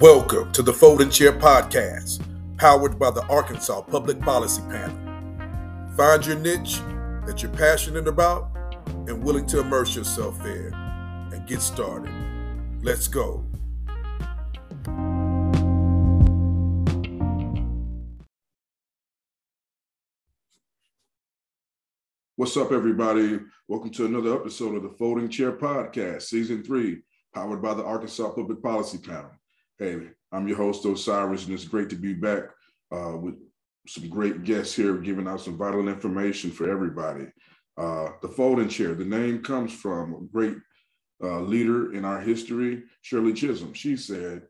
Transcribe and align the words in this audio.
Welcome 0.00 0.50
to 0.52 0.62
the 0.62 0.72
Folding 0.72 1.10
Chair 1.10 1.30
Podcast, 1.30 2.24
powered 2.56 2.98
by 2.98 3.10
the 3.10 3.22
Arkansas 3.26 3.82
Public 3.82 4.18
Policy 4.18 4.62
Panel. 4.70 4.96
Find 5.94 6.24
your 6.24 6.38
niche 6.38 6.80
that 7.26 7.42
you're 7.42 7.52
passionate 7.52 8.08
about 8.08 8.48
and 8.86 9.22
willing 9.22 9.44
to 9.48 9.60
immerse 9.60 9.94
yourself 9.94 10.42
in 10.46 10.72
and 10.72 11.46
get 11.46 11.60
started. 11.60 12.10
Let's 12.82 13.08
go. 13.08 13.44
What's 22.36 22.56
up, 22.56 22.72
everybody? 22.72 23.38
Welcome 23.68 23.90
to 23.90 24.06
another 24.06 24.34
episode 24.34 24.76
of 24.76 24.82
the 24.82 24.96
Folding 24.96 25.28
Chair 25.28 25.52
Podcast, 25.52 26.22
Season 26.22 26.64
3, 26.64 27.02
powered 27.34 27.60
by 27.60 27.74
the 27.74 27.84
Arkansas 27.84 28.30
Public 28.30 28.62
Policy 28.62 28.96
Panel. 28.96 29.32
Hey, 29.80 29.96
I'm 30.30 30.46
your 30.46 30.58
host, 30.58 30.84
Osiris, 30.84 31.46
and 31.46 31.54
it's 31.54 31.64
great 31.64 31.88
to 31.88 31.96
be 31.96 32.12
back 32.12 32.50
uh, 32.94 33.16
with 33.16 33.36
some 33.88 34.10
great 34.10 34.44
guests 34.44 34.74
here 34.74 34.98
giving 34.98 35.26
out 35.26 35.40
some 35.40 35.56
vital 35.56 35.88
information 35.88 36.50
for 36.50 36.70
everybody. 36.70 37.28
Uh, 37.78 38.10
the 38.20 38.28
Folding 38.28 38.68
Chair, 38.68 38.92
the 38.92 39.06
name 39.06 39.42
comes 39.42 39.72
from 39.72 40.12
a 40.12 40.20
great 40.30 40.58
uh, 41.24 41.40
leader 41.40 41.94
in 41.94 42.04
our 42.04 42.20
history, 42.20 42.82
Shirley 43.00 43.32
Chisholm. 43.32 43.72
She 43.72 43.96
said, 43.96 44.42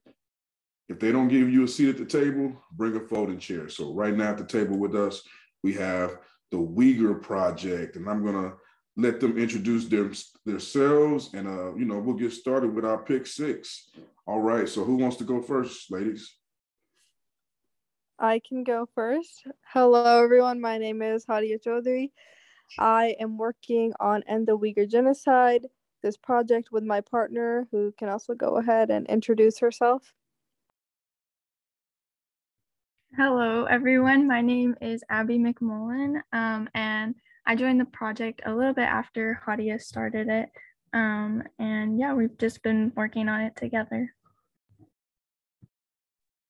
if 0.88 0.98
they 0.98 1.12
don't 1.12 1.28
give 1.28 1.48
you 1.48 1.62
a 1.62 1.68
seat 1.68 1.90
at 1.90 1.98
the 1.98 2.06
table, 2.06 2.52
bring 2.72 2.96
a 2.96 3.00
folding 3.00 3.38
chair. 3.38 3.68
So 3.68 3.94
right 3.94 4.16
now 4.16 4.30
at 4.30 4.38
the 4.38 4.44
table 4.44 4.78
with 4.78 4.96
us, 4.96 5.22
we 5.62 5.74
have 5.74 6.18
the 6.50 6.56
Uyghur 6.56 7.22
Project, 7.22 7.94
and 7.94 8.10
I'm 8.10 8.24
gonna 8.24 8.54
let 8.96 9.20
them 9.20 9.38
introduce 9.38 9.86
their, 9.86 10.10
themselves, 10.44 11.32
and 11.34 11.46
uh, 11.46 11.74
you 11.74 11.84
know 11.84 11.98
we'll 11.98 12.16
get 12.16 12.32
started 12.32 12.74
with 12.74 12.84
our 12.84 12.98
pick 12.98 13.26
six. 13.26 13.90
All 14.26 14.40
right, 14.40 14.68
so 14.68 14.84
who 14.84 14.96
wants 14.96 15.16
to 15.16 15.24
go 15.24 15.40
first, 15.40 15.90
ladies? 15.90 16.36
I 18.18 18.40
can 18.46 18.64
go 18.64 18.86
first. 18.94 19.44
Hello, 19.72 20.22
everyone. 20.22 20.60
My 20.60 20.76
name 20.76 21.00
is 21.00 21.24
Hadia 21.24 21.58
Choudhary. 21.64 22.10
I 22.78 23.16
am 23.18 23.38
working 23.38 23.92
on 23.98 24.22
End 24.28 24.46
the 24.46 24.56
Uyghur 24.56 24.88
Genocide, 24.88 25.66
this 26.02 26.16
project 26.16 26.68
with 26.70 26.84
my 26.84 27.00
partner, 27.00 27.66
who 27.72 27.92
can 27.98 28.08
also 28.08 28.34
go 28.34 28.58
ahead 28.58 28.90
and 28.90 29.06
introduce 29.06 29.58
herself. 29.58 30.12
Hello, 33.16 33.64
everyone. 33.64 34.28
My 34.28 34.40
name 34.40 34.76
is 34.80 35.02
Abby 35.08 35.38
McMullin, 35.38 36.20
um, 36.32 36.68
and 36.74 37.14
I 37.50 37.56
joined 37.56 37.80
the 37.80 37.86
project 37.86 38.42
a 38.46 38.54
little 38.54 38.72
bit 38.72 38.84
after 38.84 39.42
Hadia 39.44 39.80
started 39.80 40.28
it. 40.28 40.50
Um, 40.92 41.42
and 41.58 41.98
yeah, 41.98 42.14
we've 42.14 42.38
just 42.38 42.62
been 42.62 42.92
working 42.94 43.28
on 43.28 43.40
it 43.40 43.56
together. 43.56 44.14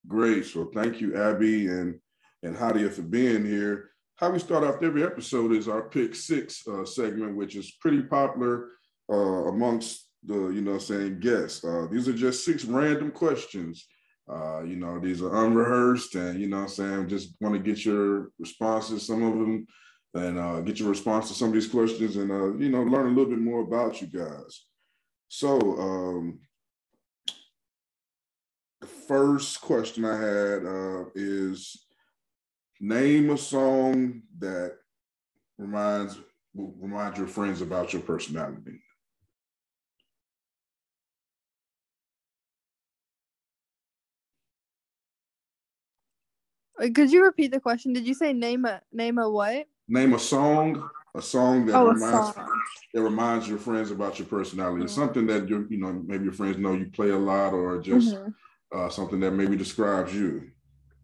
Great. 0.06 0.44
So 0.44 0.70
thank 0.74 1.00
you, 1.00 1.16
Abby 1.16 1.68
and 1.68 1.98
and 2.42 2.54
Hadia 2.54 2.92
for 2.92 3.00
being 3.00 3.46
here. 3.46 3.92
How 4.16 4.28
we 4.28 4.38
start 4.40 4.62
off 4.62 4.82
every 4.82 5.02
episode 5.02 5.52
is 5.52 5.68
our 5.68 5.88
pick 5.88 6.14
six 6.14 6.68
uh, 6.68 6.84
segment, 6.84 7.34
which 7.34 7.56
is 7.56 7.78
pretty 7.80 8.02
popular 8.02 8.68
uh, 9.10 9.48
amongst 9.48 10.06
the 10.22 10.50
you 10.50 10.60
know 10.60 10.76
saying 10.76 11.20
guests. 11.20 11.64
Uh, 11.64 11.86
these 11.90 12.08
are 12.08 12.12
just 12.12 12.44
six 12.44 12.66
random 12.66 13.10
questions. 13.10 13.86
Uh, 14.30 14.64
you 14.64 14.76
know, 14.76 15.00
these 15.00 15.22
are 15.22 15.46
unrehearsed, 15.46 16.14
and 16.16 16.38
you 16.38 16.46
know, 16.46 16.58
I'm 16.58 16.68
saying 16.68 17.08
just 17.08 17.36
want 17.40 17.54
to 17.54 17.58
get 17.58 17.86
your 17.86 18.32
responses. 18.38 19.06
Some 19.06 19.22
of 19.22 19.38
them 19.38 19.66
and 20.14 20.38
uh, 20.38 20.60
get 20.60 20.78
your 20.78 20.88
response 20.88 21.28
to 21.28 21.34
some 21.34 21.48
of 21.48 21.54
these 21.54 21.68
questions 21.68 22.16
and, 22.16 22.30
uh, 22.30 22.56
you 22.56 22.68
know, 22.68 22.82
learn 22.82 23.06
a 23.06 23.08
little 23.10 23.30
bit 23.30 23.38
more 23.38 23.60
about 23.60 24.00
you 24.00 24.08
guys. 24.08 24.64
So 25.28 25.58
um, 25.78 26.40
the 28.80 28.86
first 28.86 29.60
question 29.60 30.04
I 30.04 30.16
had 30.16 30.64
uh, 30.64 31.04
is 31.14 31.86
name 32.80 33.30
a 33.30 33.38
song 33.38 34.22
that 34.38 34.76
reminds 35.58 36.18
remind 36.54 37.16
your 37.16 37.28
friends 37.28 37.60
about 37.60 37.92
your 37.92 38.02
personality. 38.02 38.82
Could 46.94 47.12
you 47.12 47.22
repeat 47.22 47.52
the 47.52 47.60
question? 47.60 47.92
Did 47.92 48.06
you 48.06 48.14
say 48.14 48.32
name 48.32 48.64
a 48.64 48.80
name 48.90 49.18
a 49.18 49.30
what? 49.30 49.68
Name 49.90 50.14
a 50.14 50.18
song, 50.18 50.88
a 51.14 51.20
song 51.20 51.66
that 51.66 51.74
oh, 51.74 51.88
reminds 51.88 52.34
song. 52.34 52.48
that 52.94 53.02
reminds 53.02 53.48
your 53.48 53.58
friends 53.58 53.90
about 53.90 54.18
your 54.18 54.28
personality. 54.28 54.84
Mm-hmm. 54.84 55.00
Something 55.00 55.26
that 55.26 55.48
you 55.48 55.66
you 55.68 55.78
know 55.78 55.92
maybe 55.92 56.24
your 56.24 56.32
friends 56.32 56.56
know 56.56 56.74
you 56.74 56.86
play 56.86 57.10
a 57.10 57.18
lot, 57.18 57.52
or 57.52 57.78
just 57.80 58.14
mm-hmm. 58.14 58.30
uh, 58.78 58.88
something 58.88 59.20
that 59.20 59.32
maybe 59.32 59.56
describes 59.56 60.14
you. 60.14 60.50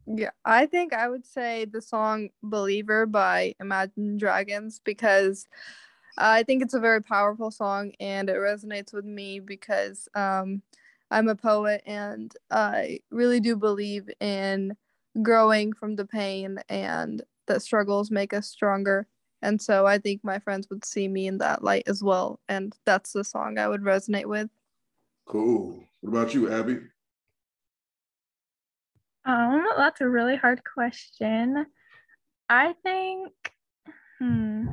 Yeah, 0.06 0.30
I 0.44 0.66
think 0.66 0.94
I 0.94 1.08
would 1.08 1.26
say 1.26 1.64
the 1.64 1.82
song 1.82 2.30
"Believer" 2.42 3.06
by 3.06 3.54
Imagine 3.60 4.16
Dragons 4.16 4.80
because 4.84 5.46
I 6.16 6.44
think 6.44 6.62
it's 6.62 6.74
a 6.74 6.80
very 6.80 7.02
powerful 7.02 7.50
song 7.50 7.92
and 8.00 8.30
it 8.30 8.36
resonates 8.36 8.94
with 8.94 9.04
me 9.04 9.40
because 9.40 10.08
um, 10.14 10.62
I'm 11.10 11.28
a 11.28 11.34
poet 11.34 11.82
and 11.86 12.32
I 12.50 13.00
really 13.10 13.40
do 13.40 13.56
believe 13.56 14.08
in 14.20 14.76
growing 15.22 15.72
from 15.72 15.96
the 15.96 16.06
pain 16.06 16.58
and 16.68 17.22
that 17.46 17.62
struggles 17.62 18.10
make 18.10 18.32
us 18.32 18.48
stronger. 18.48 19.06
And 19.42 19.60
so 19.60 19.86
I 19.86 19.98
think 19.98 20.24
my 20.24 20.38
friends 20.38 20.66
would 20.70 20.84
see 20.84 21.08
me 21.08 21.26
in 21.26 21.38
that 21.38 21.62
light 21.62 21.84
as 21.86 22.02
well. 22.02 22.40
And 22.48 22.74
that's 22.84 23.12
the 23.12 23.24
song 23.24 23.58
I 23.58 23.68
would 23.68 23.82
resonate 23.82 24.26
with. 24.26 24.48
Cool. 25.26 25.84
What 26.00 26.10
about 26.10 26.34
you, 26.34 26.52
Abby? 26.52 26.78
Um, 29.24 29.66
that's 29.76 30.00
a 30.00 30.08
really 30.08 30.36
hard 30.36 30.62
question. 30.64 31.66
I 32.48 32.74
think, 32.84 33.32
hmm. 34.18 34.66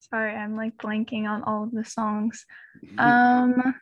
Sorry, 0.00 0.34
I'm 0.34 0.56
like 0.56 0.76
blanking 0.76 1.28
on 1.28 1.42
all 1.44 1.64
of 1.64 1.72
the 1.72 1.84
songs. 1.84 2.44
Um, 2.98 3.74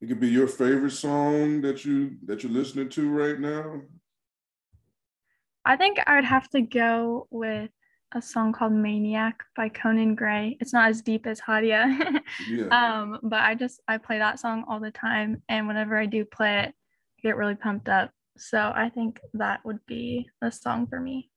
It 0.00 0.08
could 0.08 0.20
be 0.20 0.28
your 0.28 0.46
favorite 0.46 0.90
song 0.90 1.62
that 1.62 1.84
you 1.84 2.16
that 2.26 2.42
you're 2.42 2.52
listening 2.52 2.90
to 2.90 3.08
right 3.08 3.40
now. 3.40 3.80
I 5.64 5.76
think 5.76 5.98
I 6.06 6.16
would 6.16 6.24
have 6.24 6.48
to 6.50 6.60
go 6.60 7.26
with 7.30 7.70
a 8.14 8.22
song 8.22 8.52
called 8.52 8.72
Maniac 8.72 9.42
by 9.56 9.68
Conan 9.68 10.14
Gray. 10.14 10.56
It's 10.60 10.72
not 10.72 10.90
as 10.90 11.02
deep 11.02 11.26
as 11.26 11.40
Hadia. 11.40 12.20
yeah. 12.48 12.66
Um, 12.68 13.18
but 13.22 13.40
I 13.40 13.54
just 13.54 13.80
I 13.88 13.98
play 13.98 14.18
that 14.18 14.38
song 14.38 14.64
all 14.68 14.80
the 14.80 14.90
time 14.90 15.42
and 15.48 15.66
whenever 15.66 15.96
I 15.96 16.06
do 16.06 16.24
play 16.24 16.60
it, 16.60 16.68
I 16.68 17.22
get 17.22 17.36
really 17.36 17.56
pumped 17.56 17.88
up. 17.88 18.10
So 18.36 18.58
I 18.74 18.90
think 18.90 19.18
that 19.34 19.64
would 19.64 19.84
be 19.86 20.28
the 20.40 20.52
song 20.52 20.86
for 20.86 21.00
me. 21.00 21.30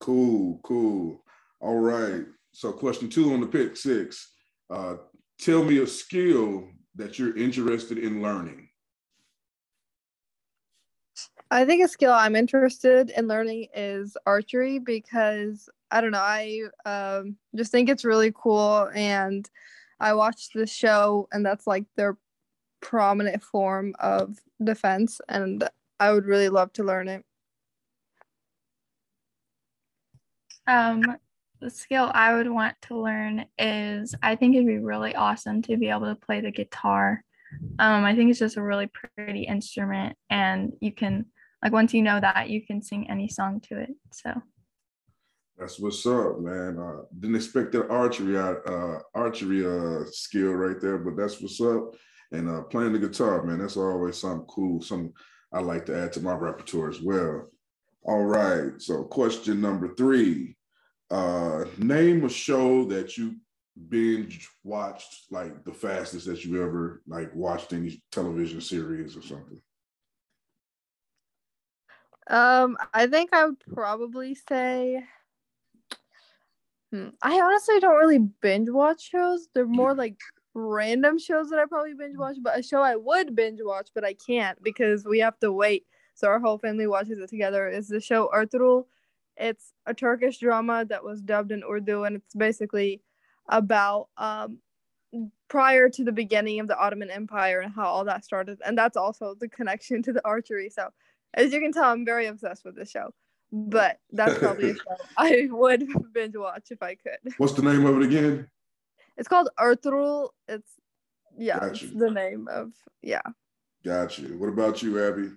Cool, 0.00 0.58
cool. 0.64 1.22
All 1.60 1.78
right. 1.78 2.24
So 2.52 2.72
question 2.72 3.08
two 3.08 3.32
on 3.32 3.40
the 3.40 3.46
pick 3.46 3.76
six. 3.76 4.32
Uh, 4.70 4.96
tell 5.38 5.62
me 5.62 5.78
a 5.78 5.86
skill 5.86 6.68
that 6.96 7.18
you're 7.18 7.36
interested 7.36 7.98
in 7.98 8.22
learning? 8.22 8.68
I 11.50 11.64
think 11.64 11.84
a 11.84 11.88
skill 11.88 12.12
I'm 12.12 12.36
interested 12.36 13.10
in 13.10 13.28
learning 13.28 13.68
is 13.74 14.16
archery 14.26 14.78
because 14.78 15.68
I 15.90 16.00
don't 16.00 16.10
know, 16.10 16.18
I 16.18 16.62
um, 16.84 17.36
just 17.54 17.70
think 17.70 17.88
it's 17.88 18.04
really 18.04 18.32
cool. 18.34 18.90
And 18.94 19.48
I 20.00 20.14
watched 20.14 20.52
this 20.54 20.72
show, 20.72 21.28
and 21.32 21.46
that's 21.46 21.66
like 21.66 21.84
their 21.94 22.16
prominent 22.80 23.42
form 23.42 23.94
of 24.00 24.38
defense. 24.62 25.20
And 25.28 25.68
I 26.00 26.12
would 26.12 26.26
really 26.26 26.48
love 26.48 26.72
to 26.74 26.84
learn 26.84 27.08
it. 27.08 27.24
Um, 30.66 31.16
the 31.60 31.70
skill 31.70 32.10
I 32.12 32.34
would 32.34 32.50
want 32.50 32.74
to 32.82 33.00
learn 33.00 33.46
is 33.58 34.14
I 34.22 34.36
think 34.36 34.54
it'd 34.54 34.66
be 34.66 34.78
really 34.78 35.14
awesome 35.14 35.62
to 35.62 35.76
be 35.76 35.88
able 35.88 36.06
to 36.06 36.14
play 36.14 36.40
the 36.40 36.50
guitar. 36.50 37.22
Um, 37.78 38.04
I 38.04 38.14
think 38.14 38.30
it's 38.30 38.38
just 38.38 38.56
a 38.56 38.62
really 38.62 38.90
pretty 39.16 39.42
instrument, 39.42 40.16
and 40.30 40.72
you 40.80 40.92
can 40.92 41.26
like 41.62 41.72
once 41.72 41.94
you 41.94 42.02
know 42.02 42.20
that, 42.20 42.50
you 42.50 42.64
can 42.64 42.82
sing 42.82 43.08
any 43.08 43.28
song 43.28 43.60
to 43.68 43.80
it. 43.80 43.90
So 44.12 44.32
that's 45.56 45.78
what's 45.78 46.04
up, 46.04 46.40
man. 46.40 46.78
Uh, 46.78 47.02
didn't 47.18 47.36
expect 47.36 47.72
that 47.72 47.88
archery 47.88 48.36
uh, 48.36 48.98
archery 49.14 49.64
uh, 49.66 50.04
skill 50.10 50.52
right 50.52 50.80
there, 50.80 50.98
but 50.98 51.16
that's 51.16 51.40
what's 51.40 51.60
up. 51.60 51.94
And 52.32 52.48
uh, 52.48 52.62
playing 52.62 52.92
the 52.92 52.98
guitar, 52.98 53.42
man, 53.44 53.58
that's 53.58 53.76
always 53.76 54.18
something 54.18 54.46
cool. 54.48 54.82
Something 54.82 55.12
I 55.52 55.60
like 55.60 55.86
to 55.86 55.96
add 55.96 56.12
to 56.14 56.20
my 56.20 56.34
repertoire 56.34 56.90
as 56.90 57.00
well. 57.00 57.48
All 58.02 58.24
right. 58.24 58.72
So 58.78 59.04
question 59.04 59.60
number 59.60 59.94
three 59.94 60.55
uh, 61.10 61.64
name 61.78 62.24
a 62.24 62.28
show 62.28 62.84
that 62.86 63.16
you 63.16 63.36
binge 63.88 64.48
watched 64.64 65.30
like 65.30 65.64
the 65.64 65.72
fastest 65.72 66.26
that 66.26 66.44
you 66.44 66.62
ever 66.62 67.02
like 67.06 67.34
watched 67.34 67.72
any 67.72 68.02
television 68.10 68.60
series 68.60 69.16
or 69.16 69.22
something. 69.22 69.60
Um, 72.28 72.76
I 72.92 73.06
think 73.06 73.30
I 73.32 73.44
would 73.44 73.60
probably 73.60 74.34
say, 74.34 75.04
Hmm. 76.92 77.08
I 77.22 77.40
honestly 77.40 77.80
don't 77.80 77.96
really 77.96 78.18
binge 78.18 78.70
watch 78.70 79.10
shows. 79.10 79.48
They're 79.52 79.66
more 79.66 79.94
like 79.94 80.16
random 80.54 81.18
shows 81.18 81.50
that 81.50 81.58
I 81.58 81.66
probably 81.66 81.94
binge 81.94 82.16
watch, 82.16 82.36
but 82.40 82.58
a 82.58 82.62
show 82.62 82.80
I 82.80 82.96
would 82.96 83.34
binge 83.34 83.60
watch, 83.62 83.90
but 83.94 84.04
I 84.04 84.14
can't 84.14 84.60
because 84.62 85.04
we 85.04 85.18
have 85.18 85.38
to 85.40 85.52
wait. 85.52 85.84
So 86.14 86.28
our 86.28 86.40
whole 86.40 86.58
family 86.58 86.86
watches 86.86 87.18
it 87.18 87.28
together. 87.28 87.68
Is 87.68 87.88
the 87.88 88.00
show 88.00 88.30
Ertugrul? 88.34 88.86
It's 89.36 89.72
a 89.86 89.94
Turkish 89.94 90.38
drama 90.38 90.84
that 90.88 91.04
was 91.04 91.20
dubbed 91.20 91.52
in 91.52 91.62
Urdu, 91.62 92.04
and 92.04 92.16
it's 92.16 92.34
basically 92.34 93.02
about 93.48 94.08
um, 94.16 94.58
prior 95.48 95.88
to 95.88 96.04
the 96.04 96.12
beginning 96.12 96.60
of 96.60 96.68
the 96.68 96.78
Ottoman 96.78 97.10
Empire 97.10 97.60
and 97.60 97.72
how 97.72 97.86
all 97.86 98.04
that 98.04 98.24
started. 98.24 98.58
And 98.64 98.76
that's 98.76 98.96
also 98.96 99.34
the 99.38 99.48
connection 99.48 100.02
to 100.04 100.12
the 100.12 100.24
archery. 100.24 100.70
So 100.70 100.88
as 101.34 101.52
you 101.52 101.60
can 101.60 101.72
tell, 101.72 101.84
I'm 101.84 102.04
very 102.04 102.26
obsessed 102.26 102.64
with 102.64 102.76
this 102.76 102.90
show. 102.90 103.14
But 103.52 104.00
that's 104.10 104.38
probably 104.38 104.70
a 104.70 104.74
show 104.74 104.96
I 105.16 105.48
would 105.50 105.86
binge 106.12 106.36
watch 106.36 106.68
if 106.70 106.82
I 106.82 106.96
could. 106.96 107.32
What's 107.38 107.52
the 107.52 107.62
name 107.62 107.86
of 107.86 107.96
it 107.96 108.04
again? 108.04 108.48
It's 109.16 109.28
called 109.28 109.48
Ertugrul. 109.58 110.30
It's 110.48 110.68
yeah, 111.38 111.64
it's 111.66 111.80
the 111.80 112.10
name 112.10 112.48
of 112.50 112.72
yeah. 113.02 113.22
Got 113.84 114.18
you. 114.18 114.36
What 114.38 114.48
about 114.48 114.82
you, 114.82 115.02
Abby? 115.02 115.30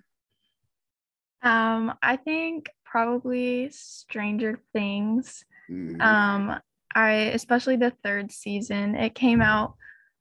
Um, 1.42 1.94
I 2.02 2.16
think 2.16 2.68
probably 2.90 3.70
Stranger 3.70 4.58
Things. 4.72 5.44
Mm-hmm. 5.70 6.00
Um, 6.00 6.60
I 6.94 7.12
especially 7.12 7.76
the 7.76 7.92
third 8.02 8.32
season. 8.32 8.96
It 8.96 9.14
came 9.14 9.40
out 9.40 9.74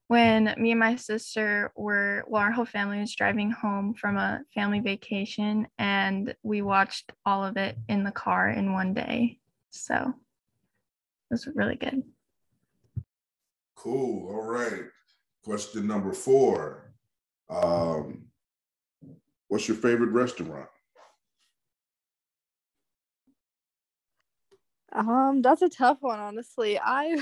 when 0.08 0.54
me 0.58 0.72
and 0.72 0.80
my 0.80 0.96
sister 0.96 1.72
were 1.76 2.24
well, 2.28 2.42
our 2.42 2.52
whole 2.52 2.66
family 2.66 3.00
was 3.00 3.16
driving 3.16 3.52
home 3.52 3.96
from 3.96 4.18
a 4.18 4.42
family 4.54 4.80
vacation, 4.80 5.68
and 5.80 6.36
we 6.44 6.62
watched 6.62 7.12
all 7.26 7.44
of 7.44 7.58
it 7.58 7.76
in 7.88 8.04
the 8.04 8.12
car 8.12 8.50
in 8.50 8.74
one 8.74 8.94
day. 8.94 9.40
So 9.72 9.96
it 9.96 11.32
was 11.32 11.48
really 11.56 11.76
good. 11.76 12.04
Cool. 13.76 14.30
All 14.30 14.46
right. 14.46 14.84
Question 15.44 15.88
number 15.88 16.14
four. 16.14 16.94
Um, 17.50 18.26
what's 19.48 19.68
your 19.68 19.78
favorite 19.78 20.12
restaurant? 20.12 20.68
Um, 24.92 25.42
that's 25.42 25.62
a 25.62 25.70
tough 25.70 25.98
one, 26.02 26.20
honestly. 26.20 26.80
I 26.80 27.22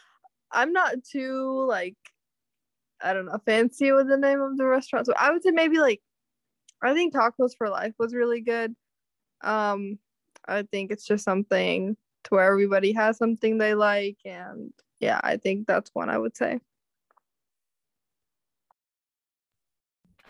I'm 0.50 0.72
not 0.72 1.04
too 1.04 1.64
like 1.66 1.96
I 3.00 3.12
don't 3.12 3.26
know 3.26 3.38
fancy 3.44 3.92
with 3.92 4.08
the 4.08 4.16
name 4.16 4.40
of 4.40 4.56
the 4.56 4.66
restaurant. 4.66 5.06
So 5.06 5.14
I 5.16 5.30
would 5.30 5.42
say 5.42 5.50
maybe 5.50 5.78
like 5.78 6.00
I 6.82 6.94
think 6.94 7.14
Tacos 7.14 7.56
for 7.56 7.68
Life 7.68 7.94
was 7.98 8.14
really 8.14 8.40
good. 8.40 8.74
Um, 9.42 9.98
I 10.46 10.62
think 10.62 10.90
it's 10.90 11.04
just 11.04 11.24
something 11.24 11.96
to 12.24 12.30
where 12.30 12.50
everybody 12.50 12.92
has 12.92 13.18
something 13.18 13.58
they 13.58 13.74
like, 13.74 14.18
and 14.24 14.72
yeah, 15.00 15.20
I 15.22 15.36
think 15.36 15.66
that's 15.66 15.90
one 15.92 16.10
I 16.10 16.18
would 16.18 16.36
say. 16.36 16.60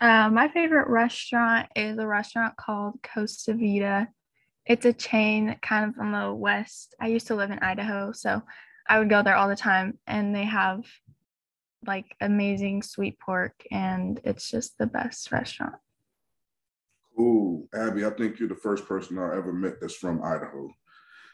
Uh, 0.01 0.29
my 0.29 0.47
favorite 0.47 0.87
restaurant 0.87 1.67
is 1.75 1.97
a 1.97 2.07
restaurant 2.07 2.55
called 2.55 2.99
Costa 3.03 3.53
Vida 3.53 4.07
it's 4.69 4.85
a 4.85 4.93
chain 4.93 5.57
kind 5.61 5.89
of 5.89 5.99
on 5.99 6.11
the 6.11 6.33
west. 6.33 6.95
I 7.01 7.07
used 7.07 7.27
to 7.27 7.35
live 7.35 7.49
in 7.49 7.59
Idaho, 7.59 8.11
so 8.11 8.43
I 8.87 8.99
would 8.99 9.09
go 9.09 9.23
there 9.23 9.35
all 9.35 9.49
the 9.49 9.55
time 9.55 9.97
and 10.05 10.33
they 10.33 10.45
have 10.45 10.85
like 11.87 12.15
amazing 12.21 12.83
sweet 12.83 13.19
pork 13.19 13.63
and 13.71 14.21
it's 14.23 14.49
just 14.49 14.77
the 14.77 14.85
best 14.85 15.31
restaurant. 15.31 15.75
Cool. 17.17 17.67
Abby, 17.73 18.05
I 18.05 18.11
think 18.11 18.39
you're 18.39 18.47
the 18.47 18.55
first 18.55 18.85
person 18.85 19.17
I 19.17 19.35
ever 19.35 19.51
met 19.51 19.81
that's 19.81 19.95
from 19.95 20.23
Idaho. 20.23 20.69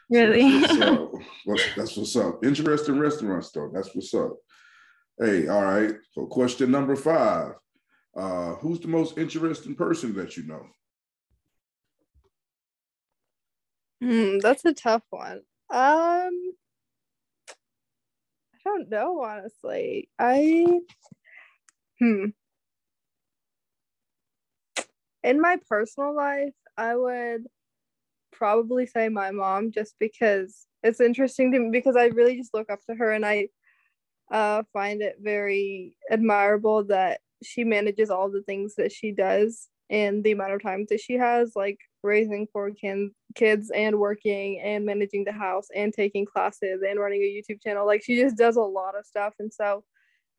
Really? 0.08 0.62
So 0.66 1.12
that's, 1.12 1.18
what's 1.44 1.62
up. 1.62 1.68
that's 1.76 1.96
what's 1.96 2.16
up. 2.16 2.44
Interesting 2.44 2.98
restaurants 2.98 3.50
though. 3.50 3.70
That's 3.72 3.94
what's 3.94 4.14
up. 4.14 4.34
Hey, 5.18 5.46
all 5.48 5.62
right. 5.62 5.94
So 6.12 6.26
question 6.26 6.70
number 6.70 6.96
five. 6.96 7.52
Uh, 8.16 8.54
who's 8.56 8.80
the 8.80 8.88
most 8.88 9.18
interesting 9.18 9.74
person 9.74 10.14
that 10.14 10.38
you 10.38 10.44
know? 10.44 10.64
Hmm, 14.00 14.38
that's 14.38 14.64
a 14.64 14.74
tough 14.74 15.02
one. 15.10 15.40
Um, 15.70 16.52
I 18.54 18.58
don't 18.64 18.88
know 18.90 19.22
honestly. 19.22 20.08
I 20.18 20.80
hmm. 21.98 22.26
In 25.22 25.40
my 25.40 25.58
personal 25.68 26.14
life, 26.14 26.54
I 26.76 26.94
would 26.94 27.46
probably 28.32 28.86
say 28.86 29.08
my 29.08 29.30
mom 29.30 29.72
just 29.72 29.94
because 29.98 30.66
it's 30.82 31.00
interesting 31.00 31.52
to 31.52 31.58
me 31.58 31.70
because 31.70 31.96
I 31.96 32.06
really 32.06 32.36
just 32.36 32.54
look 32.54 32.70
up 32.70 32.80
to 32.88 32.94
her 32.94 33.10
and 33.12 33.24
I 33.26 33.48
uh, 34.30 34.62
find 34.72 35.02
it 35.02 35.16
very 35.20 35.96
admirable 36.10 36.84
that 36.84 37.20
she 37.42 37.64
manages 37.64 38.10
all 38.10 38.30
the 38.30 38.42
things 38.42 38.74
that 38.76 38.92
she 38.92 39.12
does 39.12 39.68
and 39.90 40.24
the 40.24 40.32
amount 40.32 40.52
of 40.52 40.62
time 40.62 40.86
that 40.90 41.00
she 41.00 41.14
has 41.14 41.52
like 41.54 41.78
raising 42.06 42.46
four 42.52 42.70
kin- 42.70 43.10
kids 43.34 43.70
and 43.74 43.98
working 43.98 44.60
and 44.60 44.86
managing 44.86 45.24
the 45.24 45.32
house 45.32 45.68
and 45.74 45.92
taking 45.92 46.24
classes 46.24 46.82
and 46.88 46.98
running 46.98 47.22
a 47.22 47.24
YouTube 47.24 47.62
channel. 47.62 47.86
Like 47.86 48.02
she 48.02 48.20
just 48.20 48.36
does 48.36 48.56
a 48.56 48.62
lot 48.62 48.98
of 48.98 49.04
stuff. 49.04 49.34
And 49.38 49.52
so 49.52 49.84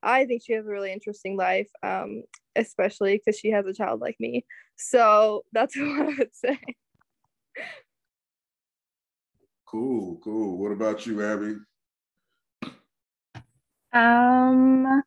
I 0.02 0.25
think 0.25 0.42
she 0.44 0.54
has 0.54 0.66
a 0.66 0.69
really 0.69 0.92
interesting 0.92 1.38
life, 1.38 1.69
um, 1.84 2.24
especially 2.56 3.18
because 3.18 3.40
she 3.40 3.52
has 3.52 3.66
a 3.66 3.74
child 3.74 4.02
like 4.02 4.16
me. 4.19 4.46
So 4.78 5.44
that's 5.54 5.75
what 5.78 5.88
I 5.88 6.16
would 6.18 6.34
say. 6.34 6.60
Cool, 9.68 10.20
cool. 10.24 10.58
What 10.58 10.72
about 10.72 11.06
you, 11.06 11.22
Abby? 11.24 11.56
Um, 13.92 15.04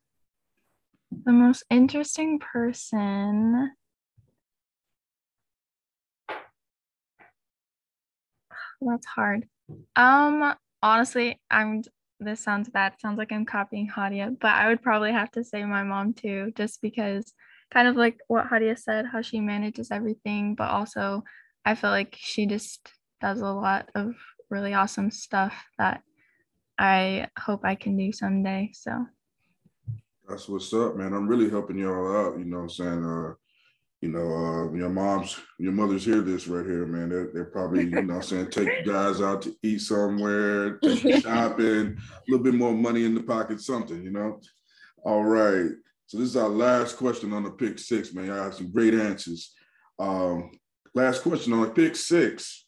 the 1.25 1.31
most 1.31 1.63
interesting 1.69 2.39
person 2.39 3.71
that's 8.81 9.05
hard. 9.05 9.47
Um, 9.95 10.53
honestly, 10.81 11.39
I'm. 11.49 11.83
This 12.23 12.39
sounds 12.39 12.69
bad. 12.69 12.93
Sounds 12.99 13.17
like 13.17 13.31
I'm 13.31 13.45
copying 13.45 13.89
Hadia, 13.89 14.37
but 14.39 14.51
I 14.51 14.67
would 14.67 14.83
probably 14.83 15.11
have 15.11 15.31
to 15.31 15.43
say 15.43 15.65
my 15.65 15.81
mom 15.81 16.13
too, 16.13 16.51
just 16.55 16.79
because, 16.79 17.33
kind 17.71 17.87
of 17.87 17.95
like 17.95 18.19
what 18.27 18.47
Hadia 18.47 18.77
said, 18.77 19.07
how 19.11 19.23
she 19.23 19.39
manages 19.39 19.89
everything, 19.89 20.53
but 20.53 20.69
also 20.69 21.23
I 21.65 21.73
feel 21.73 21.89
like 21.89 22.15
she 22.19 22.45
just 22.45 22.91
does 23.21 23.41
a 23.41 23.47
lot 23.47 23.89
of 23.95 24.13
really 24.51 24.73
awesome 24.73 25.09
stuff 25.09 25.53
that 25.79 26.03
I 26.77 27.27
hope 27.39 27.61
I 27.63 27.75
can 27.75 27.97
do 27.97 28.11
someday. 28.11 28.71
So 28.73 29.05
that's 30.27 30.47
what's 30.47 30.73
up, 30.73 30.95
man. 30.95 31.13
I'm 31.13 31.27
really 31.27 31.49
helping 31.49 31.77
y'all 31.77 32.15
out. 32.15 32.37
You 32.37 32.45
know 32.45 32.57
what 32.57 32.63
I'm 32.63 32.69
saying? 32.69 33.03
Uh, 33.03 33.33
you 34.01 34.09
know, 34.09 34.19
uh, 34.19 34.73
your 34.73 34.89
moms, 34.89 35.39
your 35.59 35.73
mothers 35.73 36.03
hear 36.03 36.21
this 36.21 36.47
right 36.47 36.65
here, 36.65 36.87
man. 36.87 37.09
They're, 37.09 37.29
they're 37.31 37.45
probably, 37.45 37.83
you 37.83 38.01
know, 38.01 38.19
saying 38.19 38.49
take 38.49 38.83
guys 38.83 39.21
out 39.21 39.43
to 39.43 39.55
eat 39.61 39.81
somewhere, 39.81 40.79
take 40.79 41.21
shopping, 41.23 41.97
a 41.97 42.21
little 42.27 42.43
bit 42.43 42.55
more 42.55 42.73
money 42.73 43.05
in 43.05 43.13
the 43.13 43.21
pocket, 43.21 43.61
something, 43.61 44.03
you 44.03 44.09
know. 44.09 44.39
All 45.03 45.23
right. 45.23 45.69
So 46.07 46.17
this 46.17 46.29
is 46.29 46.35
our 46.35 46.49
last 46.49 46.97
question 46.97 47.31
on 47.31 47.43
the 47.43 47.51
pick 47.51 47.77
six, 47.77 48.11
man. 48.11 48.31
I 48.31 48.43
have 48.43 48.55
some 48.55 48.71
great 48.71 48.95
answers. 48.95 49.53
Um, 49.99 50.49
last 50.95 51.21
question 51.21 51.53
on 51.53 51.61
the 51.61 51.69
pick 51.69 51.95
six. 51.95 52.65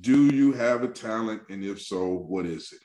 Do 0.00 0.26
you 0.26 0.52
have 0.52 0.82
a 0.82 0.88
talent? 0.88 1.42
And 1.48 1.64
if 1.64 1.80
so, 1.80 2.08
what 2.08 2.44
is 2.44 2.72
it? 2.72 2.80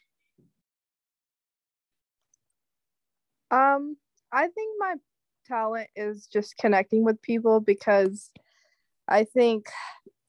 Um, 3.52 3.98
I 4.32 4.44
think 4.44 4.76
my 4.80 4.96
talent 5.50 5.90
is 5.96 6.28
just 6.28 6.58
connecting 6.58 7.04
with 7.04 7.22
people 7.22 7.60
because 7.60 8.32
I 9.08 9.24
think 9.24 9.66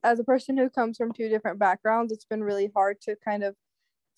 as 0.03 0.19
a 0.19 0.25
person 0.25 0.57
who 0.57 0.71
comes 0.71 0.97
from 0.97 1.13
two 1.13 1.29
different 1.29 1.59
backgrounds, 1.59 2.13
it's 2.13 2.25
been 2.25 2.43
really 2.43 2.71
hard 2.75 3.01
to 3.03 3.17
kind 3.25 3.45
of 3.45 3.55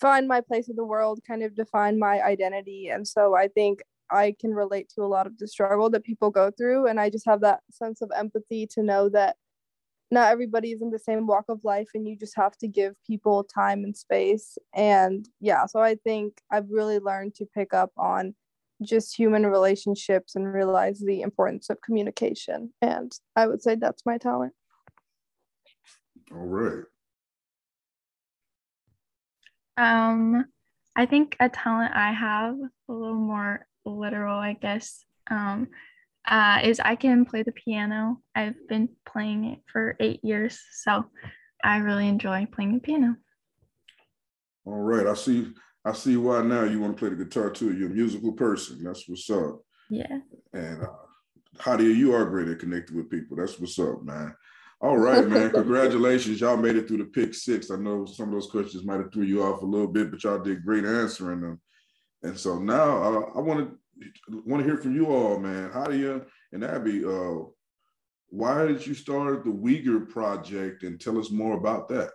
find 0.00 0.28
my 0.28 0.40
place 0.40 0.68
in 0.68 0.76
the 0.76 0.84
world, 0.84 1.20
kind 1.26 1.42
of 1.42 1.54
define 1.54 1.98
my 1.98 2.22
identity. 2.22 2.88
And 2.88 3.06
so 3.06 3.34
I 3.34 3.48
think 3.48 3.80
I 4.10 4.34
can 4.40 4.52
relate 4.54 4.90
to 4.94 5.02
a 5.02 5.08
lot 5.08 5.26
of 5.26 5.38
the 5.38 5.48
struggle 5.48 5.90
that 5.90 6.04
people 6.04 6.30
go 6.30 6.50
through. 6.50 6.86
And 6.86 7.00
I 7.00 7.10
just 7.10 7.26
have 7.26 7.40
that 7.40 7.60
sense 7.70 8.02
of 8.02 8.10
empathy 8.16 8.66
to 8.74 8.82
know 8.82 9.08
that 9.10 9.36
not 10.10 10.30
everybody 10.30 10.72
is 10.72 10.82
in 10.82 10.90
the 10.90 10.98
same 10.98 11.26
walk 11.26 11.46
of 11.48 11.64
life 11.64 11.88
and 11.94 12.06
you 12.06 12.16
just 12.16 12.36
have 12.36 12.56
to 12.58 12.68
give 12.68 12.94
people 13.06 13.44
time 13.44 13.82
and 13.82 13.96
space. 13.96 14.58
And 14.74 15.26
yeah, 15.40 15.64
so 15.66 15.80
I 15.80 15.94
think 15.94 16.34
I've 16.50 16.68
really 16.70 16.98
learned 16.98 17.34
to 17.36 17.46
pick 17.46 17.72
up 17.72 17.90
on 17.96 18.34
just 18.82 19.16
human 19.16 19.46
relationships 19.46 20.34
and 20.36 20.52
realize 20.52 21.00
the 21.00 21.22
importance 21.22 21.70
of 21.70 21.80
communication. 21.80 22.72
And 22.80 23.12
I 23.36 23.46
would 23.46 23.62
say 23.62 23.74
that's 23.74 24.04
my 24.06 24.18
talent. 24.18 24.52
All 26.30 26.38
right. 26.38 26.84
Um, 29.76 30.44
I 30.94 31.06
think 31.06 31.36
a 31.40 31.48
talent 31.48 31.92
I 31.94 32.12
have 32.12 32.56
a 32.88 32.92
little 32.92 33.14
more 33.14 33.66
literal, 33.84 34.38
I 34.38 34.52
guess, 34.54 35.04
um, 35.30 35.68
uh, 36.26 36.60
is 36.62 36.80
I 36.80 36.96
can 36.96 37.24
play 37.24 37.42
the 37.42 37.52
piano. 37.52 38.20
I've 38.34 38.68
been 38.68 38.90
playing 39.06 39.44
it 39.44 39.58
for 39.72 39.96
eight 39.98 40.20
years, 40.22 40.60
so 40.72 41.06
I 41.64 41.78
really 41.78 42.08
enjoy 42.08 42.46
playing 42.52 42.74
the 42.74 42.80
piano. 42.80 43.16
All 44.64 44.74
right. 44.74 45.06
I 45.06 45.14
see 45.14 45.52
I 45.84 45.92
see 45.92 46.16
why 46.16 46.42
now 46.42 46.64
you 46.64 46.80
want 46.80 46.96
to 46.96 46.98
play 46.98 47.08
the 47.08 47.24
guitar 47.24 47.50
too. 47.50 47.76
You're 47.76 47.90
a 47.90 47.94
musical 47.94 48.32
person. 48.32 48.82
That's 48.82 49.08
what's 49.08 49.28
up. 49.30 49.60
Yeah. 49.90 50.18
And 50.52 50.82
uh, 50.82 50.88
Hadia, 51.58 51.94
you 51.94 52.14
are 52.14 52.24
great 52.24 52.48
at 52.48 52.60
connecting 52.60 52.96
with 52.96 53.10
people. 53.10 53.36
That's 53.36 53.58
what's 53.58 53.78
up, 53.78 54.02
man. 54.04 54.34
All 54.80 54.96
right, 54.96 55.26
man. 55.26 55.50
Congratulations. 55.52 56.40
Y'all 56.40 56.56
made 56.56 56.76
it 56.76 56.88
through 56.88 56.98
the 56.98 57.04
pick 57.04 57.34
six. 57.34 57.70
I 57.70 57.76
know 57.76 58.04
some 58.06 58.28
of 58.28 58.32
those 58.32 58.50
questions 58.50 58.84
might 58.84 59.00
have 59.00 59.12
threw 59.12 59.24
you 59.24 59.42
off 59.42 59.62
a 59.62 59.66
little 59.66 59.88
bit, 59.88 60.10
but 60.10 60.22
y'all 60.22 60.38
did 60.38 60.64
great 60.64 60.84
answering 60.84 61.40
them. 61.40 61.60
And 62.22 62.38
so 62.38 62.58
now 62.58 63.02
uh, 63.02 63.30
I 63.36 63.40
want 63.40 63.68
to 63.68 63.78
want 64.44 64.62
to 64.62 64.68
hear 64.68 64.78
from 64.78 64.94
you 64.94 65.06
all, 65.06 65.38
man. 65.38 65.70
Hadia 65.70 66.24
and 66.52 66.64
Abby, 66.64 67.04
uh, 67.04 67.44
why 68.28 68.66
did 68.66 68.86
you 68.86 68.94
start 68.94 69.44
the 69.44 69.50
Uyghur 69.50 70.08
Project 70.08 70.84
and 70.84 71.00
tell 71.00 71.18
us 71.18 71.30
more 71.30 71.56
about 71.56 71.88
that? 71.88 72.10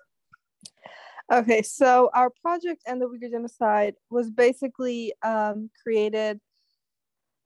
Okay, 1.32 1.62
so 1.62 2.10
our 2.14 2.30
project 2.30 2.84
and 2.88 3.02
the 3.02 3.06
Uyghur 3.06 3.30
Genocide 3.30 3.96
was 4.10 4.30
basically 4.30 5.14
um, 5.24 5.70
created. 5.84 6.40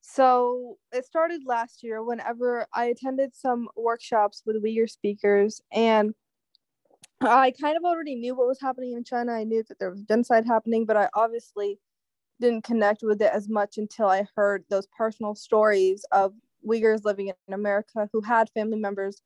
So 0.02 0.78
it 0.92 1.04
started 1.04 1.42
last 1.46 1.82
year 1.82 2.02
whenever 2.02 2.66
I 2.72 2.86
attended 2.86 3.34
some 3.34 3.68
workshops 3.76 4.42
with 4.46 4.62
Uyghur 4.62 4.88
speakers, 4.88 5.60
and 5.72 6.14
I 7.20 7.52
kind 7.60 7.76
of 7.76 7.84
already 7.84 8.14
knew 8.14 8.36
what 8.36 8.46
was 8.46 8.60
happening 8.60 8.92
in 8.92 9.02
China. 9.02 9.32
I 9.32 9.44
knew 9.44 9.64
that 9.68 9.78
there 9.80 9.90
was 9.90 10.02
genocide 10.02 10.46
happening, 10.46 10.86
but 10.86 10.96
I 10.96 11.08
obviously 11.14 11.78
didn't 12.40 12.64
connect 12.64 13.02
with 13.02 13.20
it 13.20 13.30
as 13.32 13.48
much 13.48 13.78
until 13.78 14.08
I 14.08 14.26
heard 14.36 14.64
those 14.68 14.86
personal 14.96 15.34
stories 15.34 16.04
of 16.12 16.34
Uyghurs 16.66 17.04
living 17.04 17.28
in 17.28 17.54
America 17.54 18.08
who 18.12 18.20
had 18.20 18.50
family 18.50 18.78
members 18.78 19.22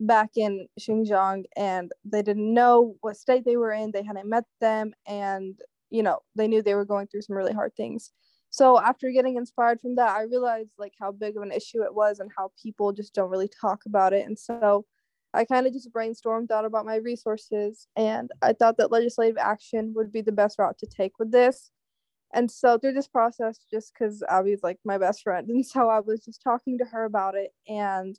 back 0.00 0.30
in 0.36 0.66
Xinjiang 0.80 1.44
and 1.56 1.92
they 2.04 2.22
didn't 2.22 2.52
know 2.52 2.96
what 3.02 3.16
state 3.16 3.44
they 3.44 3.56
were 3.56 3.72
in. 3.72 3.92
They 3.92 4.02
hadn't 4.02 4.28
met 4.28 4.44
them 4.60 4.92
and, 5.06 5.58
you 5.90 6.02
know, 6.02 6.20
they 6.34 6.48
knew 6.48 6.62
they 6.62 6.74
were 6.74 6.84
going 6.84 7.06
through 7.06 7.22
some 7.22 7.36
really 7.36 7.52
hard 7.52 7.74
things. 7.76 8.10
So 8.48 8.80
after 8.80 9.10
getting 9.10 9.36
inspired 9.36 9.80
from 9.80 9.94
that, 9.96 10.16
I 10.16 10.22
realized 10.22 10.70
like 10.78 10.94
how 10.98 11.12
big 11.12 11.36
of 11.36 11.42
an 11.42 11.52
issue 11.52 11.82
it 11.82 11.94
was 11.94 12.18
and 12.18 12.30
how 12.36 12.50
people 12.60 12.92
just 12.92 13.14
don't 13.14 13.30
really 13.30 13.50
talk 13.60 13.82
about 13.86 14.12
it. 14.12 14.26
And 14.26 14.38
so 14.38 14.86
I 15.32 15.44
kind 15.44 15.66
of 15.66 15.72
just 15.72 15.92
brainstormed, 15.92 16.48
thought 16.48 16.64
about 16.64 16.86
my 16.86 16.96
resources, 16.96 17.86
and 17.94 18.30
I 18.42 18.52
thought 18.52 18.78
that 18.78 18.90
legislative 18.90 19.38
action 19.38 19.92
would 19.94 20.10
be 20.10 20.22
the 20.22 20.32
best 20.32 20.58
route 20.58 20.78
to 20.78 20.86
take 20.86 21.18
with 21.18 21.30
this. 21.30 21.70
And 22.34 22.50
so 22.50 22.78
through 22.78 22.94
this 22.94 23.08
process, 23.08 23.60
just 23.70 23.92
because 23.92 24.24
Abby's 24.28 24.62
like 24.62 24.78
my 24.84 24.98
best 24.98 25.22
friend, 25.22 25.48
and 25.50 25.64
so 25.64 25.88
I 25.88 26.00
was 26.00 26.24
just 26.24 26.42
talking 26.42 26.78
to 26.78 26.84
her 26.86 27.04
about 27.04 27.36
it, 27.36 27.52
and 27.68 28.18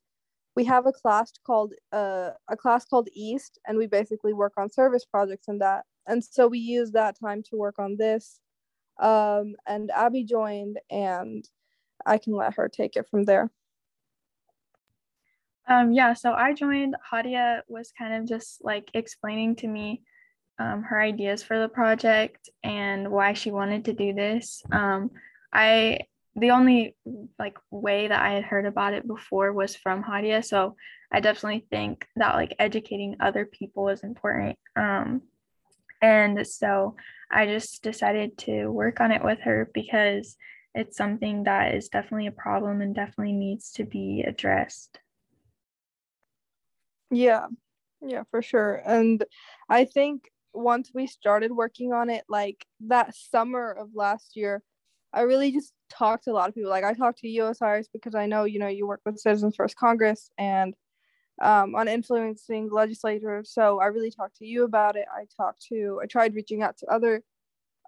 we 0.56 0.66
have 0.66 0.86
a 0.86 0.92
class 0.92 1.32
called 1.46 1.74
uh, 1.92 2.32
a 2.50 2.58
class 2.58 2.86
called 2.86 3.10
East, 3.14 3.60
and 3.66 3.78
we 3.78 3.88
basically 3.88 4.34
work 4.34 4.54
on 4.58 4.70
service 4.70 5.06
projects 5.06 5.48
and 5.48 5.62
that. 5.62 5.86
And 6.08 6.24
so 6.24 6.48
we 6.48 6.60
use 6.60 6.92
that 6.92 7.20
time 7.20 7.44
to 7.44 7.56
work 7.56 7.80
on 7.80 7.96
this. 7.98 8.40
Um, 9.00 9.56
and 9.68 9.92
Abby 9.92 10.24
joined, 10.24 10.80
and 10.90 11.48
I 12.06 12.18
can 12.18 12.34
let 12.34 12.56
her 12.56 12.68
take 12.68 12.96
it 12.96 13.08
from 13.10 13.24
there. 13.24 13.50
Um, 15.68 15.92
yeah, 15.94 16.14
so 16.14 16.34
I 16.34 16.54
joined. 16.54 16.96
Hadia 17.12 17.62
was 17.68 17.94
kind 17.98 18.14
of 18.14 18.28
just 18.28 18.64
like 18.64 18.90
explaining 18.94 19.56
to 19.58 19.68
me 19.68 20.02
um, 20.60 20.84
her 20.84 21.00
ideas 21.00 21.44
for 21.44 21.60
the 21.60 21.70
project 21.70 22.50
and 22.64 23.10
why 23.10 23.34
she 23.34 23.52
wanted 23.52 23.86
to 23.86 23.94
do 23.94 24.14
this. 24.14 24.64
Um, 24.72 25.12
I 25.54 26.00
the 26.36 26.52
only 26.52 26.96
like 27.38 27.58
way 27.70 28.08
that 28.08 28.22
I 28.22 28.32
had 28.32 28.44
heard 28.44 28.66
about 28.66 28.94
it 28.94 29.08
before 29.08 29.52
was 29.54 29.76
from 29.76 30.04
Hadia, 30.04 30.44
so 30.44 30.76
I 31.12 31.20
definitely 31.20 31.66
think 31.70 32.06
that 32.16 32.36
like 32.36 32.56
educating 32.58 33.18
other 33.20 33.46
people 33.46 33.90
is 33.90 34.04
important. 34.04 34.58
Um, 34.76 35.24
and 36.02 36.48
so 36.48 36.96
I 37.32 37.46
just 37.46 37.84
decided 37.84 38.38
to 38.40 38.68
work 38.68 39.02
on 39.02 39.12
it 39.12 39.24
with 39.24 39.40
her 39.42 39.70
because 39.74 40.38
it's 40.74 40.98
something 40.98 41.44
that 41.44 41.76
is 41.76 41.90
definitely 41.90 42.28
a 42.28 42.32
problem 42.32 42.82
and 42.82 42.96
definitely 42.96 43.34
needs 43.34 43.72
to 43.74 43.84
be 43.84 44.24
addressed. 44.26 45.00
Yeah, 47.12 47.48
yeah, 48.02 48.24
for 48.32 48.42
sure. 48.42 48.82
And 48.86 49.24
I 49.70 49.84
think 49.84 50.30
once 50.54 50.92
we 50.94 51.08
started 51.08 51.52
working 51.52 51.92
on 51.92 52.10
it, 52.10 52.24
like 52.30 52.66
that 52.88 53.14
summer 53.16 53.72
of 53.72 53.90
last 53.94 54.36
year, 54.36 54.64
I 55.14 55.22
really 55.22 55.52
just 55.52 55.74
talked 55.90 56.26
to 56.26 56.32
a 56.32 56.34
lot 56.34 56.50
of 56.50 56.56
people. 56.56 56.70
Like 56.70 56.84
I 56.84 56.94
talked 56.94 57.20
to 57.20 57.38
Osiris, 57.40 57.90
because 57.92 58.16
I 58.16 58.26
know 58.26 58.46
you 58.46 58.60
know 58.60 58.68
you 58.68 58.88
work 58.88 59.02
with 59.06 59.20
Citizens 59.20 59.56
First 59.56 59.76
Congress 59.76 60.30
and 60.38 60.74
um, 61.42 61.76
on 61.76 61.88
influencing 61.88 62.70
legislators. 62.72 63.52
So 63.52 63.80
I 63.80 63.88
really 63.88 64.12
talked 64.12 64.38
to 64.38 64.46
you 64.46 64.64
about 64.64 64.96
it. 64.96 65.06
I 65.14 65.26
talked 65.36 65.66
to, 65.70 66.00
I 66.02 66.06
tried 66.06 66.36
reaching 66.36 66.62
out 66.62 66.78
to 66.78 66.86
other 66.88 67.24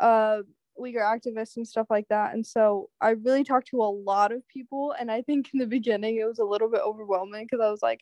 uh, 0.02 0.40
Uyghur 0.80 1.04
activists 1.04 1.58
and 1.58 1.68
stuff 1.68 1.88
like 1.90 2.08
that. 2.10 2.34
And 2.34 2.46
so 2.46 2.90
I 3.00 3.12
really 3.12 3.44
talked 3.44 3.68
to 3.70 3.84
a 3.84 3.94
lot 3.94 4.32
of 4.32 4.48
people. 4.48 4.96
And 5.00 5.12
I 5.12 5.22
think 5.22 5.50
in 5.54 5.60
the 5.60 5.68
beginning 5.68 6.18
it 6.18 6.26
was 6.26 6.40
a 6.40 6.46
little 6.46 6.70
bit 6.70 6.82
overwhelming 6.84 7.46
because 7.46 7.64
I 7.64 7.70
was 7.70 7.84
like, 7.84 8.02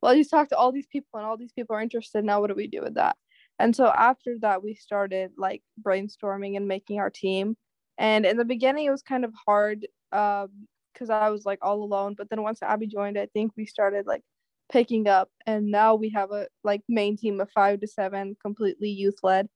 well, 0.00 0.12
I 0.12 0.16
just 0.16 0.30
talked 0.30 0.50
to 0.50 0.56
all 0.56 0.72
these 0.72 0.86
people 0.86 1.18
and 1.18 1.26
all 1.26 1.36
these 1.36 1.52
people 1.52 1.74
are 1.74 1.82
interested. 1.82 2.24
Now 2.24 2.40
what 2.40 2.48
do 2.48 2.54
we 2.54 2.68
do 2.68 2.80
with 2.80 2.94
that? 2.94 3.16
And 3.58 3.74
so 3.74 3.86
after 3.86 4.36
that, 4.40 4.62
we 4.62 4.74
started 4.74 5.32
like 5.36 5.62
brainstorming 5.80 6.56
and 6.56 6.66
making 6.68 7.00
our 7.00 7.10
team. 7.10 7.56
And 8.02 8.26
in 8.26 8.36
the 8.36 8.44
beginning, 8.44 8.86
it 8.86 8.90
was 8.90 9.02
kind 9.02 9.24
of 9.24 9.32
hard 9.46 9.86
because 10.10 10.48
um, 11.08 11.10
I 11.10 11.30
was 11.30 11.46
like 11.46 11.60
all 11.62 11.84
alone. 11.84 12.16
But 12.18 12.28
then 12.28 12.42
once 12.42 12.60
Abby 12.60 12.88
joined, 12.88 13.16
I 13.16 13.26
think 13.26 13.52
we 13.56 13.64
started 13.64 14.08
like 14.08 14.22
picking 14.72 15.06
up. 15.06 15.30
And 15.46 15.70
now 15.70 15.94
we 15.94 16.10
have 16.10 16.32
a 16.32 16.48
like 16.64 16.82
main 16.88 17.16
team 17.16 17.40
of 17.40 17.48
five 17.52 17.78
to 17.78 17.86
seven 17.86 18.36
completely 18.42 18.88
youth 18.88 19.18
led 19.22 19.48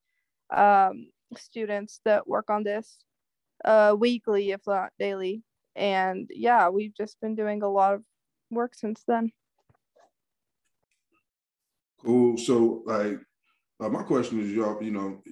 um, 0.54 1.08
students 1.36 2.00
that 2.04 2.28
work 2.28 2.48
on 2.48 2.62
this 2.62 2.98
uh, 3.64 3.96
weekly, 3.98 4.52
if 4.52 4.60
not 4.64 4.92
daily. 4.96 5.42
And 5.74 6.30
yeah, 6.32 6.68
we've 6.68 6.94
just 6.94 7.20
been 7.20 7.34
doing 7.34 7.64
a 7.64 7.68
lot 7.68 7.94
of 7.94 8.04
work 8.52 8.76
since 8.76 9.02
then. 9.08 9.32
Cool. 12.00 12.38
So, 12.38 12.82
like, 12.86 13.18
uh, 13.80 13.88
my 13.88 14.02
question 14.02 14.40
is, 14.40 14.52
y'all, 14.52 14.82
you 14.82 14.90
know, 14.90 15.22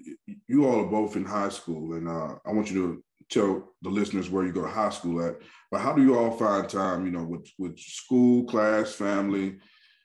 you 0.46 0.66
all 0.66 0.80
are 0.80 0.90
both 0.90 1.16
in 1.16 1.24
high 1.24 1.48
school, 1.48 1.94
and 1.94 2.08
uh, 2.08 2.34
I 2.44 2.52
want 2.52 2.70
you 2.70 2.74
to 2.74 3.04
tell 3.30 3.74
the 3.82 3.88
listeners 3.88 4.28
where 4.28 4.44
you 4.44 4.52
go 4.52 4.62
to 4.62 4.68
high 4.68 4.90
school 4.90 5.24
at. 5.24 5.36
But 5.70 5.80
how 5.80 5.92
do 5.94 6.02
you 6.02 6.16
all 6.16 6.30
find 6.30 6.68
time, 6.68 7.06
you 7.06 7.12
know, 7.12 7.24
with 7.24 7.48
with 7.58 7.78
school, 7.78 8.44
class, 8.44 8.92
family? 8.92 9.56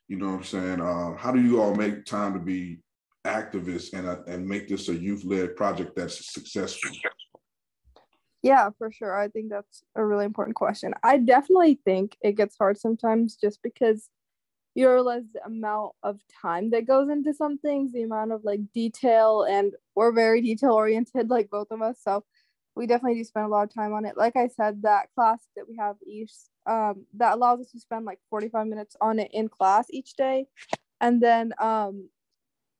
You 0.08 0.18
know 0.18 0.28
what 0.28 0.38
I'm 0.38 0.44
saying? 0.44 0.82
Uh, 0.82 1.16
how 1.18 1.32
do 1.32 1.42
you 1.42 1.62
all 1.62 1.76
make 1.76 2.06
time 2.06 2.34
to 2.34 2.40
be 2.40 2.80
activists 3.26 3.94
and 3.94 4.08
uh, 4.08 4.24
and 4.28 4.48
make 4.48 4.68
this 4.70 4.88
a 4.88 4.96
youth 4.96 5.26
led 5.26 5.56
project 5.56 5.96
that's 5.96 6.34
successful? 6.34 6.92
Yeah, 8.42 8.70
for 8.78 8.90
sure. 8.90 9.20
I 9.20 9.28
think 9.28 9.50
that's 9.50 9.84
a 9.96 10.06
really 10.06 10.24
important 10.24 10.56
question. 10.56 10.94
I 11.04 11.18
definitely 11.18 11.80
think 11.84 12.16
it 12.22 12.38
gets 12.38 12.56
hard 12.58 12.78
sometimes 12.78 13.36
just 13.36 13.62
because 13.62 14.10
you 14.80 15.24
the 15.34 15.46
amount 15.46 15.94
of 16.04 16.20
time 16.42 16.70
that 16.72 16.88
goes 16.88 17.10
into 17.10 17.34
some 17.34 17.58
things, 17.58 17.92
the 17.92 18.04
amount 18.04 18.32
of 18.32 18.44
like 18.44 18.62
detail, 18.74 19.44
and 19.44 19.74
we're 19.96 20.12
very 20.12 20.42
detail 20.42 20.72
oriented, 20.72 21.30
like 21.30 21.50
both 21.50 21.68
of 21.72 21.82
us. 21.82 22.00
So 22.02 22.24
we 22.76 22.88
definitely 22.88 23.20
do 23.20 23.24
spend 23.24 23.46
a 23.46 23.50
lot 23.50 23.64
of 23.64 23.74
time 23.74 23.94
on 23.94 24.06
it. 24.06 24.18
Like 24.18 24.36
I 24.36 24.48
said, 24.48 24.84
that 24.84 25.10
class 25.14 25.40
that 25.56 25.68
we 25.68 25.76
have 25.78 25.98
each, 26.06 26.32
um, 26.66 27.06
that 27.18 27.34
allows 27.34 27.60
us 27.60 27.72
to 27.72 27.80
spend 27.80 28.06
like 28.06 28.20
45 28.30 28.68
minutes 28.68 28.96
on 29.02 29.20
it 29.20 29.32
in 29.34 29.50
class 29.50 29.88
each 29.90 30.16
day. 30.16 30.46
And 31.02 31.22
then 31.22 31.54
um, 31.60 32.10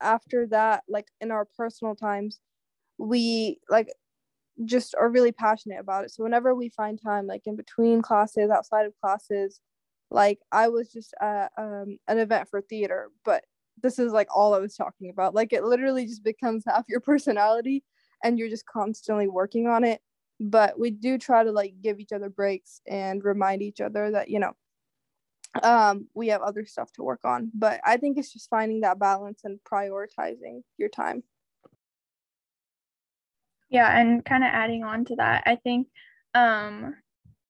after 0.00 0.46
that, 0.48 0.84
like 0.88 1.08
in 1.20 1.30
our 1.30 1.46
personal 1.56 1.94
times, 1.94 2.40
we 2.98 3.58
like 3.68 3.88
just 4.64 4.94
are 4.94 5.08
really 5.08 5.32
passionate 5.32 5.80
about 5.80 6.04
it. 6.04 6.10
So 6.10 6.22
whenever 6.22 6.54
we 6.54 6.68
find 6.68 7.00
time, 7.00 7.26
like 7.26 7.42
in 7.46 7.56
between 7.56 8.02
classes, 8.02 8.50
outside 8.50 8.86
of 8.86 8.94
classes, 9.00 9.60
like 10.10 10.40
I 10.50 10.68
was 10.68 10.92
just 10.92 11.14
at 11.20 11.52
um, 11.56 11.98
an 12.08 12.18
event 12.18 12.48
for 12.48 12.60
theater, 12.60 13.10
but 13.24 13.44
this 13.82 13.98
is 13.98 14.12
like 14.12 14.28
all 14.34 14.54
I 14.54 14.58
was 14.58 14.76
talking 14.76 15.10
about. 15.10 15.34
Like 15.34 15.52
it 15.52 15.64
literally 15.64 16.06
just 16.06 16.24
becomes 16.24 16.64
half 16.68 16.84
your 16.88 17.00
personality 17.00 17.84
and 18.22 18.38
you're 18.38 18.48
just 18.48 18.66
constantly 18.66 19.28
working 19.28 19.66
on 19.66 19.84
it. 19.84 20.00
But 20.40 20.78
we 20.78 20.90
do 20.90 21.18
try 21.18 21.44
to 21.44 21.52
like 21.52 21.74
give 21.82 22.00
each 22.00 22.12
other 22.12 22.30
breaks 22.30 22.80
and 22.86 23.22
remind 23.22 23.62
each 23.62 23.80
other 23.80 24.10
that, 24.12 24.30
you 24.30 24.40
know, 24.40 24.52
um, 25.62 26.08
we 26.14 26.28
have 26.28 26.42
other 26.42 26.64
stuff 26.64 26.90
to 26.92 27.02
work 27.02 27.20
on. 27.24 27.50
But 27.54 27.80
I 27.84 27.96
think 27.96 28.16
it's 28.16 28.32
just 28.32 28.48
finding 28.48 28.80
that 28.80 28.98
balance 28.98 29.42
and 29.44 29.58
prioritizing 29.70 30.62
your 30.78 30.88
time. 30.88 31.22
Yeah, 33.68 33.98
and 33.98 34.24
kind 34.24 34.42
of 34.42 34.50
adding 34.52 34.82
on 34.82 35.04
to 35.06 35.16
that, 35.16 35.44
I 35.46 35.56
think 35.56 35.88
um 36.34 36.94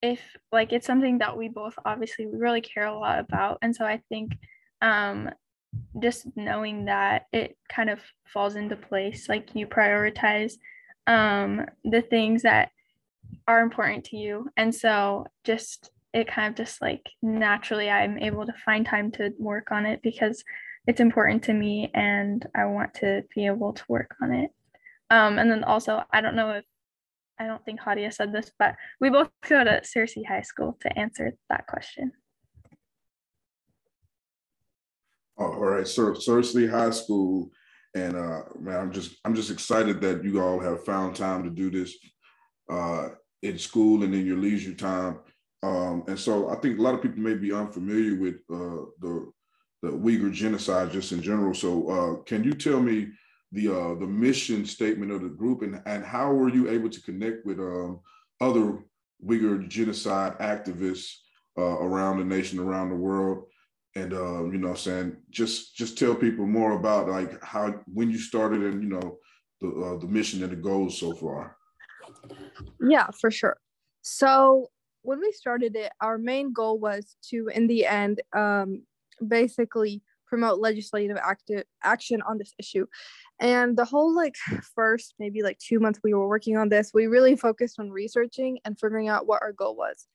if 0.03 0.21
like 0.51 0.73
it's 0.73 0.87
something 0.87 1.19
that 1.19 1.37
we 1.37 1.49
both 1.49 1.75
obviously 1.85 2.27
we 2.27 2.39
really 2.39 2.61
care 2.61 2.87
a 2.87 2.99
lot 2.99 3.19
about 3.19 3.59
and 3.63 3.75
so 3.75 3.85
i 3.85 4.01
think 4.09 4.33
um 4.83 5.31
just 6.03 6.27
knowing 6.37 6.87
that 6.87 7.27
it 7.33 7.57
kind 7.69 7.91
of 7.91 8.01
falls 8.27 8.57
into 8.57 8.77
place 8.77 9.29
like 9.29 9.55
you 9.55 9.67
prioritize 9.67 10.55
um 11.07 11.65
the 11.85 12.03
things 12.03 12.43
that 12.43 12.71
are 13.47 13.61
important 13.61 14.05
to 14.05 14.17
you 14.17 14.49
and 14.57 14.75
so 14.75 15.27
just 15.45 15.91
it 16.13 16.27
kind 16.27 16.49
of 16.49 16.57
just 16.57 16.81
like 16.81 17.09
naturally 17.23 17.91
i'm 17.91 18.19
able 18.19 18.47
to 18.47 18.55
find 18.65 18.87
time 18.87 19.11
to 19.11 19.33
work 19.39 19.71
on 19.71 19.87
it 19.87 20.01
because 20.03 20.43
it's 20.87 21.01
important 21.01 21.43
to 21.43 21.53
me 21.53 21.91
and 21.95 22.49
i 22.55 22.65
want 22.65 22.93
to 22.95 23.23
be 23.35 23.47
able 23.47 23.73
to 23.73 23.85
work 23.89 24.17
on 24.23 24.33
it. 24.33 24.51
Um, 25.11 25.39
and 25.39 25.51
then 25.51 25.65
also, 25.65 26.05
I 26.13 26.21
don't 26.21 26.37
know 26.37 26.51
if 26.51 26.65
I 27.41 27.47
don't 27.47 27.65
think 27.65 27.81
Hadia 27.81 28.13
said 28.13 28.35
this, 28.35 28.53
but 28.59 28.77
we 29.01 29.09
both 29.09 29.31
go 29.49 29.65
to 29.65 29.81
Searcy 29.81 30.27
High 30.27 30.43
School 30.43 30.77
to 30.83 30.99
answer 30.99 31.33
that 31.49 31.67
question. 31.67 32.13
Oh, 35.39 35.55
all 35.55 35.65
right, 35.65 35.89
so 35.89 36.13
High 36.13 36.91
School, 36.91 37.51
and 37.95 38.15
uh, 38.15 38.43
man, 38.61 38.79
I'm 38.79 38.93
just 38.93 39.17
I'm 39.25 39.35
just 39.35 39.51
excited 39.51 40.03
that 40.03 40.23
you 40.23 40.43
all 40.43 40.61
have 40.61 40.85
found 40.85 41.17
time 41.17 41.43
to 41.45 41.51
do 41.51 41.71
this 41.71 41.97
uh, 42.71 43.09
in 43.43 43.59
school 43.59 44.05
and 44.05 44.15
in 44.15 44.27
your 44.27 44.37
leisure 44.37 44.75
time. 44.75 45.21
Um, 45.63 46.05
and 46.09 46.19
so 46.19 46.51
I 46.51 46.57
think 46.57 46.79
a 46.79 46.83
lot 46.83 46.95
of 46.95 47.01
people 47.01 47.21
may 47.21 47.35
be 47.35 47.53
unfamiliar 47.53 48.17
with 48.17 48.37
uh, 48.53 48.85
the 49.01 49.33
the 49.81 49.89
Uyghur 49.89 50.31
genocide 50.31 50.93
just 50.93 51.13
in 51.13 51.23
general. 51.23 51.55
So 51.55 51.89
uh, 51.89 52.23
can 52.25 52.45
you 52.45 52.53
tell 52.53 52.81
me 52.81 53.09
the 53.53 53.69
uh, 53.69 53.95
the 53.95 54.07
mission 54.07 54.65
statement 54.65 55.11
of 55.11 55.23
the 55.23 55.29
group 55.29 55.63
and, 55.63 55.81
and 55.87 56.05
how 56.05 56.33
were 56.33 56.49
you 56.49 56.71
able 56.71 56.89
to 56.89 57.03
connect 57.03 57.45
with 57.45 57.59
um, 57.59 58.01
other 58.41 58.79
Uyghur 59.25 59.69
genocide 59.69 60.39
activists 60.39 61.13
uh, 61.59 61.63
around 61.63 62.19
the 62.19 62.25
nation, 62.25 62.59
around 62.59 62.91
the 62.91 62.97
world? 62.97 63.47
And 63.97 64.13
uh, 64.13 64.45
you 64.45 64.59
know, 64.59 64.75
saying 64.75 65.17
just 65.31 65.75
just 65.75 65.99
tell 65.99 66.15
people 66.15 66.47
more 66.47 66.73
about 66.73 67.09
like 67.09 67.43
how 67.43 67.75
when 67.93 68.09
you 68.11 68.19
started 68.19 68.63
and 68.63 68.83
you 68.83 68.89
know 68.89 69.19
the 69.61 69.69
uh, 69.69 69.99
the 69.99 70.07
mission 70.07 70.43
and 70.43 70.53
the 70.53 70.57
goals 70.57 70.99
so 70.99 71.15
far. 71.15 71.57
Yeah, 72.81 73.09
for 73.21 73.31
sure. 73.31 73.57
So 74.03 74.71
when 75.03 75.21
we 75.21 75.33
started 75.33 75.77
it, 75.77 75.93
our 76.01 76.19
main 76.19 76.53
goal 76.53 76.79
was 76.79 77.17
to, 77.31 77.49
in 77.49 77.67
the 77.67 77.87
end, 77.87 78.21
um, 78.35 78.83
basically 79.27 80.03
promote 80.31 80.61
legislative 80.61 81.19
active 81.21 81.65
action 81.83 82.23
on 82.23 82.39
this 82.39 82.55
issue. 82.59 82.87
And 83.41 83.77
the 83.77 83.85
whole 83.85 84.15
like 84.15 84.37
first 84.75 85.15
maybe 85.19 85.43
like 85.43 85.59
two 85.59 85.81
months 85.81 86.01
we 86.03 86.15
were 86.15 86.29
working 86.29 86.57
on 86.57 86.71
this, 86.71 86.93
we 86.95 87.07
really 87.09 87.37
focused 87.37 87.81
on 87.81 87.91
researching 87.91 88.61
and 88.65 88.79
figuring 88.79 89.09
out 89.09 89.27
what 89.27 89.43
our 89.43 89.53
goal 89.53 89.77
was. 89.77 90.07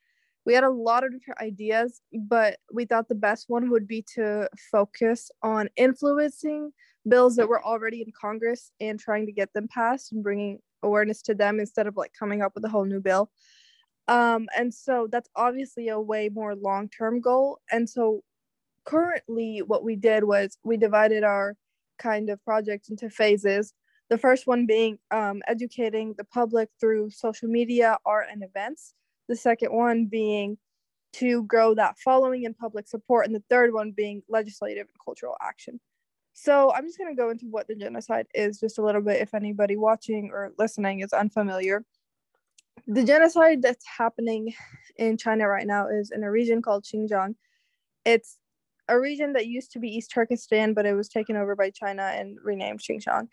We 0.45 0.53
had 0.53 0.63
a 0.63 0.69
lot 0.69 1.03
of 1.03 1.11
different 1.11 1.41
ideas, 1.41 2.01
but 2.13 2.57
we 2.71 2.85
thought 2.85 3.09
the 3.09 3.15
best 3.15 3.45
one 3.47 3.69
would 3.71 3.87
be 3.87 4.05
to 4.15 4.47
focus 4.71 5.29
on 5.43 5.69
influencing 5.75 6.71
bills 7.07 7.35
that 7.35 7.49
were 7.49 7.63
already 7.63 8.01
in 8.01 8.11
Congress 8.19 8.71
and 8.79 8.99
trying 8.99 9.25
to 9.25 9.31
get 9.31 9.51
them 9.53 9.67
passed 9.67 10.11
and 10.11 10.23
bringing 10.23 10.59
awareness 10.83 11.21
to 11.23 11.35
them 11.35 11.59
instead 11.59 11.87
of 11.87 11.97
like 11.97 12.11
coming 12.17 12.41
up 12.41 12.53
with 12.55 12.63
a 12.63 12.69
whole 12.69 12.85
new 12.85 13.01
bill. 13.01 13.29
Um, 14.07 14.47
and 14.55 14.71
so 14.71 15.07
that's 15.11 15.29
obviously 15.35 15.89
a 15.89 15.99
way 15.99 16.29
more 16.29 16.55
long 16.55 16.89
term 16.89 17.21
goal. 17.21 17.59
And 17.71 17.89
so 17.89 18.21
currently, 18.85 19.61
what 19.65 19.83
we 19.83 19.95
did 19.95 20.23
was 20.23 20.57
we 20.63 20.77
divided 20.77 21.23
our 21.23 21.55
kind 21.97 22.29
of 22.29 22.43
project 22.43 22.89
into 22.89 23.09
phases. 23.09 23.73
The 24.09 24.17
first 24.17 24.45
one 24.45 24.65
being 24.65 24.99
um, 25.11 25.41
educating 25.47 26.13
the 26.17 26.23
public 26.23 26.69
through 26.79 27.09
social 27.09 27.49
media, 27.49 27.97
art, 28.05 28.27
and 28.31 28.43
events. 28.43 28.93
The 29.27 29.35
second 29.35 29.71
one 29.71 30.05
being 30.05 30.57
to 31.13 31.43
grow 31.43 31.73
that 31.73 31.97
following 31.97 32.45
and 32.45 32.57
public 32.57 32.87
support. 32.87 33.25
And 33.25 33.35
the 33.35 33.43
third 33.49 33.73
one 33.73 33.91
being 33.91 34.21
legislative 34.29 34.87
and 34.87 35.03
cultural 35.03 35.35
action. 35.41 35.79
So 36.33 36.73
I'm 36.73 36.85
just 36.85 36.97
going 36.97 37.15
to 37.15 37.19
go 37.19 37.29
into 37.29 37.45
what 37.45 37.67
the 37.67 37.75
genocide 37.75 38.27
is 38.33 38.59
just 38.59 38.77
a 38.77 38.83
little 38.83 39.01
bit 39.01 39.21
if 39.21 39.33
anybody 39.33 39.77
watching 39.77 40.29
or 40.33 40.51
listening 40.59 40.99
is 40.99 41.13
unfamiliar. 41.13 41.83
The 42.87 43.05
genocide 43.05 43.61
that's 43.61 43.85
happening 43.97 44.53
in 44.97 45.17
China 45.17 45.47
right 45.47 45.65
now 45.65 45.87
is 45.87 46.11
in 46.11 46.23
a 46.23 46.29
region 46.29 46.61
called 46.61 46.83
Xinjiang. 46.83 47.35
It's 48.03 48.37
a 48.87 48.99
region 48.99 49.33
that 49.33 49.47
used 49.47 49.71
to 49.71 49.79
be 49.79 49.89
East 49.89 50.11
Turkestan, 50.11 50.73
but 50.73 50.85
it 50.85 50.93
was 50.93 51.09
taken 51.09 51.35
over 51.35 51.55
by 51.55 51.69
China 51.69 52.03
and 52.03 52.37
renamed 52.43 52.79
Xinjiang. 52.79 53.27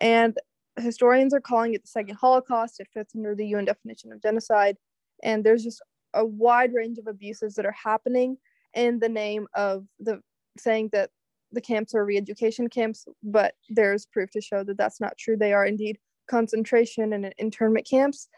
And 0.00 0.36
historians 0.76 1.34
are 1.34 1.40
calling 1.40 1.74
it 1.74 1.82
the 1.82 1.88
second 1.88 2.16
Holocaust. 2.16 2.80
It 2.80 2.88
fits 2.92 3.14
under 3.14 3.34
the 3.34 3.46
UN 3.48 3.64
definition 3.64 4.12
of 4.12 4.22
genocide. 4.22 4.76
And 5.22 5.44
there's 5.44 5.62
just 5.62 5.82
a 6.14 6.24
wide 6.24 6.72
range 6.72 6.98
of 6.98 7.06
abuses 7.06 7.54
that 7.54 7.66
are 7.66 7.76
happening 7.84 8.38
in 8.74 8.98
the 8.98 9.08
name 9.08 9.46
of 9.54 9.84
the 10.00 10.20
saying 10.58 10.90
that 10.92 11.10
the 11.52 11.60
camps 11.60 11.94
are 11.94 12.04
re-education 12.04 12.68
camps, 12.68 13.06
but 13.22 13.54
there's 13.68 14.06
proof 14.06 14.30
to 14.30 14.40
show 14.40 14.64
that 14.64 14.76
that's 14.76 15.00
not 15.00 15.16
true. 15.16 15.36
They 15.36 15.52
are 15.52 15.64
indeed 15.64 15.98
concentration 16.28 17.12
and 17.12 17.32
internment 17.38 17.86
camps. 17.88 18.28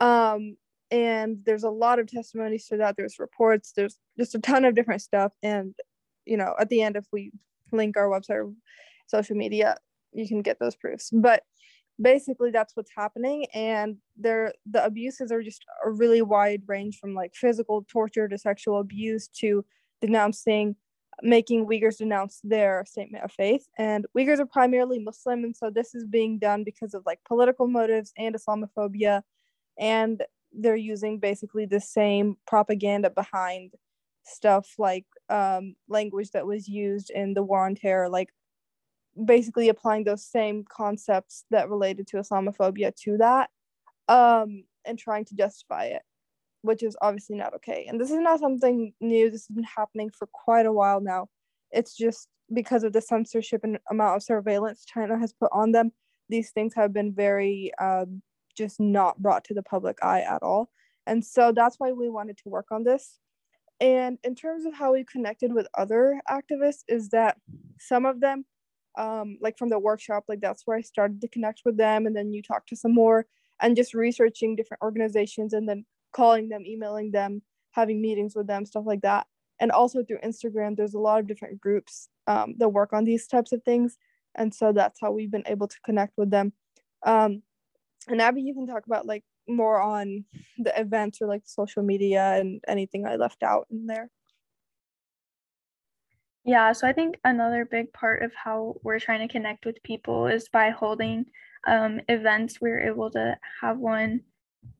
Um, 0.00 0.56
and 0.90 1.38
there's 1.44 1.64
a 1.64 1.70
lot 1.70 1.98
of 1.98 2.06
testimonies 2.06 2.66
to 2.66 2.78
that. 2.78 2.96
There's 2.96 3.18
reports. 3.18 3.72
There's 3.74 3.98
just 4.18 4.34
a 4.34 4.38
ton 4.38 4.64
of 4.64 4.74
different 4.74 5.02
stuff. 5.02 5.32
And 5.42 5.74
you 6.26 6.36
know, 6.36 6.54
at 6.58 6.68
the 6.68 6.82
end, 6.82 6.96
if 6.96 7.06
we 7.12 7.32
link 7.72 7.96
our 7.96 8.08
website 8.08 8.52
social 9.06 9.36
media, 9.36 9.76
you 10.12 10.28
can 10.28 10.42
get 10.42 10.58
those 10.58 10.76
proofs. 10.76 11.10
But 11.12 11.42
basically 12.00 12.50
that's 12.50 12.76
what's 12.76 12.90
happening. 12.96 13.46
And 13.54 13.96
there 14.16 14.52
the 14.70 14.84
abuses 14.84 15.30
are 15.30 15.42
just 15.42 15.64
a 15.84 15.90
really 15.90 16.22
wide 16.22 16.62
range 16.66 16.98
from 16.98 17.14
like 17.14 17.34
physical 17.34 17.84
torture 17.88 18.28
to 18.28 18.38
sexual 18.38 18.80
abuse 18.80 19.28
to 19.40 19.64
denouncing 20.00 20.76
making 21.20 21.66
Uyghurs 21.66 21.98
denounce 21.98 22.40
their 22.42 22.84
statement 22.86 23.24
of 23.24 23.32
faith. 23.32 23.66
And 23.78 24.06
Uyghurs 24.16 24.40
are 24.40 24.46
primarily 24.46 24.98
Muslim. 24.98 25.44
And 25.44 25.56
so 25.56 25.70
this 25.70 25.94
is 25.94 26.06
being 26.06 26.38
done 26.38 26.64
because 26.64 26.94
of 26.94 27.02
like 27.04 27.20
political 27.26 27.68
motives 27.68 28.12
and 28.16 28.34
Islamophobia. 28.34 29.22
And 29.78 30.22
they're 30.52 30.76
using 30.76 31.18
basically 31.18 31.66
the 31.66 31.80
same 31.80 32.36
propaganda 32.46 33.10
behind 33.10 33.72
stuff 34.24 34.74
like 34.78 35.04
um, 35.32 35.74
language 35.88 36.30
that 36.32 36.46
was 36.46 36.68
used 36.68 37.10
in 37.10 37.32
the 37.32 37.42
war 37.42 37.64
on 37.64 37.74
terror, 37.74 38.08
like 38.08 38.28
basically 39.24 39.70
applying 39.70 40.04
those 40.04 40.24
same 40.24 40.64
concepts 40.64 41.44
that 41.50 41.70
related 41.70 42.06
to 42.08 42.18
Islamophobia 42.18 42.94
to 42.96 43.16
that 43.16 43.48
um, 44.08 44.64
and 44.84 44.98
trying 44.98 45.24
to 45.24 45.34
justify 45.34 45.84
it, 45.86 46.02
which 46.60 46.82
is 46.82 46.96
obviously 47.00 47.36
not 47.36 47.54
okay. 47.54 47.86
And 47.88 47.98
this 47.98 48.10
is 48.10 48.18
not 48.18 48.40
something 48.40 48.92
new, 49.00 49.30
this 49.30 49.46
has 49.46 49.54
been 49.54 49.64
happening 49.64 50.10
for 50.10 50.28
quite 50.32 50.66
a 50.66 50.72
while 50.72 51.00
now. 51.00 51.28
It's 51.70 51.96
just 51.96 52.28
because 52.52 52.84
of 52.84 52.92
the 52.92 53.00
censorship 53.00 53.64
and 53.64 53.78
amount 53.90 54.16
of 54.16 54.22
surveillance 54.22 54.84
China 54.84 55.18
has 55.18 55.32
put 55.32 55.50
on 55.52 55.72
them, 55.72 55.92
these 56.28 56.50
things 56.50 56.74
have 56.74 56.92
been 56.92 57.14
very 57.14 57.72
um, 57.80 58.20
just 58.54 58.78
not 58.80 59.18
brought 59.22 59.44
to 59.44 59.54
the 59.54 59.62
public 59.62 59.98
eye 60.02 60.20
at 60.20 60.42
all. 60.42 60.68
And 61.06 61.24
so 61.24 61.52
that's 61.52 61.76
why 61.80 61.92
we 61.92 62.10
wanted 62.10 62.36
to 62.38 62.50
work 62.50 62.66
on 62.70 62.84
this 62.84 63.18
and 63.80 64.18
in 64.22 64.34
terms 64.34 64.64
of 64.64 64.74
how 64.74 64.92
we 64.92 65.04
connected 65.04 65.52
with 65.52 65.66
other 65.76 66.20
activists, 66.28 66.84
is 66.88 67.08
that 67.10 67.36
some 67.78 68.06
of 68.06 68.20
them, 68.20 68.44
um, 68.96 69.38
like 69.40 69.58
from 69.58 69.70
the 69.70 69.78
workshop, 69.78 70.24
like 70.28 70.40
that's 70.40 70.62
where 70.66 70.76
I 70.76 70.82
started 70.82 71.20
to 71.20 71.28
connect 71.28 71.62
with 71.64 71.76
them. 71.76 72.06
And 72.06 72.14
then 72.14 72.32
you 72.32 72.42
talk 72.42 72.66
to 72.66 72.76
some 72.76 72.94
more 72.94 73.26
and 73.60 73.76
just 73.76 73.94
researching 73.94 74.54
different 74.54 74.82
organizations 74.82 75.52
and 75.52 75.68
then 75.68 75.84
calling 76.12 76.48
them, 76.48 76.64
emailing 76.66 77.10
them, 77.10 77.42
having 77.72 78.00
meetings 78.00 78.36
with 78.36 78.46
them, 78.46 78.64
stuff 78.66 78.84
like 78.86 79.00
that. 79.02 79.26
And 79.60 79.70
also 79.70 80.02
through 80.02 80.18
Instagram, 80.18 80.76
there's 80.76 80.94
a 80.94 80.98
lot 80.98 81.20
of 81.20 81.26
different 81.26 81.60
groups 81.60 82.08
um, 82.26 82.54
that 82.58 82.68
work 82.68 82.92
on 82.92 83.04
these 83.04 83.26
types 83.26 83.52
of 83.52 83.62
things. 83.64 83.96
And 84.34 84.54
so 84.54 84.72
that's 84.72 85.00
how 85.00 85.12
we've 85.12 85.30
been 85.30 85.46
able 85.46 85.68
to 85.68 85.80
connect 85.84 86.14
with 86.16 86.30
them. 86.30 86.52
Um, 87.04 87.42
and 88.08 88.20
Abby, 88.20 88.42
you 88.42 88.54
can 88.54 88.66
talk 88.66 88.86
about 88.86 89.06
like 89.06 89.24
more 89.48 89.80
on 89.80 90.24
the 90.58 90.78
events 90.78 91.20
or 91.20 91.26
like 91.26 91.42
social 91.44 91.82
media 91.82 92.36
and 92.38 92.60
anything 92.68 93.06
I 93.06 93.16
left 93.16 93.42
out 93.42 93.66
in 93.70 93.86
there. 93.86 94.10
Yeah, 96.44 96.72
so 96.72 96.88
I 96.88 96.92
think 96.92 97.18
another 97.24 97.64
big 97.64 97.92
part 97.92 98.22
of 98.22 98.32
how 98.34 98.74
we're 98.82 98.98
trying 98.98 99.26
to 99.26 99.32
connect 99.32 99.64
with 99.64 99.82
people 99.84 100.26
is 100.26 100.48
by 100.48 100.70
holding 100.70 101.26
um, 101.68 102.00
events. 102.08 102.60
We 102.60 102.70
were 102.70 102.80
able 102.80 103.10
to 103.12 103.36
have 103.60 103.78
one 103.78 104.22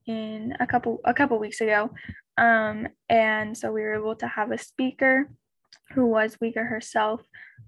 in 0.06 0.54
a 0.58 0.66
couple 0.66 0.98
a 1.04 1.14
couple 1.14 1.38
weeks 1.38 1.60
ago, 1.60 1.90
um, 2.36 2.88
and 3.08 3.56
so 3.56 3.70
we 3.70 3.82
were 3.82 3.94
able 3.94 4.16
to 4.16 4.26
have 4.26 4.50
a 4.50 4.58
speaker 4.58 5.30
who 5.94 6.06
was 6.06 6.36
Uyghur 6.42 6.68
herself, 6.68 7.20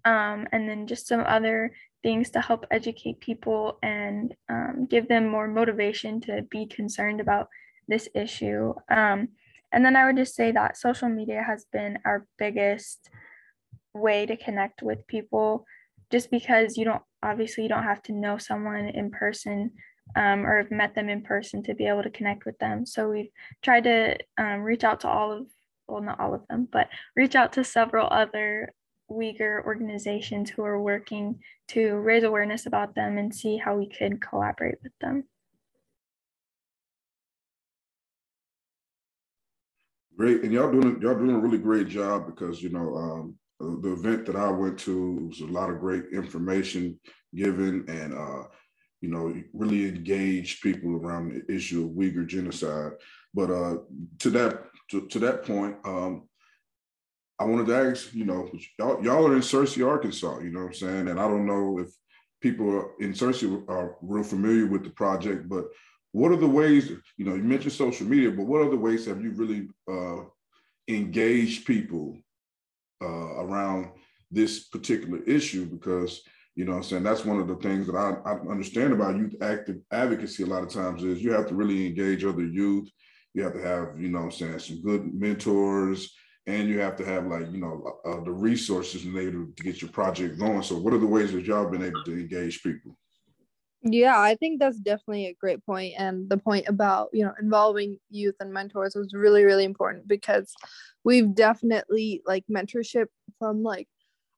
um, 0.05 0.49
and 0.51 0.69
then 0.69 0.89
just 0.89 1.07
some 1.07 1.23
other 1.25 1.71
things 2.05 2.31
to 2.31 2.41
help 2.41 2.67
educate 2.71 3.19
people 3.19 3.79
and 3.83 4.37
um, 4.49 4.87
give 4.89 5.09
them 5.09 5.27
more 5.27 5.49
motivation 5.49 6.21
to 6.21 6.43
be 6.51 6.67
concerned 6.67 7.21
about 7.21 7.49
this 7.89 8.09
issue. 8.15 8.75
Um, 8.89 9.29
and 9.73 9.85
then 9.85 9.97
I 9.97 10.07
would 10.07 10.17
just 10.17 10.37
say 10.37 10.53
that 10.53 10.77
social 10.77 11.09
media 11.09 11.43
has 11.43 11.67
been 11.73 11.99
our 12.05 12.27
biggest 12.39 13.11
way 13.95 14.27
to 14.27 14.37
connect 14.37 14.83
with 14.83 15.07
people 15.07 15.67
just 16.13 16.31
because 16.31 16.77
you 16.77 16.85
don't 16.85 17.03
obviously 17.23 17.63
you 17.63 17.69
don't 17.69 17.83
have 17.85 18.03
to 18.03 18.13
know 18.13 18.37
someone 18.37 18.87
in 18.87 19.11
person 19.11 19.73
um, 20.15 20.47
or 20.47 20.59
have 20.59 20.71
met 20.71 20.95
them 20.95 21.09
in 21.09 21.23
person 21.23 21.63
to 21.63 21.75
be 21.75 21.87
able 21.87 22.03
to 22.03 22.11
connect 22.11 22.45
with 22.45 22.59
them. 22.59 22.85
So 22.85 23.09
we've 23.09 23.31
tried 23.63 23.85
to 23.85 24.19
um, 24.37 24.61
reach 24.61 24.85
out 24.85 25.01
to 25.01 25.09
all 25.09 25.33
of, 25.33 25.47
well, 25.89 26.03
not 26.03 26.21
all 26.21 26.35
of 26.35 26.47
them, 26.49 26.69
but 26.71 26.89
reach 27.17 27.35
out 27.35 27.55
to 27.55 27.65
several 27.65 28.09
other 28.11 28.73
Uyghur 29.11 29.65
organizations 29.65 30.51
who 30.51 30.65
are 30.65 30.81
working 30.81 31.41
to 31.69 31.97
raise 31.97 32.25
awareness 32.25 32.67
about 32.67 32.95
them 32.95 33.19
and 33.19 33.35
see 33.35 33.57
how 33.57 33.77
we 33.77 33.89
could 33.89 34.21
collaborate 34.21 34.77
with 34.83 34.93
them. 35.01 35.25
Great, 40.17 40.43
and 40.43 40.53
y'all 40.53 40.71
doing 40.71 41.01
y'all 41.03 41.19
doing 41.19 41.35
a 41.35 41.39
really 41.39 41.59
great 41.59 41.89
job 41.89 42.27
because 42.27 42.63
you 42.63 42.69
know 42.69 42.95
um, 42.97 43.83
the 43.83 43.93
event 43.93 44.27
that 44.27 44.37
I 44.37 44.49
went 44.49 44.79
to 44.81 45.29
was 45.29 45.41
a 45.41 45.47
lot 45.47 45.71
of 45.71 45.81
great 45.81 46.05
information 46.13 46.99
given, 47.35 47.85
and 47.89 48.15
uh, 48.15 48.45
you 49.05 49.11
know, 49.11 49.35
really 49.53 49.87
engaged 49.87 50.63
people 50.63 50.97
around 50.97 51.31
the 51.31 51.55
issue 51.55 51.85
of 51.85 51.91
Uyghur 51.91 52.27
genocide. 52.27 52.93
But 53.35 53.51
uh, 53.51 53.77
to 54.21 54.31
that 54.31 54.65
to, 54.93 55.07
to 55.09 55.19
that 55.19 55.45
point, 55.45 55.77
um, 55.85 56.29
I 57.39 57.45
wanted 57.45 57.67
to 57.67 57.77
ask, 57.77 58.15
you 58.15 58.25
know, 58.25 58.49
y'all, 58.79 59.03
y'all 59.05 59.27
are 59.27 59.35
in 59.35 59.43
Searcy, 59.43 59.87
Arkansas, 59.87 60.39
you 60.41 60.51
know 60.51 60.61
what 60.61 60.67
I'm 60.67 60.75
saying? 60.75 61.09
And 61.09 61.19
I 61.19 61.27
don't 61.27 61.47
know 61.47 61.79
if 61.81 61.89
people 62.41 62.93
in 63.01 63.13
Searcy 63.13 63.69
are 63.69 63.97
real 64.03 64.23
familiar 64.23 64.67
with 64.67 64.85
the 64.85 64.91
project, 64.91 65.49
but 65.49 65.67
what 66.13 66.31
are 66.31 66.37
the 66.37 66.47
ways, 66.47 66.93
you 67.17 67.25
know, 67.25 67.35
you 67.35 67.43
mentioned 67.43 67.73
social 67.73 68.07
media, 68.07 68.31
but 68.31 68.47
what 68.47 68.63
other 68.63 68.77
ways 68.77 69.07
have 69.07 69.21
you 69.21 69.33
really 69.33 69.69
uh, 69.91 70.25
engaged 70.87 71.67
people 71.67 72.17
uh, 73.03 73.41
around 73.43 73.91
this 74.31 74.69
particular 74.69 75.19
issue? 75.25 75.67
Because, 75.67 76.23
you 76.55 76.65
know 76.65 76.75
I'm 76.75 76.85
saying, 76.85 77.03
that's 77.03 77.25
one 77.25 77.41
of 77.41 77.49
the 77.49 77.57
things 77.57 77.89
that 77.89 77.97
I, 77.97 78.31
I 78.31 78.35
understand 78.49 78.93
about 78.93 79.17
youth 79.17 79.35
active 79.43 79.79
advocacy 79.91 80.45
a 80.45 80.47
lot 80.47 80.63
of 80.63 80.69
times 80.69 81.03
is 81.03 81.21
you 81.21 81.33
have 81.33 81.49
to 81.49 81.55
really 81.57 81.85
engage 81.85 82.25
other 82.25 82.47
youth. 82.47 82.89
You 83.33 83.43
have 83.43 83.55
to 83.55 83.63
have, 83.63 84.01
you 84.01 84.09
know 84.09 84.21
I'm 84.21 84.31
saying, 84.31 84.61
some 84.61 84.83
good 84.83 85.13
mentors, 85.13 86.15
and 86.47 86.69
you 86.69 86.79
have 86.81 86.97
to 86.97 87.05
have 87.05 87.27
like 87.27 87.51
you 87.51 87.59
know 87.59 87.99
uh, 88.05 88.23
the 88.23 88.31
resources 88.31 89.05
in 89.05 89.15
order 89.15 89.31
to 89.31 89.53
get 89.63 89.81
your 89.81 89.91
project 89.91 90.39
going. 90.39 90.63
So 90.63 90.77
what 90.77 90.93
are 90.93 90.99
the 90.99 91.07
ways 91.07 91.33
that 91.33 91.45
y'all 91.45 91.69
been 91.69 91.85
able 91.85 92.05
to 92.05 92.13
engage 92.13 92.63
people? 92.63 92.97
Yeah 93.87 94.19
i 94.19 94.35
think 94.35 94.61
that's 94.61 94.79
definitely 94.79 95.27
a 95.27 95.35
great 95.35 95.65
point. 95.65 95.95
And 95.99 96.29
the 96.29 96.39
point 96.39 96.69
about 96.69 97.11
you 97.13 97.25
know 97.25 97.35
involving 97.41 97.99
youth 98.11 98.37
and 98.41 98.53
mentors 98.53 98.95
was 98.95 99.13
really 99.13 99.45
really 99.45 99.65
important 99.65 100.09
because 100.09 100.53
we've 101.05 101.35
definitely 101.35 102.23
like 102.27 102.45
mentorship 102.51 103.07
from 103.39 103.63
like 103.63 103.89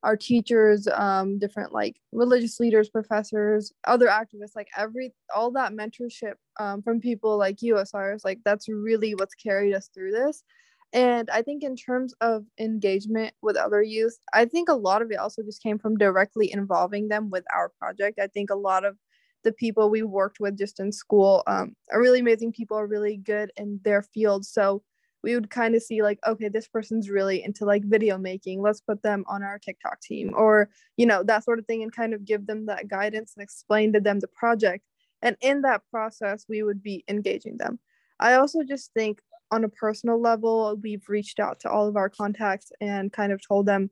our 0.02 0.16
teachers 0.16 0.86
um 0.92 1.38
different 1.38 1.72
like 1.72 1.96
religious 2.12 2.60
leaders 2.60 2.88
professors 2.88 3.72
other 3.86 4.06
activists 4.08 4.54
like 4.54 4.68
every 4.76 5.12
all 5.34 5.50
that 5.50 5.72
mentorship 5.72 6.34
um, 6.60 6.82
from 6.82 7.00
people 7.00 7.38
like 7.38 7.62
you 7.62 7.76
Osiris 7.76 8.24
like 8.24 8.38
that's 8.44 8.68
really 8.68 9.14
what's 9.14 9.34
carried 9.34 9.74
us 9.74 9.88
through 9.94 10.12
this 10.12 10.44
and 10.92 11.28
I 11.30 11.42
think 11.42 11.62
in 11.62 11.76
terms 11.76 12.14
of 12.20 12.44
engagement 12.58 13.34
with 13.42 13.56
other 13.56 13.82
youth, 13.82 14.18
I 14.32 14.44
think 14.44 14.68
a 14.68 14.74
lot 14.74 15.02
of 15.02 15.10
it 15.10 15.18
also 15.18 15.42
just 15.42 15.62
came 15.62 15.78
from 15.78 15.96
directly 15.96 16.52
involving 16.52 17.08
them 17.08 17.30
with 17.30 17.44
our 17.54 17.70
project. 17.78 18.18
I 18.20 18.28
think 18.28 18.50
a 18.50 18.56
lot 18.56 18.84
of 18.84 18.96
the 19.44 19.52
people 19.52 19.90
we 19.90 20.02
worked 20.02 20.40
with 20.40 20.58
just 20.58 20.80
in 20.80 20.92
school 20.92 21.42
um, 21.46 21.74
are 21.92 22.00
really 22.00 22.20
amazing 22.20 22.52
people, 22.52 22.76
are 22.76 22.86
really 22.86 23.16
good 23.16 23.50
in 23.56 23.80
their 23.84 24.02
field. 24.02 24.44
So 24.44 24.82
we 25.22 25.34
would 25.34 25.50
kind 25.50 25.74
of 25.74 25.82
see 25.82 26.02
like, 26.02 26.18
okay, 26.26 26.48
this 26.48 26.68
person's 26.68 27.10
really 27.10 27.42
into 27.42 27.64
like 27.64 27.84
video 27.84 28.16
making. 28.16 28.62
Let's 28.62 28.80
put 28.80 29.02
them 29.02 29.24
on 29.28 29.42
our 29.42 29.58
TikTok 29.58 30.00
team 30.00 30.32
or, 30.36 30.68
you 30.96 31.06
know, 31.06 31.22
that 31.24 31.44
sort 31.44 31.58
of 31.58 31.66
thing 31.66 31.82
and 31.82 31.92
kind 31.92 32.14
of 32.14 32.24
give 32.24 32.46
them 32.46 32.66
that 32.66 32.88
guidance 32.88 33.34
and 33.36 33.42
explain 33.42 33.92
to 33.92 34.00
them 34.00 34.20
the 34.20 34.28
project. 34.28 34.84
And 35.22 35.36
in 35.40 35.62
that 35.62 35.82
process, 35.90 36.44
we 36.48 36.62
would 36.62 36.82
be 36.82 37.04
engaging 37.08 37.56
them. 37.56 37.80
I 38.20 38.34
also 38.34 38.62
just 38.62 38.92
think 38.94 39.20
on 39.50 39.64
a 39.64 39.68
personal 39.68 40.20
level, 40.20 40.76
we've 40.82 41.08
reached 41.08 41.38
out 41.38 41.60
to 41.60 41.70
all 41.70 41.86
of 41.88 41.96
our 41.96 42.08
contacts 42.08 42.72
and 42.80 43.12
kind 43.12 43.32
of 43.32 43.40
told 43.46 43.66
them, 43.66 43.90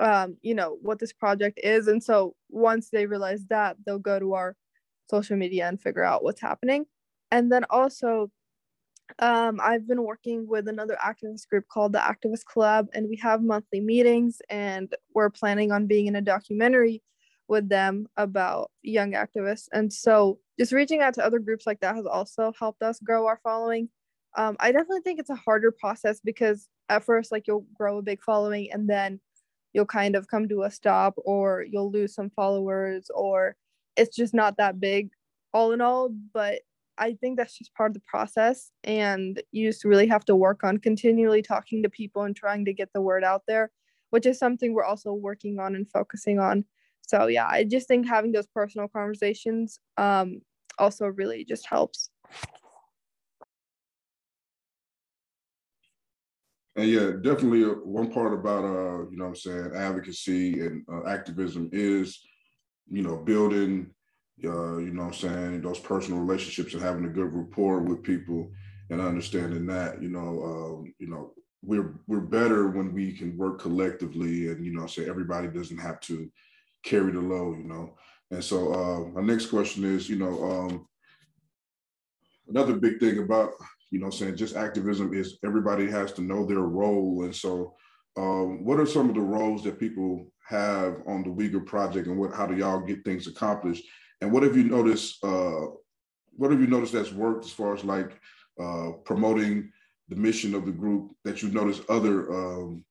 um, 0.00 0.36
you 0.42 0.54
know, 0.54 0.78
what 0.82 0.98
this 0.98 1.12
project 1.12 1.60
is. 1.62 1.88
And 1.88 2.02
so 2.02 2.34
once 2.48 2.90
they 2.90 3.06
realize 3.06 3.44
that, 3.46 3.76
they'll 3.84 3.98
go 3.98 4.18
to 4.18 4.34
our 4.34 4.56
social 5.08 5.36
media 5.36 5.68
and 5.68 5.80
figure 5.80 6.04
out 6.04 6.22
what's 6.22 6.40
happening. 6.40 6.86
And 7.30 7.50
then 7.50 7.64
also, 7.70 8.30
um, 9.18 9.60
I've 9.62 9.86
been 9.88 10.02
working 10.02 10.46
with 10.46 10.68
another 10.68 10.96
activist 11.02 11.48
group 11.48 11.64
called 11.68 11.92
the 11.92 11.98
Activist 11.98 12.44
Club, 12.44 12.88
and 12.92 13.08
we 13.08 13.16
have 13.16 13.42
monthly 13.42 13.80
meetings, 13.80 14.42
and 14.50 14.94
we're 15.14 15.30
planning 15.30 15.72
on 15.72 15.86
being 15.86 16.06
in 16.06 16.16
a 16.16 16.20
documentary 16.20 17.02
with 17.48 17.68
them 17.68 18.06
about 18.18 18.70
young 18.82 19.12
activists. 19.12 19.68
And 19.72 19.90
so, 19.90 20.38
just 20.58 20.72
reaching 20.72 21.00
out 21.00 21.14
to 21.14 21.24
other 21.24 21.38
groups 21.38 21.66
like 21.66 21.80
that 21.80 21.96
has 21.96 22.04
also 22.04 22.52
helped 22.58 22.82
us 22.82 23.00
grow 23.00 23.26
our 23.26 23.40
following 23.42 23.88
um, 24.36 24.56
I 24.60 24.72
definitely 24.72 25.00
think 25.00 25.18
it's 25.18 25.30
a 25.30 25.34
harder 25.34 25.72
process 25.72 26.20
because 26.20 26.68
at 26.88 27.04
first, 27.04 27.32
like 27.32 27.46
you'll 27.46 27.66
grow 27.74 27.98
a 27.98 28.02
big 28.02 28.22
following 28.22 28.70
and 28.72 28.88
then 28.88 29.20
you'll 29.72 29.86
kind 29.86 30.16
of 30.16 30.28
come 30.28 30.48
to 30.48 30.62
a 30.62 30.70
stop 30.70 31.14
or 31.24 31.64
you'll 31.68 31.90
lose 31.90 32.14
some 32.14 32.30
followers 32.30 33.10
or 33.14 33.56
it's 33.96 34.16
just 34.16 34.34
not 34.34 34.56
that 34.56 34.80
big 34.80 35.10
all 35.52 35.72
in 35.72 35.80
all. 35.80 36.10
But 36.32 36.60
I 36.98 37.14
think 37.14 37.36
that's 37.36 37.56
just 37.56 37.74
part 37.74 37.90
of 37.90 37.94
the 37.94 38.02
process. 38.06 38.70
And 38.84 39.42
you 39.52 39.68
just 39.68 39.84
really 39.84 40.06
have 40.08 40.24
to 40.26 40.36
work 40.36 40.64
on 40.64 40.78
continually 40.78 41.42
talking 41.42 41.82
to 41.82 41.90
people 41.90 42.22
and 42.22 42.34
trying 42.34 42.64
to 42.64 42.72
get 42.72 42.92
the 42.92 43.00
word 43.00 43.24
out 43.24 43.42
there, 43.46 43.70
which 44.10 44.26
is 44.26 44.38
something 44.38 44.72
we're 44.72 44.84
also 44.84 45.12
working 45.12 45.58
on 45.58 45.74
and 45.74 45.88
focusing 45.90 46.38
on. 46.38 46.64
So, 47.06 47.26
yeah, 47.26 47.46
I 47.46 47.64
just 47.64 47.88
think 47.88 48.06
having 48.06 48.32
those 48.32 48.46
personal 48.46 48.88
conversations 48.88 49.80
um, 49.96 50.40
also 50.78 51.06
really 51.06 51.44
just 51.44 51.66
helps. 51.66 52.10
And 56.78 56.88
yeah, 56.88 57.10
definitely 57.20 57.64
uh, 57.64 57.74
one 57.82 58.12
part 58.12 58.32
about 58.32 58.64
uh, 58.64 59.10
you 59.10 59.16
know 59.16 59.26
I'm 59.26 59.34
saying, 59.34 59.72
advocacy 59.74 60.60
and 60.60 60.84
uh, 60.88 61.08
activism 61.08 61.68
is, 61.72 62.20
you 62.88 63.02
know, 63.02 63.16
building 63.16 63.90
uh, 64.44 64.76
you 64.76 64.92
know 64.92 65.02
I'm 65.02 65.12
saying, 65.12 65.60
those 65.62 65.80
personal 65.80 66.20
relationships 66.20 66.74
and 66.74 66.82
having 66.82 67.04
a 67.04 67.08
good 67.08 67.34
rapport 67.34 67.80
with 67.80 68.04
people 68.04 68.52
and 68.90 69.00
understanding 69.00 69.66
that, 69.66 70.00
you 70.00 70.08
know, 70.08 70.28
um, 70.44 70.94
you 71.00 71.08
know, 71.08 71.32
we're 71.62 71.98
we're 72.06 72.20
better 72.20 72.68
when 72.68 72.94
we 72.94 73.12
can 73.12 73.36
work 73.36 73.60
collectively 73.60 74.46
and 74.46 74.64
you 74.64 74.72
know 74.72 74.86
say 74.86 75.08
everybody 75.08 75.48
doesn't 75.48 75.78
have 75.78 75.98
to 76.02 76.30
carry 76.84 77.10
the 77.10 77.20
load, 77.20 77.58
you 77.58 77.64
know. 77.64 77.96
And 78.30 78.44
so 78.44 78.72
uh, 78.72 79.00
my 79.20 79.22
next 79.22 79.46
question 79.46 79.82
is, 79.84 80.08
you 80.08 80.16
know, 80.16 80.44
um, 80.48 80.86
another 82.48 82.74
big 82.76 83.00
thing 83.00 83.18
about 83.18 83.50
you 83.90 83.98
know, 83.98 84.10
saying 84.10 84.36
just 84.36 84.56
activism 84.56 85.14
is 85.14 85.38
everybody 85.44 85.90
has 85.90 86.12
to 86.12 86.22
know 86.22 86.44
their 86.44 86.60
role. 86.60 87.24
And 87.24 87.34
so, 87.34 87.74
um, 88.16 88.64
what 88.64 88.80
are 88.80 88.86
some 88.86 89.08
of 89.08 89.14
the 89.14 89.20
roles 89.20 89.62
that 89.64 89.78
people 89.78 90.30
have 90.46 90.96
on 91.06 91.22
the 91.22 91.30
Uyghur 91.30 91.64
Project, 91.64 92.06
and 92.08 92.18
what 92.18 92.34
how 92.34 92.46
do 92.46 92.56
y'all 92.56 92.80
get 92.80 93.04
things 93.04 93.26
accomplished? 93.26 93.84
And 94.20 94.32
what 94.32 94.42
have 94.42 94.56
you 94.56 94.64
noticed? 94.64 95.22
Uh, 95.22 95.66
what 96.32 96.50
have 96.50 96.60
you 96.60 96.66
noticed 96.66 96.92
that's 96.92 97.12
worked 97.12 97.44
as 97.44 97.52
far 97.52 97.74
as 97.74 97.84
like 97.84 98.18
uh, 98.60 98.92
promoting 99.04 99.70
the 100.08 100.16
mission 100.16 100.54
of 100.54 100.64
the 100.64 100.72
group 100.72 101.12
that 101.24 101.42
you 101.42 101.50
notice 101.50 101.80
other 101.88 102.32
um, 102.32 102.84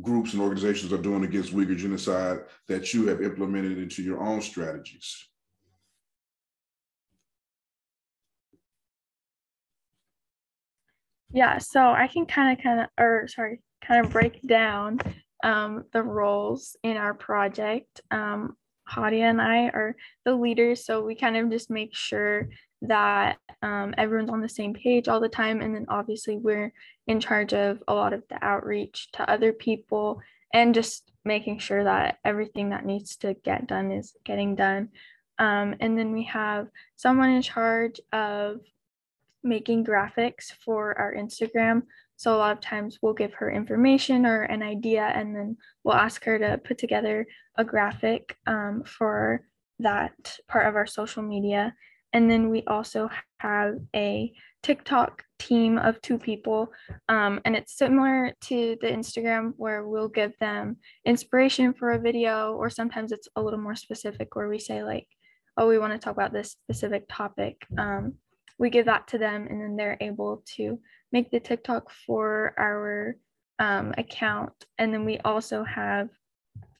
groups 0.00 0.32
and 0.32 0.42
organizations 0.42 0.92
are 0.92 0.98
doing 0.98 1.24
against 1.24 1.54
Uyghur 1.54 1.76
genocide 1.76 2.40
that 2.68 2.94
you 2.94 3.06
have 3.06 3.22
implemented 3.22 3.78
into 3.78 4.02
your 4.02 4.22
own 4.22 4.40
strategies? 4.40 5.28
Yeah, 11.34 11.58
so 11.58 11.90
I 11.90 12.06
can 12.06 12.26
kind 12.26 12.56
of, 12.56 12.62
kind 12.62 12.80
of, 12.80 12.86
or 12.96 13.26
sorry, 13.26 13.60
kind 13.84 14.06
of 14.06 14.12
break 14.12 14.40
down 14.42 15.00
um, 15.42 15.84
the 15.92 16.00
roles 16.00 16.76
in 16.84 16.96
our 16.96 17.12
project. 17.12 18.00
Um, 18.12 18.56
Hadia 18.88 19.30
and 19.30 19.42
I 19.42 19.64
are 19.66 19.96
the 20.24 20.32
leaders, 20.32 20.86
so 20.86 21.02
we 21.02 21.16
kind 21.16 21.36
of 21.36 21.50
just 21.50 21.70
make 21.70 21.92
sure 21.92 22.48
that 22.82 23.38
um, 23.62 23.94
everyone's 23.98 24.30
on 24.30 24.42
the 24.42 24.48
same 24.48 24.74
page 24.74 25.08
all 25.08 25.18
the 25.18 25.28
time. 25.28 25.60
And 25.60 25.74
then 25.74 25.86
obviously, 25.88 26.36
we're 26.36 26.72
in 27.08 27.18
charge 27.18 27.52
of 27.52 27.82
a 27.88 27.94
lot 27.94 28.12
of 28.12 28.22
the 28.30 28.38
outreach 28.40 29.10
to 29.14 29.28
other 29.28 29.52
people 29.52 30.20
and 30.52 30.72
just 30.72 31.10
making 31.24 31.58
sure 31.58 31.82
that 31.82 32.18
everything 32.24 32.70
that 32.70 32.86
needs 32.86 33.16
to 33.16 33.34
get 33.42 33.66
done 33.66 33.90
is 33.90 34.14
getting 34.24 34.54
done. 34.54 34.90
Um, 35.40 35.74
and 35.80 35.98
then 35.98 36.12
we 36.12 36.22
have 36.24 36.68
someone 36.94 37.30
in 37.30 37.42
charge 37.42 38.00
of 38.12 38.60
making 39.44 39.84
graphics 39.84 40.52
for 40.64 40.98
our 40.98 41.14
Instagram. 41.14 41.82
So 42.16 42.34
a 42.34 42.38
lot 42.38 42.52
of 42.52 42.60
times 42.60 42.98
we'll 43.02 43.12
give 43.12 43.34
her 43.34 43.50
information 43.50 44.24
or 44.24 44.42
an 44.42 44.62
idea, 44.62 45.02
and 45.02 45.34
then 45.34 45.56
we'll 45.82 45.94
ask 45.94 46.24
her 46.24 46.38
to 46.38 46.58
put 46.58 46.78
together 46.78 47.26
a 47.56 47.64
graphic 47.64 48.36
um, 48.46 48.82
for 48.86 49.46
that 49.80 50.38
part 50.48 50.66
of 50.66 50.76
our 50.76 50.86
social 50.86 51.22
media. 51.22 51.74
And 52.12 52.30
then 52.30 52.48
we 52.48 52.62
also 52.68 53.10
have 53.38 53.74
a 53.94 54.32
TikTok 54.62 55.24
team 55.40 55.78
of 55.78 56.00
two 56.00 56.16
people. 56.16 56.72
Um, 57.08 57.40
and 57.44 57.56
it's 57.56 57.76
similar 57.76 58.32
to 58.42 58.76
the 58.80 58.86
Instagram 58.86 59.52
where 59.56 59.86
we'll 59.86 60.08
give 60.08 60.32
them 60.38 60.76
inspiration 61.04 61.74
for 61.74 61.90
a 61.90 61.98
video, 61.98 62.54
or 62.54 62.70
sometimes 62.70 63.10
it's 63.10 63.28
a 63.34 63.42
little 63.42 63.58
more 63.58 63.74
specific 63.74 64.36
where 64.36 64.48
we 64.48 64.60
say, 64.60 64.84
like, 64.84 65.08
oh, 65.56 65.68
we 65.68 65.78
want 65.78 65.92
to 65.92 65.98
talk 65.98 66.14
about 66.14 66.32
this 66.32 66.52
specific 66.52 67.04
topic. 67.08 67.56
Um, 67.76 68.14
we 68.58 68.70
give 68.70 68.86
that 68.86 69.08
to 69.08 69.18
them 69.18 69.46
and 69.48 69.60
then 69.60 69.76
they're 69.76 69.98
able 70.00 70.42
to 70.56 70.78
make 71.12 71.30
the 71.30 71.40
TikTok 71.40 71.90
for 72.06 72.54
our 72.58 73.16
um, 73.58 73.94
account. 73.98 74.52
And 74.78 74.92
then 74.92 75.04
we 75.04 75.18
also 75.18 75.64
have, 75.64 76.08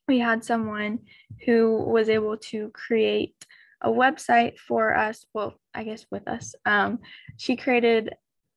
we 0.09 0.19
had 0.19 0.45
someone 0.45 1.01
who 1.45 1.77
was 1.77 2.09
able 2.09 2.37
to 2.37 2.71
create 2.71 3.35
a 3.81 3.89
website 3.89 4.59
for 4.59 4.97
us. 4.97 5.27
Well, 5.35 5.55
I 5.75 5.85
guess 5.85 6.07
with 6.11 6.27
us. 6.29 6.55
Um, 6.65 7.01
she 7.37 7.57
created 7.57 8.15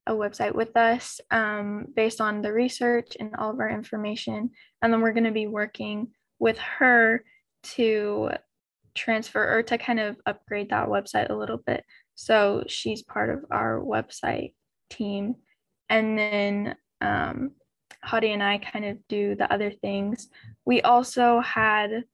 a 0.07 0.13
website 0.13 0.55
with 0.55 0.75
us 0.77 1.19
um, 1.31 1.87
based 1.95 2.21
on 2.21 2.41
the 2.41 2.53
research 2.53 3.17
and 3.19 3.35
all 3.35 3.51
of 3.51 3.59
our 3.59 3.69
information. 3.69 4.51
And 4.81 4.91
then 4.91 5.01
we're 5.01 5.13
going 5.13 5.25
to 5.25 5.31
be 5.31 5.47
working 5.47 6.07
with 6.39 6.57
her 6.57 7.23
to 7.75 8.31
transfer 8.95 9.57
or 9.57 9.63
to 9.63 9.77
kind 9.77 9.99
of 9.99 10.17
upgrade 10.25 10.69
that 10.69 10.87
website 10.87 11.29
a 11.29 11.35
little 11.35 11.57
bit. 11.57 11.83
So 12.17 12.63
she's 12.67 13.03
part 13.03 13.29
of 13.29 13.45
our 13.51 13.79
website 13.79 14.53
team. 14.89 15.35
And 15.87 16.17
then 16.17 16.75
um, 16.99 17.51
Hadi 18.03 18.31
and 18.31 18.41
I 18.41 18.57
kind 18.57 18.85
of 18.85 18.97
do 19.07 19.35
the 19.35 19.51
other 19.53 19.69
things. 19.69 20.27
We 20.65 20.81
also 20.81 21.39
had 21.41 22.05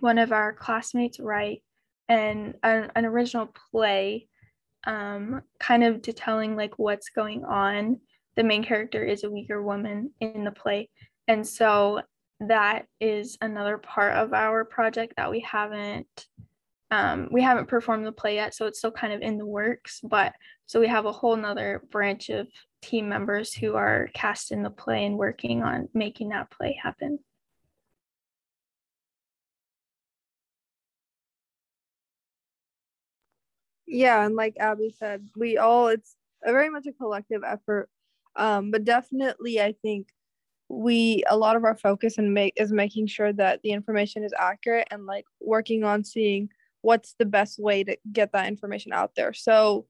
one 0.00 0.18
of 0.18 0.32
our 0.32 0.52
classmates 0.52 1.20
write 1.20 1.62
an, 2.08 2.54
an, 2.64 2.90
an 2.96 3.04
original 3.06 3.54
play 3.70 4.26
um, 4.88 5.42
kind 5.60 5.84
of 5.84 6.02
detailing 6.02 6.56
like 6.56 6.76
what's 6.76 7.10
going 7.10 7.44
on. 7.44 8.00
The 8.34 8.42
main 8.42 8.64
character 8.64 9.04
is 9.04 9.22
a 9.22 9.28
Uyghur 9.28 9.62
woman 9.62 10.10
in 10.20 10.42
the 10.42 10.50
play. 10.50 10.90
And 11.28 11.46
so 11.46 12.02
that 12.40 12.86
is 13.00 13.38
another 13.40 13.78
part 13.78 14.14
of 14.14 14.32
our 14.32 14.64
project 14.64 15.14
that 15.16 15.30
we 15.30 15.40
haven't 15.40 16.26
um, 16.90 17.28
we 17.30 17.42
haven't 17.42 17.68
performed 17.68 18.06
the 18.06 18.12
play 18.12 18.36
yet 18.36 18.54
so 18.54 18.66
it's 18.66 18.78
still 18.78 18.90
kind 18.90 19.12
of 19.12 19.20
in 19.20 19.36
the 19.38 19.46
works 19.46 20.00
but 20.02 20.32
so 20.66 20.80
we 20.80 20.86
have 20.86 21.06
a 21.06 21.12
whole 21.12 21.36
nother 21.36 21.82
branch 21.90 22.28
of 22.28 22.46
team 22.82 23.08
members 23.08 23.52
who 23.54 23.74
are 23.74 24.08
cast 24.14 24.52
in 24.52 24.62
the 24.62 24.70
play 24.70 25.04
and 25.04 25.18
working 25.18 25.62
on 25.62 25.88
making 25.94 26.28
that 26.30 26.50
play 26.50 26.78
happen. 26.82 27.18
Yeah 33.86 34.24
and 34.24 34.36
like 34.36 34.56
abby 34.60 34.94
said 34.98 35.26
we 35.36 35.56
all 35.56 35.88
it's 35.88 36.14
a 36.44 36.52
very 36.52 36.68
much 36.70 36.86
a 36.86 36.92
collective 36.92 37.42
effort. 37.44 37.88
Um, 38.36 38.70
but 38.70 38.84
definitely 38.84 39.60
i 39.60 39.72
think 39.82 40.08
we 40.68 41.24
a 41.28 41.36
lot 41.36 41.56
of 41.56 41.64
our 41.64 41.76
focus 41.76 42.18
and 42.18 42.34
make 42.34 42.52
is 42.56 42.70
making 42.72 43.06
sure 43.06 43.32
that 43.32 43.60
the 43.62 43.70
information 43.72 44.22
is 44.22 44.34
accurate 44.38 44.86
and 44.90 45.06
like 45.06 45.24
working 45.40 45.82
on 45.82 46.04
seeing 46.04 46.50
what's 46.82 47.14
the 47.18 47.24
best 47.24 47.58
way 47.58 47.84
to 47.84 47.96
get 48.12 48.32
that 48.32 48.46
information 48.46 48.92
out 48.92 49.12
there 49.16 49.32
so 49.32 49.86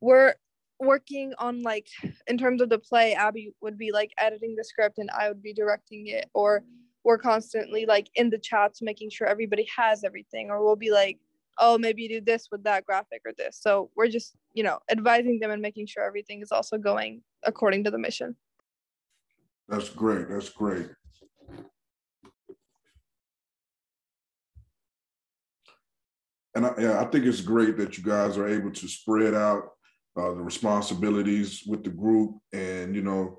we're 0.00 0.34
working 0.80 1.32
on 1.38 1.62
like 1.62 1.86
in 2.26 2.36
terms 2.36 2.60
of 2.60 2.68
the 2.68 2.78
play 2.78 3.14
abby 3.14 3.54
would 3.60 3.78
be 3.78 3.92
like 3.92 4.12
editing 4.18 4.54
the 4.56 4.64
script 4.64 4.98
and 4.98 5.10
i 5.10 5.28
would 5.28 5.42
be 5.42 5.52
directing 5.52 6.08
it 6.08 6.28
or 6.34 6.64
we're 7.04 7.18
constantly 7.18 7.86
like 7.86 8.08
in 8.14 8.30
the 8.30 8.38
chats 8.38 8.82
making 8.82 9.10
sure 9.10 9.26
everybody 9.26 9.66
has 9.76 10.04
everything 10.04 10.50
or 10.50 10.64
we'll 10.64 10.76
be 10.76 10.90
like 10.90 11.18
oh 11.58 11.78
maybe 11.78 12.08
do 12.08 12.20
this 12.20 12.48
with 12.50 12.64
that 12.64 12.84
graphic 12.84 13.22
or 13.24 13.32
this 13.36 13.58
so 13.60 13.90
we're 13.96 14.08
just 14.08 14.34
you 14.54 14.62
know 14.62 14.78
advising 14.90 15.38
them 15.38 15.50
and 15.50 15.62
making 15.62 15.86
sure 15.86 16.04
everything 16.04 16.40
is 16.40 16.50
also 16.50 16.78
going 16.78 17.22
according 17.44 17.84
to 17.84 17.90
the 17.90 17.98
mission 17.98 18.34
that's 19.72 19.88
great. 19.88 20.28
That's 20.28 20.50
great. 20.50 20.88
And 26.54 26.66
I, 26.66 26.74
yeah, 26.78 27.00
I 27.00 27.04
think 27.06 27.24
it's 27.24 27.40
great 27.40 27.76
that 27.78 27.96
you 27.96 28.04
guys 28.04 28.36
are 28.36 28.48
able 28.48 28.70
to 28.70 28.88
spread 28.88 29.34
out 29.34 29.64
uh, 30.16 30.34
the 30.34 30.42
responsibilities 30.42 31.62
with 31.66 31.84
the 31.84 31.90
group 31.90 32.36
and, 32.52 32.94
you 32.94 33.02
know, 33.02 33.38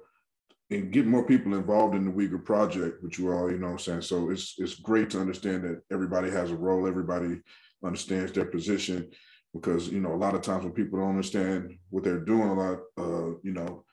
and 0.72 0.92
get 0.92 1.06
more 1.06 1.26
people 1.26 1.54
involved 1.54 1.96
in 1.96 2.06
the 2.06 2.12
Uyghur 2.12 2.44
project, 2.44 3.04
which 3.04 3.20
you 3.20 3.32
all, 3.32 3.52
you 3.52 3.60
know 3.60 3.68
I'm 3.68 3.80
saying? 3.80 4.02
So 4.02 4.32
it's 4.32 4.56
it's 4.58 4.76
great 4.76 5.10
to 5.12 5.22
understand 5.22 5.64
that 5.64 5.82
everybody 5.92 6.32
has 6.32 6.50
a 6.50 6.56
role, 6.56 6.88
everybody 6.88 7.42
understands 7.86 8.32
their 8.32 8.46
position 8.46 9.12
because, 9.54 9.90
you 9.90 10.00
know, 10.00 10.14
a 10.14 10.16
lot 10.16 10.34
of 10.34 10.42
times 10.42 10.64
when 10.64 10.74
people 10.74 10.98
don't 10.98 11.10
understand 11.10 11.78
what 11.92 12.04
they're 12.04 12.20
doing, 12.20 12.50
a 12.50 12.54
lot, 12.54 12.80
uh, 12.98 13.36
you 13.44 13.54
know, 13.54 13.84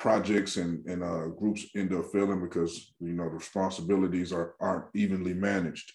projects 0.00 0.56
and, 0.56 0.84
and 0.86 1.04
uh, 1.04 1.26
groups 1.26 1.66
end 1.76 1.92
up 1.92 2.06
failing 2.10 2.40
because 2.40 2.92
you 3.00 3.12
know 3.12 3.24
the 3.24 3.36
responsibilities 3.36 4.32
are 4.32 4.54
aren't 4.58 4.86
evenly 4.94 5.34
managed. 5.34 5.92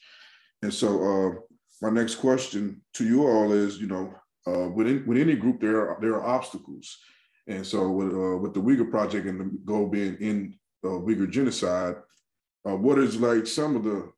And 0.61 0.73
so 0.73 0.89
uh, 1.03 1.54
my 1.81 1.89
next 1.89 2.15
question 2.15 2.81
to 2.93 3.05
you 3.05 3.27
all 3.27 3.51
is, 3.51 3.79
you 3.79 3.87
know, 3.87 4.13
uh, 4.47 4.69
within 4.69 5.05
with 5.05 5.17
any 5.17 5.35
group 5.35 5.59
there 5.59 5.89
are, 5.89 5.97
there 6.01 6.13
are 6.15 6.25
obstacles, 6.25 6.97
and 7.47 7.65
so 7.65 7.89
with 7.89 8.13
uh, 8.13 8.37
with 8.37 8.53
the 8.53 8.61
Uyghur 8.61 8.89
Project 8.89 9.27
and 9.27 9.39
the 9.39 9.57
goal 9.65 9.87
being 9.87 10.15
in 10.19 10.57
uh, 10.83 10.89
Uyghur 10.89 11.29
genocide, 11.29 11.95
uh, 12.67 12.75
what 12.75 12.99
is 12.99 13.19
like 13.19 13.47
some 13.47 13.75
of 13.75 13.83
the 13.83 14.11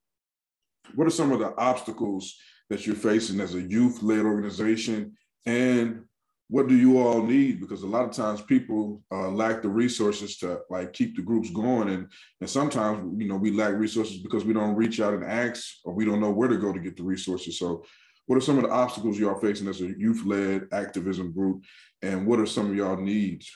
what 0.96 1.08
are 1.08 1.12
some 1.12 1.32
of 1.32 1.40
the 1.40 1.56
obstacles 1.58 2.36
that 2.70 2.86
you're 2.86 2.96
facing 2.96 3.40
as 3.40 3.56
a 3.56 3.62
youth-led 3.62 4.26
organization 4.26 5.16
and 5.46 6.04
what 6.50 6.68
do 6.68 6.76
you 6.76 7.00
all 7.00 7.22
need? 7.22 7.60
Because 7.60 7.84
a 7.84 7.88
lot 7.88 8.06
of 8.06 8.12
times 8.12 8.42
people 8.42 9.04
uh, 9.12 9.30
lack 9.30 9.62
the 9.62 9.70
resources 9.70 10.38
to 10.38 10.62
like 10.70 10.94
keep 10.94 11.16
the 11.16 11.22
groups 11.22 11.50
going, 11.50 11.90
and 11.90 12.08
and 12.40 12.50
sometimes 12.50 13.20
you 13.22 13.28
know 13.28 13.36
we 13.36 13.52
lack 13.52 13.74
resources 13.74 14.18
because 14.18 14.46
we 14.46 14.54
don't 14.54 14.76
reach 14.76 15.02
out 15.02 15.14
and 15.14 15.26
ask, 15.26 15.80
or 15.84 15.94
we 15.94 16.06
don't 16.06 16.22
know 16.22 16.32
where 16.32 16.48
to 16.48 16.58
go 16.58 16.72
to 16.72 16.80
get 16.80 16.96
the 16.96 17.04
resources. 17.04 17.60
So, 17.60 17.84
what 18.28 18.38
are 18.38 18.42
some 18.42 18.58
of 18.58 18.64
the 18.64 18.72
obstacles 18.72 19.20
you 19.20 19.30
are 19.30 19.40
facing 19.42 19.68
as 19.68 19.82
a 19.82 19.88
youth-led 19.88 20.68
activism 20.72 21.34
group, 21.34 21.64
and 22.02 22.26
what 22.26 22.40
are 22.40 22.46
some 22.46 22.70
of 22.70 22.76
y'all 22.76 22.98
needs? 22.98 23.52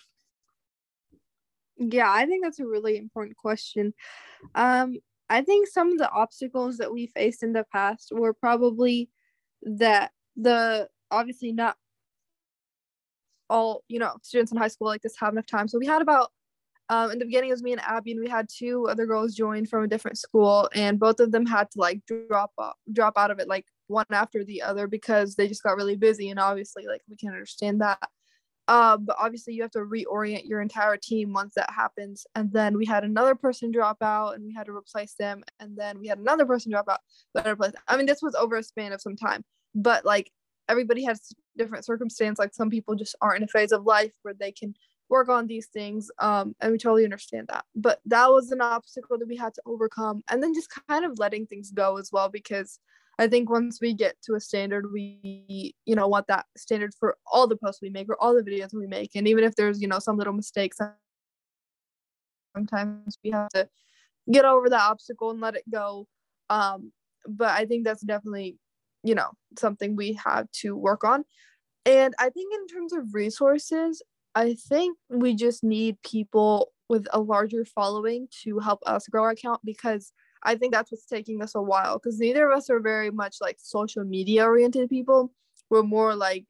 Yeah, 1.78 2.12
I 2.12 2.26
think 2.26 2.44
that's 2.44 2.60
a 2.60 2.68
really 2.68 2.98
important 2.98 3.38
question. 3.38 3.94
Um, 4.54 4.98
I 5.30 5.42
think 5.44 5.68
some 5.70 5.94
of 5.94 5.98
the 5.98 6.12
obstacles 6.12 6.78
that 6.78 6.92
we 6.92 7.08
faced 7.08 7.42
in 7.42 7.54
the 7.54 7.66
past 7.72 8.12
were 8.12 8.34
probably 8.34 9.10
that 9.64 10.12
the 10.36 10.90
obviously 11.10 11.54
not 11.54 11.78
all 13.52 13.84
you 13.90 14.00
know 14.00 14.14
students 14.24 14.52
in 14.52 14.58
high 14.58 14.70
school 14.70 14.88
like 14.88 15.02
this 15.02 15.16
have 15.20 15.34
enough 15.34 15.46
time. 15.46 15.68
So 15.68 15.78
we 15.78 15.86
had 15.86 16.02
about 16.02 16.32
um, 16.90 17.12
in 17.12 17.20
the 17.20 17.26
beginning 17.26 17.50
it 17.50 17.54
was 17.54 17.64
me 17.64 17.74
and 17.74 17.82
abby 17.82 18.12
and 18.12 18.22
we 18.22 18.30
had 18.30 18.50
two 18.50 18.88
other 18.90 19.06
girls 19.06 19.36
join 19.36 19.66
from 19.66 19.84
a 19.84 19.88
different 19.88 20.18
school 20.18 20.70
and 20.74 21.00
both 21.00 21.20
of 21.20 21.32
them 21.32 21.46
had 21.46 21.70
to 21.72 21.80
like 21.80 22.02
drop 22.06 22.52
off, 22.58 22.76
drop 22.92 23.14
out 23.18 23.32
of 23.32 23.40
it 23.40 23.48
like 23.48 23.66
one 23.88 24.06
after 24.12 24.44
the 24.44 24.62
other 24.62 24.88
because 24.88 25.36
they 25.36 25.48
just 25.48 25.64
got 25.64 25.78
really 25.78 25.96
busy 25.96 26.30
and 26.30 26.40
obviously 26.40 26.86
like 26.88 27.02
we 27.10 27.16
can 27.16 27.30
understand 27.30 27.82
that. 27.82 28.00
Um, 28.68 29.06
but 29.06 29.18
obviously 29.20 29.54
you 29.54 29.64
have 29.64 29.72
to 29.72 29.80
reorient 29.80 30.48
your 30.48 30.62
entire 30.62 30.96
team 30.96 31.34
once 31.34 31.56
that 31.56 31.70
happens 31.72 32.26
and 32.36 32.52
then 32.54 32.78
we 32.78 32.86
had 32.86 33.04
another 33.04 33.36
person 33.36 33.72
drop 33.72 33.98
out 34.02 34.36
and 34.36 34.46
we 34.46 34.54
had 34.54 34.68
to 34.68 34.76
replace 34.76 35.14
them 35.16 35.44
and 35.60 35.78
then 35.78 36.00
we 36.00 36.08
had 36.08 36.20
another 36.20 36.46
person 36.46 36.72
drop 36.72 36.88
out 36.88 37.00
but 37.34 37.46
replace 37.48 37.74
i 37.88 37.98
mean 37.98 38.06
this 38.06 38.22
was 38.22 38.36
over 38.36 38.56
a 38.56 38.64
span 38.64 38.94
of 38.94 39.02
some 39.02 39.16
time 39.16 39.44
but 39.74 40.06
like 40.06 40.32
everybody 40.70 41.04
has 41.04 41.34
different 41.58 41.86
circumstance 41.86 42.40
like 42.40 42.54
some 42.54 42.70
people 42.70 42.96
just 42.96 43.16
aren't 43.22 43.38
in 43.38 43.44
a 43.44 43.48
phase 43.48 43.72
of 43.72 43.86
life 43.86 44.14
where 44.22 44.34
they 44.34 44.52
can 44.52 44.74
work 45.12 45.28
on 45.28 45.46
these 45.46 45.68
things 45.68 46.10
um, 46.20 46.56
and 46.62 46.72
we 46.72 46.78
totally 46.78 47.04
understand 47.04 47.48
that. 47.50 47.66
But 47.76 48.00
that 48.06 48.28
was 48.30 48.52
an 48.52 48.62
obstacle 48.62 49.18
that 49.18 49.28
we 49.28 49.36
had 49.36 49.54
to 49.56 49.62
overcome 49.66 50.24
and 50.30 50.42
then 50.42 50.54
just 50.54 50.70
kind 50.88 51.06
of 51.06 51.20
letting 51.20 51.46
things 51.46 51.70
go 51.72 51.98
as 51.98 52.10
well 52.12 52.30
because 52.30 52.80
i 53.20 53.28
think 53.28 53.50
once 53.50 53.80
we 53.82 53.94
get 53.94 54.16
to 54.24 54.36
a 54.36 54.40
standard 54.40 54.86
we 54.94 55.76
you 55.86 55.96
know 55.96 56.08
want 56.08 56.28
that 56.28 56.46
standard 56.56 56.94
for 56.98 57.18
all 57.32 57.46
the 57.46 57.58
posts 57.58 57.82
we 57.82 57.90
make 57.90 58.08
or 58.10 58.16
all 58.22 58.34
the 58.34 58.42
videos 58.42 58.74
we 58.74 58.88
make 58.88 59.12
and 59.16 59.28
even 59.28 59.44
if 59.44 59.54
there's 59.56 59.82
you 59.82 59.88
know 59.88 60.00
some 60.00 60.18
little 60.18 60.34
mistakes 60.34 60.78
sometimes 62.56 63.18
we 63.24 63.32
have 63.32 63.50
to 63.50 63.68
get 64.32 64.46
over 64.46 64.70
that 64.70 64.82
obstacle 64.82 65.32
and 65.32 65.42
let 65.42 65.56
it 65.56 65.64
go. 65.70 66.08
Um, 66.50 66.92
but 67.28 67.52
i 67.52 67.66
think 67.66 67.84
that's 67.84 68.02
definitely 68.02 68.58
you 69.04 69.16
know 69.16 69.32
something 69.58 69.96
we 69.96 70.14
have 70.14 70.50
to 70.52 70.76
work 70.76 71.04
on. 71.04 71.24
And 71.86 72.14
i 72.20 72.30
think 72.30 72.54
in 72.54 72.68
terms 72.68 72.94
of 72.94 73.14
resources 73.14 74.02
i 74.36 74.56
think 74.70 74.98
we 75.10 75.36
just 75.36 75.64
need 75.64 75.98
people 76.04 76.72
with 76.90 77.08
a 77.12 77.20
larger 77.20 77.66
following 77.66 78.28
to 78.44 78.60
help 78.60 78.80
us 78.86 79.08
grow 79.08 79.24
our 79.24 79.32
account 79.32 79.62
because 79.66 80.14
i 80.44 80.54
think 80.56 80.74
that's 80.74 80.92
what's 80.92 81.06
taking 81.06 81.42
us 81.42 81.56
a 81.56 81.62
while 81.62 81.98
because 81.98 82.20
neither 82.20 82.50
of 82.50 82.58
us 82.58 82.70
are 82.70 82.80
very 82.80 83.10
much 83.10 83.38
like 83.42 83.58
social 83.60 84.04
media 84.04 84.46
oriented 84.46 84.90
people. 84.90 85.32
We're 85.72 85.84
more 85.84 86.16
like 86.16 86.46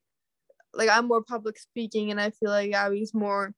like 0.73 0.89
i'm 0.89 1.07
more 1.07 1.23
public 1.23 1.57
speaking 1.59 2.11
and 2.11 2.19
i 2.19 2.29
feel 2.31 2.49
like 2.49 2.73
abby's 2.73 3.13
more 3.13 3.53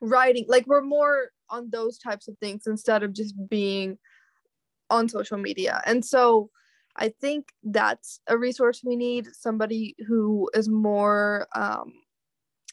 writing 0.00 0.44
like 0.48 0.66
we're 0.66 0.82
more 0.82 1.28
on 1.50 1.68
those 1.70 1.98
types 1.98 2.26
of 2.26 2.36
things 2.38 2.66
instead 2.66 3.02
of 3.02 3.12
just 3.12 3.34
being 3.48 3.98
on 4.92 5.08
social 5.08 5.38
media. 5.38 5.82
And 5.86 6.04
so 6.04 6.50
I 6.96 7.08
think 7.08 7.48
that's 7.62 8.20
a 8.26 8.36
resource 8.36 8.82
we 8.84 8.96
need 8.96 9.28
somebody 9.32 9.94
who 10.06 10.50
is 10.54 10.68
more 10.68 11.46
um, 11.54 11.92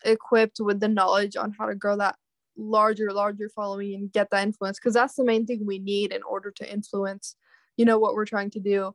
equipped 0.03 0.57
with 0.59 0.79
the 0.79 0.87
knowledge 0.87 1.35
on 1.35 1.53
how 1.57 1.67
to 1.67 1.75
grow 1.75 1.97
that 1.97 2.15
larger, 2.57 3.11
larger 3.11 3.49
following 3.49 3.95
and 3.95 4.11
get 4.11 4.29
that 4.31 4.43
influence 4.43 4.77
because 4.77 4.93
that's 4.93 5.15
the 5.15 5.23
main 5.23 5.45
thing 5.45 5.65
we 5.65 5.79
need 5.79 6.11
in 6.11 6.21
order 6.23 6.51
to 6.51 6.71
influence, 6.71 7.35
you 7.77 7.85
know, 7.85 7.97
what 7.97 8.13
we're 8.13 8.25
trying 8.25 8.49
to 8.51 8.59
do. 8.59 8.93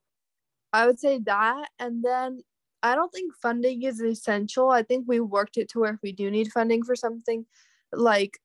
I 0.73 0.87
would 0.87 0.99
say 0.99 1.19
that. 1.25 1.69
And 1.79 2.05
then 2.05 2.41
I 2.83 2.95
don't 2.95 3.13
think 3.13 3.33
funding 3.41 3.83
is 3.83 4.01
essential. 4.01 4.71
I 4.71 4.83
think 4.83 5.07
we 5.09 5.21
worked 5.21 5.57
it 5.57 5.71
to 5.71 5.81
where 5.81 5.95
if 5.95 6.01
we 6.03 6.13
do 6.13 6.31
need 6.31 6.53
funding 6.53 6.85
for 6.85 6.95
something, 6.95 7.47
like 7.93 8.39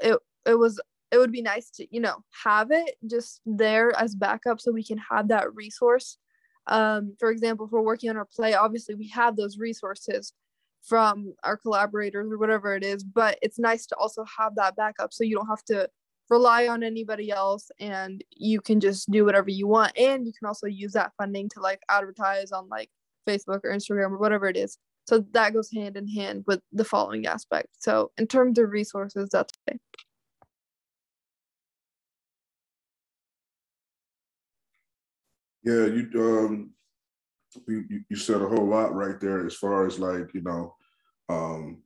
it, 0.00 0.18
it 0.46 0.54
was 0.54 0.80
it 1.12 1.18
would 1.18 1.32
be 1.32 1.42
nice 1.42 1.70
to 1.70 1.86
you 1.90 2.00
know 2.00 2.16
have 2.44 2.70
it 2.70 2.96
just 3.06 3.40
there 3.46 3.92
as 3.98 4.14
backup 4.14 4.60
so 4.60 4.72
we 4.72 4.84
can 4.84 4.98
have 4.98 5.28
that 5.28 5.54
resource. 5.54 6.18
Um, 6.66 7.16
for 7.18 7.30
example 7.30 7.66
if 7.66 7.72
we're 7.72 7.80
working 7.80 8.10
on 8.10 8.16
our 8.16 8.28
play 8.36 8.54
obviously 8.54 8.94
we 8.94 9.08
have 9.08 9.34
those 9.34 9.58
resources 9.58 10.34
from 10.82 11.34
our 11.42 11.56
collaborators 11.56 12.30
or 12.30 12.38
whatever 12.38 12.76
it 12.76 12.84
is 12.84 13.02
but 13.02 13.38
it's 13.42 13.58
nice 13.58 13.86
to 13.86 13.96
also 13.96 14.24
have 14.38 14.54
that 14.56 14.76
backup 14.76 15.12
so 15.12 15.24
you 15.24 15.36
don't 15.36 15.46
have 15.46 15.64
to 15.64 15.88
rely 16.30 16.68
on 16.68 16.82
anybody 16.82 17.30
else 17.30 17.70
and 17.80 18.24
you 18.30 18.60
can 18.60 18.80
just 18.80 19.10
do 19.10 19.24
whatever 19.24 19.50
you 19.50 19.66
want. 19.66 19.92
And 19.98 20.26
you 20.26 20.32
can 20.32 20.46
also 20.46 20.66
use 20.66 20.92
that 20.92 21.12
funding 21.18 21.48
to 21.50 21.60
like 21.60 21.80
advertise 21.90 22.52
on 22.52 22.68
like 22.68 22.88
facebook 23.28 23.60
or 23.64 23.74
instagram 23.74 24.12
or 24.12 24.18
whatever 24.18 24.46
it 24.46 24.56
is. 24.56 24.78
So 25.08 25.24
that 25.32 25.52
goes 25.52 25.70
hand 25.74 25.96
in 25.96 26.06
hand 26.08 26.44
with 26.46 26.60
the 26.72 26.84
following 26.84 27.26
aspect. 27.26 27.68
So 27.80 28.12
in 28.16 28.28
terms 28.28 28.58
of 28.58 28.70
resources 28.70 29.28
that's 29.30 29.52
okay. 29.68 29.78
Yeah 35.64 35.86
you 35.86 36.08
um 36.16 36.70
you, 37.66 38.04
you 38.08 38.16
said 38.16 38.40
a 38.40 38.48
whole 38.48 38.66
lot 38.66 38.94
right 38.94 39.20
there 39.20 39.46
as 39.46 39.54
far 39.54 39.86
as 39.86 39.98
like 39.98 40.32
you 40.34 40.42
know 40.42 40.74
um 41.28 41.82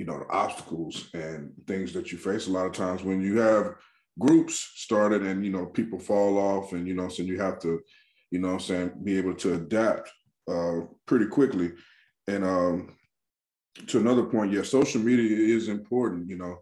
you 0.00 0.06
know, 0.06 0.18
the 0.18 0.28
obstacles 0.30 1.10
and 1.12 1.52
things 1.66 1.92
that 1.92 2.10
you 2.10 2.16
face 2.16 2.46
a 2.46 2.50
lot 2.50 2.64
of 2.64 2.72
times 2.72 3.04
when 3.04 3.20
you 3.20 3.38
have 3.38 3.74
groups 4.18 4.72
started 4.76 5.22
and, 5.22 5.44
you 5.44 5.52
know, 5.52 5.66
people 5.66 5.98
fall 5.98 6.38
off 6.38 6.72
and, 6.72 6.88
you 6.88 6.94
know, 6.94 7.10
so 7.10 7.22
you 7.22 7.38
have 7.38 7.58
to, 7.60 7.80
you 8.30 8.38
know 8.38 8.48
I'm 8.48 8.60
saying, 8.60 8.92
be 9.04 9.18
able 9.18 9.34
to 9.34 9.54
adapt 9.56 10.10
uh, 10.50 10.86
pretty 11.04 11.26
quickly. 11.26 11.72
And 12.28 12.44
um, 12.44 12.96
to 13.88 13.98
another 13.98 14.22
point, 14.22 14.52
yeah, 14.52 14.62
social 14.62 15.02
media 15.02 15.36
is 15.54 15.68
important. 15.68 16.30
You 16.30 16.38
know, 16.38 16.60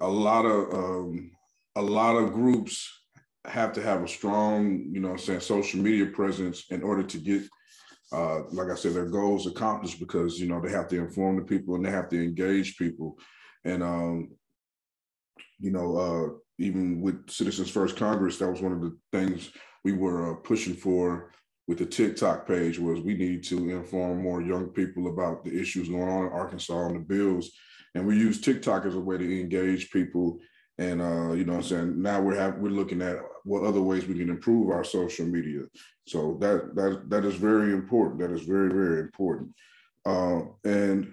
a 0.00 0.08
lot 0.08 0.44
of 0.44 0.74
um, 0.74 1.30
a 1.76 1.82
lot 1.82 2.16
of 2.16 2.32
groups 2.32 2.90
have 3.48 3.72
to 3.74 3.82
have 3.82 4.02
a 4.02 4.08
strong, 4.08 4.88
you 4.92 5.00
know, 5.00 5.10
I'm 5.10 5.18
saying 5.18 5.40
social 5.40 5.80
media 5.80 6.06
presence 6.06 6.64
in 6.70 6.82
order 6.82 7.02
to 7.02 7.18
get 7.18 7.42
uh, 8.12 8.42
like 8.52 8.70
I 8.70 8.74
said, 8.74 8.94
their 8.94 9.06
goals 9.06 9.46
accomplished 9.46 9.98
because 9.98 10.38
you 10.38 10.48
know 10.48 10.60
they 10.60 10.70
have 10.70 10.88
to 10.88 10.98
inform 10.98 11.36
the 11.36 11.42
people 11.42 11.74
and 11.74 11.84
they 11.84 11.90
have 11.90 12.08
to 12.10 12.22
engage 12.22 12.78
people, 12.78 13.18
and 13.64 13.82
um, 13.82 14.30
you 15.58 15.70
know 15.70 15.96
uh, 15.96 16.28
even 16.58 17.00
with 17.00 17.28
Citizens 17.28 17.70
First 17.70 17.96
Congress, 17.96 18.38
that 18.38 18.50
was 18.50 18.60
one 18.60 18.72
of 18.72 18.80
the 18.80 18.96
things 19.12 19.50
we 19.84 19.92
were 19.92 20.32
uh, 20.32 20.36
pushing 20.36 20.74
for 20.74 21.32
with 21.66 21.78
the 21.78 21.86
TikTok 21.86 22.46
page 22.46 22.78
was 22.78 23.00
we 23.00 23.14
need 23.14 23.42
to 23.44 23.70
inform 23.70 24.22
more 24.22 24.40
young 24.40 24.68
people 24.68 25.08
about 25.08 25.44
the 25.44 25.60
issues 25.60 25.88
going 25.88 26.08
on 26.08 26.26
in 26.26 26.32
Arkansas 26.32 26.86
and 26.86 26.96
the 26.96 27.00
bills, 27.00 27.50
and 27.96 28.06
we 28.06 28.16
use 28.16 28.40
TikTok 28.40 28.86
as 28.86 28.94
a 28.94 29.00
way 29.00 29.18
to 29.18 29.40
engage 29.40 29.90
people. 29.90 30.38
And 30.78 31.02
uh, 31.02 31.32
you 31.32 31.44
know 31.44 31.54
I'm 31.54 31.62
saying 31.64 32.00
now 32.00 32.20
we're 32.20 32.36
have, 32.36 32.58
we're 32.58 32.68
looking 32.68 33.02
at 33.02 33.16
what 33.46 33.62
other 33.62 33.80
ways 33.80 34.06
we 34.06 34.18
can 34.18 34.28
improve 34.28 34.70
our 34.70 34.84
social 34.84 35.24
media. 35.24 35.62
So 36.06 36.36
that 36.40 36.74
that 36.74 37.08
that 37.10 37.24
is 37.24 37.36
very 37.36 37.72
important. 37.72 38.20
That 38.20 38.32
is 38.32 38.42
very 38.42 38.68
very 38.68 39.00
important. 39.00 39.54
Uh, 40.04 40.40
and 40.64 41.12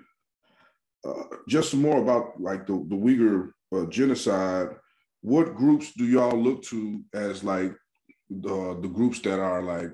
uh, 1.07 1.23
just 1.47 1.73
more 1.75 2.01
about 2.01 2.41
like 2.41 2.65
the 2.65 2.73
the 2.89 2.95
Uyghur 2.95 3.51
uh, 3.75 3.85
genocide. 3.85 4.69
What 5.21 5.55
groups 5.55 5.93
do 5.93 6.05
y'all 6.05 6.37
look 6.37 6.63
to 6.63 7.01
as 7.13 7.43
like 7.43 7.73
the 8.29 8.79
the 8.81 8.89
groups 8.89 9.19
that 9.21 9.39
are 9.39 9.61
like 9.61 9.91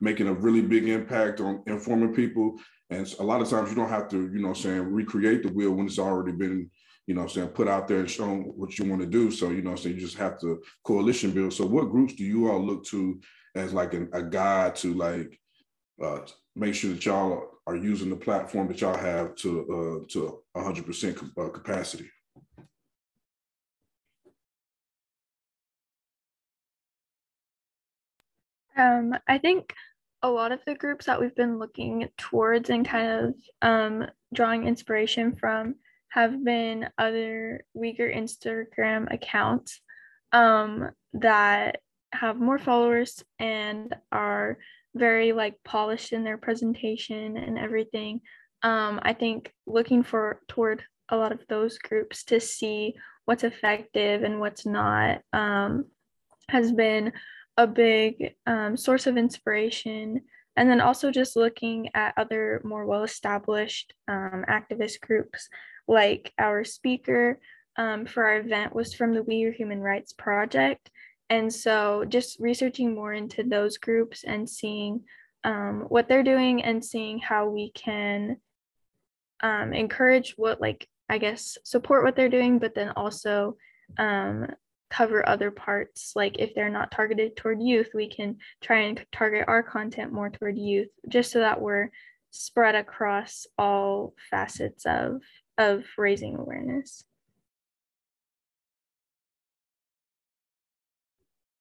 making 0.00 0.28
a 0.28 0.34
really 0.34 0.62
big 0.62 0.88
impact 0.88 1.40
on 1.40 1.62
informing 1.66 2.14
people? 2.14 2.58
And 2.90 3.06
a 3.20 3.22
lot 3.22 3.40
of 3.40 3.48
times 3.48 3.70
you 3.70 3.76
don't 3.76 3.88
have 3.88 4.08
to, 4.08 4.16
you 4.34 4.40
know, 4.40 4.52
saying 4.52 4.82
recreate 4.82 5.44
the 5.44 5.52
wheel 5.52 5.72
when 5.72 5.86
it's 5.86 6.00
already 6.00 6.32
been 6.32 6.68
you 7.06 7.14
know 7.14 7.22
I'm 7.22 7.28
saying, 7.28 7.48
put 7.48 7.68
out 7.68 7.88
there 7.88 8.00
and 8.00 8.10
show 8.10 8.26
them 8.26 8.42
what 8.56 8.78
you 8.78 8.88
want 8.88 9.00
to 9.02 9.06
do. 9.06 9.30
So, 9.30 9.50
you 9.50 9.62
know 9.62 9.74
saying, 9.74 9.96
you 9.96 10.00
just 10.00 10.18
have 10.18 10.40
to 10.40 10.62
coalition 10.84 11.32
build. 11.32 11.52
So 11.52 11.66
what 11.66 11.90
groups 11.90 12.14
do 12.14 12.24
you 12.24 12.50
all 12.50 12.60
look 12.60 12.84
to 12.86 13.20
as 13.54 13.72
like 13.72 13.94
an, 13.94 14.08
a 14.12 14.22
guide 14.22 14.76
to 14.76 14.94
like 14.94 15.38
uh, 16.02 16.20
make 16.54 16.74
sure 16.74 16.92
that 16.92 17.04
y'all 17.04 17.50
are 17.66 17.76
using 17.76 18.10
the 18.10 18.16
platform 18.16 18.68
that 18.68 18.80
y'all 18.80 18.96
have 18.96 19.34
to 19.36 20.04
uh, 20.04 20.12
to 20.12 20.40
100% 20.56 21.30
uh, 21.38 21.48
capacity? 21.50 22.10
Um, 28.76 29.14
I 29.28 29.38
think 29.38 29.74
a 30.22 30.30
lot 30.30 30.52
of 30.52 30.60
the 30.66 30.74
groups 30.74 31.06
that 31.06 31.20
we've 31.20 31.34
been 31.34 31.58
looking 31.58 32.08
towards 32.16 32.70
and 32.70 32.86
kind 32.86 33.08
of 33.08 33.34
um, 33.62 34.06
drawing 34.32 34.66
inspiration 34.66 35.36
from 35.36 35.74
have 36.10 36.44
been 36.44 36.88
other 36.98 37.64
Uyghur 37.76 38.14
Instagram 38.14 39.12
accounts 39.12 39.80
um, 40.32 40.90
that 41.14 41.80
have 42.12 42.36
more 42.36 42.58
followers 42.58 43.24
and 43.38 43.94
are 44.10 44.58
very 44.94 45.32
like 45.32 45.54
polished 45.64 46.12
in 46.12 46.24
their 46.24 46.38
presentation 46.38 47.36
and 47.36 47.58
everything. 47.58 48.20
Um, 48.62 49.00
I 49.02 49.12
think 49.12 49.52
looking 49.66 50.02
for 50.02 50.40
toward 50.48 50.82
a 51.08 51.16
lot 51.16 51.32
of 51.32 51.40
those 51.48 51.78
groups 51.78 52.24
to 52.24 52.40
see 52.40 52.94
what's 53.24 53.44
effective 53.44 54.22
and 54.22 54.40
what's 54.40 54.66
not 54.66 55.20
um, 55.32 55.86
has 56.48 56.72
been 56.72 57.12
a 57.56 57.66
big 57.66 58.34
um, 58.46 58.76
source 58.76 59.06
of 59.06 59.16
inspiration. 59.16 60.22
And 60.56 60.68
then 60.68 60.80
also 60.80 61.10
just 61.10 61.36
looking 61.36 61.90
at 61.94 62.14
other 62.16 62.60
more 62.64 62.84
well 62.84 63.04
established 63.04 63.94
um, 64.08 64.44
activist 64.48 65.00
groups 65.00 65.48
like 65.90 66.32
our 66.38 66.62
speaker 66.62 67.40
um, 67.76 68.06
for 68.06 68.24
our 68.24 68.38
event 68.38 68.74
was 68.74 68.94
from 68.94 69.12
the 69.12 69.22
Uyghur 69.22 69.52
Human 69.52 69.80
Rights 69.80 70.12
Project. 70.12 70.88
And 71.28 71.52
so 71.52 72.04
just 72.08 72.38
researching 72.38 72.94
more 72.94 73.12
into 73.12 73.42
those 73.42 73.76
groups 73.76 74.22
and 74.24 74.48
seeing 74.48 75.02
um, 75.42 75.86
what 75.88 76.08
they're 76.08 76.22
doing 76.22 76.62
and 76.62 76.84
seeing 76.84 77.18
how 77.18 77.48
we 77.48 77.72
can 77.72 78.36
um, 79.42 79.72
encourage 79.72 80.34
what, 80.36 80.60
like, 80.60 80.86
I 81.08 81.18
guess, 81.18 81.58
support 81.64 82.04
what 82.04 82.14
they're 82.14 82.28
doing, 82.28 82.60
but 82.60 82.74
then 82.74 82.90
also 82.90 83.56
um, 83.98 84.46
cover 84.90 85.28
other 85.28 85.50
parts. 85.50 86.12
Like, 86.14 86.36
if 86.38 86.54
they're 86.54 86.70
not 86.70 86.92
targeted 86.92 87.36
toward 87.36 87.60
youth, 87.60 87.90
we 87.94 88.08
can 88.08 88.36
try 88.60 88.82
and 88.82 89.04
target 89.10 89.44
our 89.48 89.62
content 89.62 90.12
more 90.12 90.30
toward 90.30 90.56
youth, 90.56 90.90
just 91.08 91.32
so 91.32 91.40
that 91.40 91.60
we're 91.60 91.90
spread 92.30 92.76
across 92.76 93.46
all 93.58 94.14
facets 94.30 94.86
of 94.86 95.22
of 95.60 95.84
raising 95.98 96.36
awareness. 96.36 97.04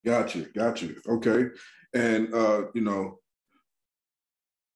Gotcha, 0.06 0.44
gotcha. 0.56 0.96
Okay. 1.08 1.48
And, 1.94 2.34
uh, 2.34 2.68
you 2.74 2.82
know, 2.82 3.20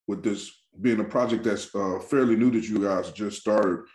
with 0.07 0.23
this 0.23 0.51
being 0.81 0.99
a 0.99 1.05
project 1.05 1.45
that's 1.45 1.73
uh, 1.73 1.99
fairly 1.99 2.35
new 2.35 2.51
that 2.51 2.67
you 2.67 2.79
guys 2.79 3.11
just 3.13 3.39
started, 3.39 3.85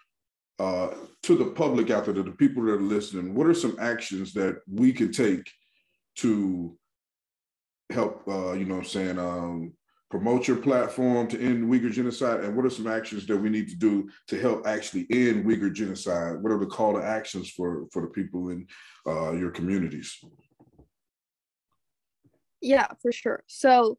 uh, 0.59 0.89
to 1.23 1.37
the 1.37 1.51
public 1.51 1.91
out 1.91 2.07
there, 2.07 2.15
to 2.15 2.23
the 2.23 2.33
people 2.33 2.65
that 2.65 2.73
are 2.73 2.81
listening, 2.81 3.35
what 3.35 3.47
are 3.47 3.55
some 3.55 3.77
actions 3.79 4.33
that 4.33 4.61
we 4.73 4.93
could 4.93 5.13
take 5.13 5.49
to 6.17 6.77
help, 7.91 8.27
uh, 8.27 8.53
you 8.53 8.65
know 8.65 8.79
I'm 8.79 8.85
saying, 8.85 9.19
um, 9.19 9.75
promote 10.11 10.49
your 10.49 10.57
platform 10.57 11.29
to 11.29 11.41
end 11.41 11.69
Uyghur 11.69 11.93
genocide? 11.93 12.41
And 12.41 12.57
what 12.57 12.65
are 12.65 12.71
some 12.71 12.87
actions 12.87 13.27
that 13.27 13.37
we 13.37 13.49
need 13.49 13.69
to 13.69 13.77
do 13.77 14.09
to 14.29 14.41
help 14.41 14.67
actually 14.67 15.07
end 15.11 15.45
Uyghur 15.45 15.73
genocide? 15.73 16.43
What 16.43 16.53
are 16.53 16.59
the 16.59 16.67
call 16.67 16.95
to 16.95 17.05
actions 17.05 17.51
for, 17.51 17.87
for 17.93 18.03
the 18.03 18.09
people 18.09 18.51
in 18.51 18.67
uh, 19.07 19.33
your 19.33 19.51
communities? 19.51 20.19
Yeah, 22.61 22.89
for 23.01 23.13
sure. 23.13 23.45
So 23.47 23.99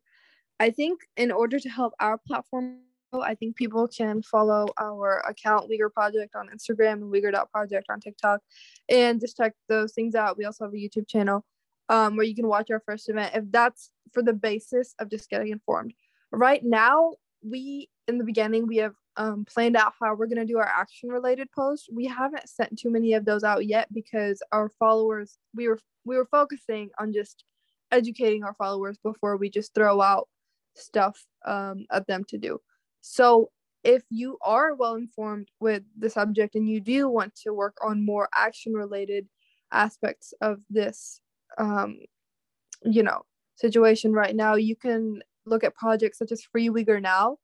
I 0.59 0.71
think 0.71 1.01
in 1.15 1.31
order 1.31 1.59
to 1.59 1.69
help 1.69 1.93
our 1.99 2.17
platform, 2.17 2.79
I 3.13 3.33
think 3.33 3.55
people 3.55 3.87
can 3.87 4.21
follow 4.21 4.67
our 4.79 5.23
account 5.27 5.69
Uyghur 5.69 5.91
Project 5.91 6.35
on 6.35 6.49
Instagram 6.49 6.93
and 6.93 7.13
Uyghur.project 7.13 7.87
on 7.89 7.99
TikTok 7.99 8.41
and 8.87 9.19
just 9.19 9.37
check 9.37 9.53
those 9.67 9.93
things 9.93 10.15
out. 10.15 10.37
We 10.37 10.45
also 10.45 10.65
have 10.65 10.73
a 10.73 10.77
YouTube 10.77 11.07
channel 11.07 11.43
um, 11.89 12.15
where 12.15 12.25
you 12.25 12.35
can 12.35 12.47
watch 12.47 12.69
our 12.71 12.81
first 12.85 13.09
event 13.09 13.35
if 13.35 13.43
that's 13.51 13.91
for 14.13 14.23
the 14.23 14.33
basis 14.33 14.95
of 14.99 15.09
just 15.09 15.29
getting 15.29 15.49
informed. 15.49 15.93
Right 16.31 16.63
now, 16.63 17.15
we 17.43 17.89
in 18.07 18.17
the 18.17 18.23
beginning 18.23 18.67
we 18.67 18.77
have 18.77 18.93
um, 19.17 19.45
planned 19.45 19.75
out 19.75 19.93
how 19.99 20.15
we're 20.15 20.27
going 20.27 20.37
to 20.37 20.45
do 20.45 20.57
our 20.57 20.67
action 20.67 21.09
related 21.09 21.51
posts. 21.51 21.89
We 21.91 22.05
haven't 22.05 22.47
sent 22.47 22.79
too 22.79 22.89
many 22.89 23.13
of 23.13 23.25
those 23.25 23.43
out 23.43 23.65
yet 23.65 23.91
because 23.93 24.41
our 24.51 24.71
followers 24.79 25.37
we 25.55 25.67
were 25.67 25.79
we 26.05 26.15
were 26.15 26.27
focusing 26.31 26.89
on 26.99 27.11
just 27.11 27.43
educating 27.91 28.43
our 28.43 28.53
followers 28.53 28.97
before 29.03 29.37
we 29.37 29.49
just 29.49 29.73
throw 29.73 30.01
out 30.01 30.27
stuff 30.75 31.25
um, 31.45 31.85
of 31.89 32.05
them 32.05 32.23
to 32.29 32.37
do. 32.37 32.59
So 33.01 33.49
if 33.83 34.03
you 34.09 34.37
are 34.41 34.75
well 34.75 34.95
informed 34.95 35.49
with 35.59 35.83
the 35.97 36.09
subject 36.09 36.55
and 36.55 36.67
you 36.67 36.81
do 36.81 37.09
want 37.09 37.33
to 37.43 37.53
work 37.53 37.77
on 37.81 38.05
more 38.05 38.29
action 38.35 38.73
related 38.73 39.27
aspects 39.71 40.33
of 40.41 40.61
this 40.69 41.21
um, 41.57 41.99
you 42.83 43.03
know 43.03 43.21
situation 43.55 44.13
right 44.13 44.35
now 44.35 44.55
you 44.55 44.75
can 44.75 45.21
look 45.49 45.63
at 45.63 45.75
projects 45.75 46.17
such 46.17 46.31
as 46.31 46.43
free 46.43 46.69
uyghur 46.69 47.01
now. 47.01 47.37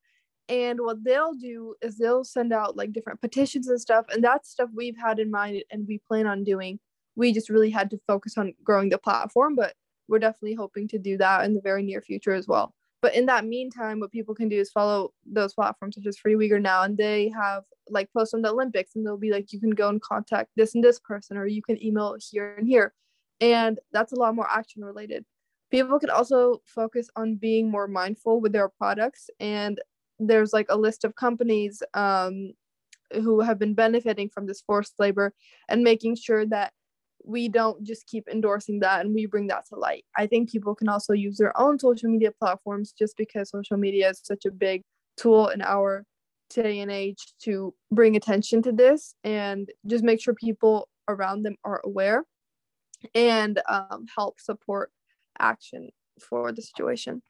And 0.48 0.80
what 0.80 1.04
they'll 1.04 1.34
do 1.34 1.76
is 1.82 1.98
they'll 1.98 2.24
send 2.24 2.54
out 2.54 2.78
like 2.78 2.94
different 2.94 3.20
petitions 3.20 3.68
and 3.68 3.82
stuff. 3.82 4.06
And 4.10 4.24
that's 4.24 4.52
stuff 4.52 4.70
we've 4.76 4.98
had 4.98 5.18
in 5.20 5.32
mind 5.32 5.64
and 5.72 5.88
we 5.88 6.00
plan 6.08 6.28
on 6.28 6.44
doing. 6.44 6.80
We 7.16 7.34
just 7.34 7.50
really 7.50 7.72
had 7.72 7.90
to 7.92 8.00
focus 8.06 8.38
on 8.38 8.54
growing 8.64 8.90
the 8.90 8.98
platform 8.98 9.56
but 9.56 9.74
we're 10.08 10.20
definitely 10.20 10.54
hoping 10.54 10.88
to 10.88 11.00
do 11.00 11.18
that 11.18 11.46
in 11.46 11.56
the 11.56 11.62
very 11.62 11.82
near 11.82 12.00
future 12.00 12.34
as 12.34 12.48
well. 12.48 12.76
But 13.02 13.16
in 13.16 13.26
that 13.26 13.46
meantime 13.46 14.00
what 14.00 14.12
people 14.12 14.36
can 14.36 14.50
do 14.50 14.60
is 14.60 14.70
follow 14.70 15.14
those 15.26 15.54
platforms 15.56 15.96
such 15.96 16.06
as 16.06 16.18
free 16.18 16.36
uyghur 16.36 16.62
now 16.62 16.84
and 16.84 16.96
they 16.96 17.30
have 17.30 17.64
like 17.90 18.12
posts 18.14 18.36
on 18.36 18.42
the 18.44 18.52
Olympics 18.52 18.96
and 18.96 19.06
they'll 19.06 19.18
be 19.18 19.32
like, 19.32 19.52
you 19.52 19.60
can 19.60 19.72
go 19.72 19.90
and 19.90 20.02
contact 20.02 20.52
this 20.56 20.76
and 20.76 20.84
this 20.84 21.00
person, 21.00 21.38
or 21.38 21.48
you 21.48 21.64
can 21.64 21.84
email 21.84 22.16
here 22.20 22.56
and 22.58 22.68
here. 22.68 22.94
And 23.42 23.80
that's 23.92 24.14
a 24.14 24.16
lot 24.16 24.36
more 24.36 24.50
action 24.50 24.84
related. 24.84 25.26
People 25.72 26.00
can 26.00 26.10
also 26.10 26.62
focus 26.66 27.10
on 27.16 27.36
being 27.36 27.70
more 27.70 27.88
mindful 27.88 28.40
with 28.40 28.54
their 28.54 28.70
products. 28.70 29.30
And 29.40 29.80
there's 30.20 30.54
like 30.54 30.68
a 30.70 30.78
list 30.78 31.04
of 31.04 31.16
companies 31.16 31.84
um, 31.94 32.54
who 33.14 33.42
have 33.42 33.60
been 33.60 33.74
benefiting 33.74 34.30
from 34.30 34.46
this 34.46 34.62
forced 34.62 34.94
labor 35.00 35.34
and 35.68 35.84
making 35.84 36.16
sure 36.16 36.46
that 36.46 36.72
we 37.24 37.50
don't 37.50 37.84
just 37.84 38.06
keep 38.08 38.28
endorsing 38.28 38.80
that 38.80 39.04
and 39.04 39.14
we 39.14 39.26
bring 39.26 39.48
that 39.48 39.66
to 39.68 39.76
light. 39.76 40.06
I 40.16 40.28
think 40.28 40.52
people 40.52 40.76
can 40.76 40.88
also 40.88 41.14
use 41.14 41.38
their 41.38 41.58
own 41.60 41.80
social 41.80 42.10
media 42.10 42.32
platforms 42.32 42.94
just 42.98 43.18
because 43.18 43.50
social 43.50 43.78
media 43.78 44.12
is 44.12 44.22
such 44.24 44.46
a 44.46 44.52
big 44.52 44.84
tool 45.18 45.48
in 45.48 45.62
our 45.62 46.06
day 46.50 46.80
and 46.80 46.92
age 46.92 47.34
to 47.42 47.74
bring 47.92 48.16
attention 48.16 48.62
to 48.62 48.72
this 48.72 49.16
and 49.24 49.70
just 49.88 50.04
make 50.04 50.22
sure 50.22 50.36
people 50.36 50.88
around 51.08 51.44
them 51.44 51.56
are 51.64 51.82
aware 51.84 52.24
and 53.14 53.62
um, 53.70 54.06
help 54.16 54.40
support 54.40 54.92
action 55.40 55.90
for 56.22 56.52
the 56.52 56.62
situation. 56.62 57.22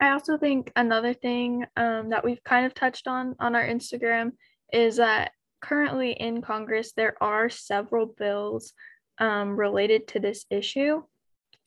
I 0.00 0.10
also 0.10 0.36
think 0.36 0.70
another 0.76 1.14
thing 1.14 1.64
um, 1.76 2.10
that 2.10 2.24
we've 2.24 2.42
kind 2.44 2.66
of 2.66 2.74
touched 2.74 3.08
on 3.08 3.34
on 3.40 3.54
our 3.54 3.64
Instagram 3.64 4.32
is 4.72 4.96
that 4.96 5.32
currently 5.62 6.12
in 6.12 6.42
Congress, 6.42 6.92
there 6.92 7.14
are 7.22 7.48
several 7.48 8.06
bills 8.06 8.72
um, 9.18 9.58
related 9.58 10.06
to 10.08 10.20
this 10.20 10.44
issue. 10.50 11.02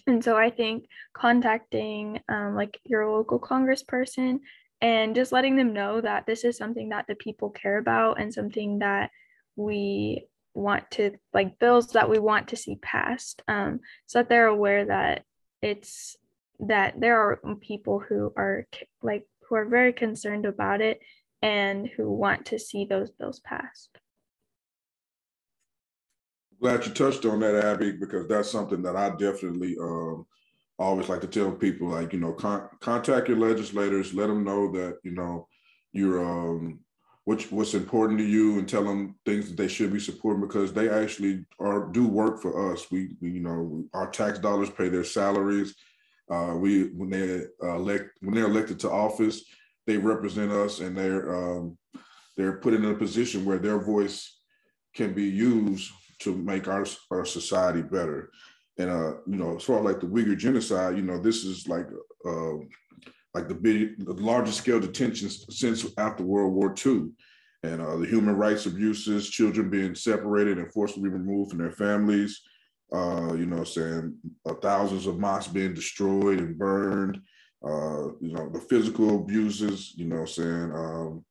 And 0.06 0.24
so 0.24 0.38
I 0.38 0.50
think 0.50 0.86
contacting 1.14 2.20
um, 2.30 2.56
like 2.56 2.80
your 2.86 3.12
local 3.12 3.40
congressperson 3.40 4.40
and 4.82 5.16
just 5.16 5.32
letting 5.32 5.56
them 5.56 5.74
know 5.74 6.00
that 6.02 6.26
this 6.26 6.44
is 6.44 6.58
something 6.58 6.90
that 6.90 7.06
the 7.08 7.16
people 7.16 7.50
care 7.50 7.78
about 7.78 8.20
and 8.22 8.34
something 8.34 8.80
that 8.80 9.12
we 9.56 10.26
want 10.60 10.90
to 10.92 11.12
like 11.34 11.60
bills 11.60 11.88
that 11.94 12.10
we 12.10 12.20
want 12.20 12.50
to 12.50 12.58
see 12.58 12.76
passed 12.76 13.42
um, 13.48 13.80
so 14.06 14.20
that 14.20 14.30
they're 14.30 14.48
aware 14.48 14.86
that 14.86 15.24
it's 15.62 16.16
that 16.60 17.00
there 17.00 17.20
are 17.22 17.40
people 17.62 18.00
who 18.00 18.34
are 18.36 18.68
like 19.02 19.26
who 19.48 19.56
are 19.56 19.66
very 19.66 19.94
concerned 19.94 20.46
about 20.46 20.82
it 20.82 21.00
and 21.42 21.88
who 21.96 22.12
want 22.12 22.48
to 22.48 22.60
see 22.60 22.86
those 22.86 23.12
bills 23.12 23.40
passed. 23.40 23.90
Glad 26.62 26.86
you 26.86 26.92
touched 26.92 27.26
on 27.26 27.40
that, 27.40 27.56
Abby, 27.56 27.94
because 27.94 28.28
that's 28.28 28.52
something 28.52 28.82
that 28.82 28.96
I 28.98 29.12
definitely 29.12 29.78
um, 29.82 30.26
always 30.78 31.08
like 31.08 31.22
to 31.22 31.28
tell 31.28 31.52
people. 31.52 31.88
Like, 31.88 32.12
you 32.12 32.20
know, 32.20 32.34
con- 32.34 32.68
contact 32.82 33.30
your 33.30 33.38
legislators, 33.38 34.14
let 34.14 34.28
them 34.28 34.44
know 34.44 34.70
that 34.74 34.98
you 35.04 35.12
know 35.12 35.48
you're 35.94 36.24
um, 36.24 36.82
what's 37.52 37.74
important 37.74 38.20
to 38.20 38.26
you, 38.26 38.60
and 38.60 38.68
tell 38.68 38.84
them 38.84 39.16
things 39.26 39.50
that 39.50 39.58
they 39.58 39.68
should 39.68 39.94
be 39.94 40.00
supporting 40.00 40.42
because 40.42 40.74
they 40.74 40.90
actually 40.90 41.46
are 41.60 41.88
do 41.88 42.08
work 42.08 42.42
for 42.42 42.72
us. 42.72 42.90
We, 42.92 43.16
we 43.22 43.32
you 43.32 43.40
know, 43.40 43.84
our 43.94 44.10
tax 44.10 44.40
dollars 44.40 44.70
pay 44.70 44.90
their 44.90 45.04
salaries. 45.04 45.76
Uh, 46.30 46.56
we 46.56 46.86
when 46.90 47.10
they 47.10 47.46
uh, 47.64 47.76
elect 47.76 48.12
when 48.22 48.36
they're 48.36 48.46
elected 48.46 48.80
to 48.80 48.90
office, 48.90 49.44
they 49.86 49.98
represent 49.98 50.52
us 50.52 50.80
and 50.80 50.98
they're 50.98 51.36
um, 51.36 51.78
they're 52.38 52.58
put 52.58 52.74
in 52.74 52.86
a 52.86 52.94
position 52.94 53.46
where 53.46 53.60
their 53.60 53.80
voice 53.80 54.40
can 54.96 55.14
be 55.14 55.26
used 55.26 55.92
to 56.20 56.36
make 56.36 56.68
our, 56.68 56.86
our 57.12 57.26
society 57.26 57.82
better. 57.82 58.30
And 58.78 58.90
uh, 58.90 59.14
you 59.28 59.36
know, 59.36 59.58
as 59.58 59.64
far 59.64 59.80
as 59.80 59.86
like 59.86 60.00
the 60.00 60.08
Uyghur 60.08 60.38
genocide, 60.38 60.96
you 60.96 61.02
know, 61.04 61.22
this 61.22 61.44
is 61.44 61.68
like 61.68 61.88
uh, 62.26 62.54
like 63.34 63.48
the 63.48 63.56
big, 63.56 64.04
the 64.06 64.14
largest 64.14 64.58
scale 64.58 64.80
detentions 64.80 65.46
since 65.50 65.86
after 65.98 66.24
World 66.24 66.54
War 66.54 66.74
II, 66.86 67.10
and 67.64 67.82
uh, 67.82 67.98
the 67.98 68.08
human 68.08 68.36
rights 68.36 68.66
abuses, 68.66 69.30
children 69.30 69.70
being 69.70 69.94
separated 69.96 70.58
and 70.58 70.72
forcibly 70.72 71.10
removed 71.10 71.52
from 71.52 71.60
their 71.60 71.72
families. 71.72 72.42
Uh, 72.92 73.36
you 73.36 73.46
know, 73.46 73.64
saying 73.64 74.16
uh, 74.48 74.54
thousands 74.56 75.06
of 75.06 75.20
mosques 75.20 75.54
being 75.54 75.76
destroyed 75.76 76.40
and 76.40 76.58
burned, 76.58 77.22
uh, 77.64 78.08
you 78.20 78.34
know, 78.34 78.50
the 78.50 78.66
physical 78.68 79.18
abuses, 79.18 79.94
you 79.96 80.06
know, 80.06 80.26
saying 80.26 80.72
um, 80.74 81.24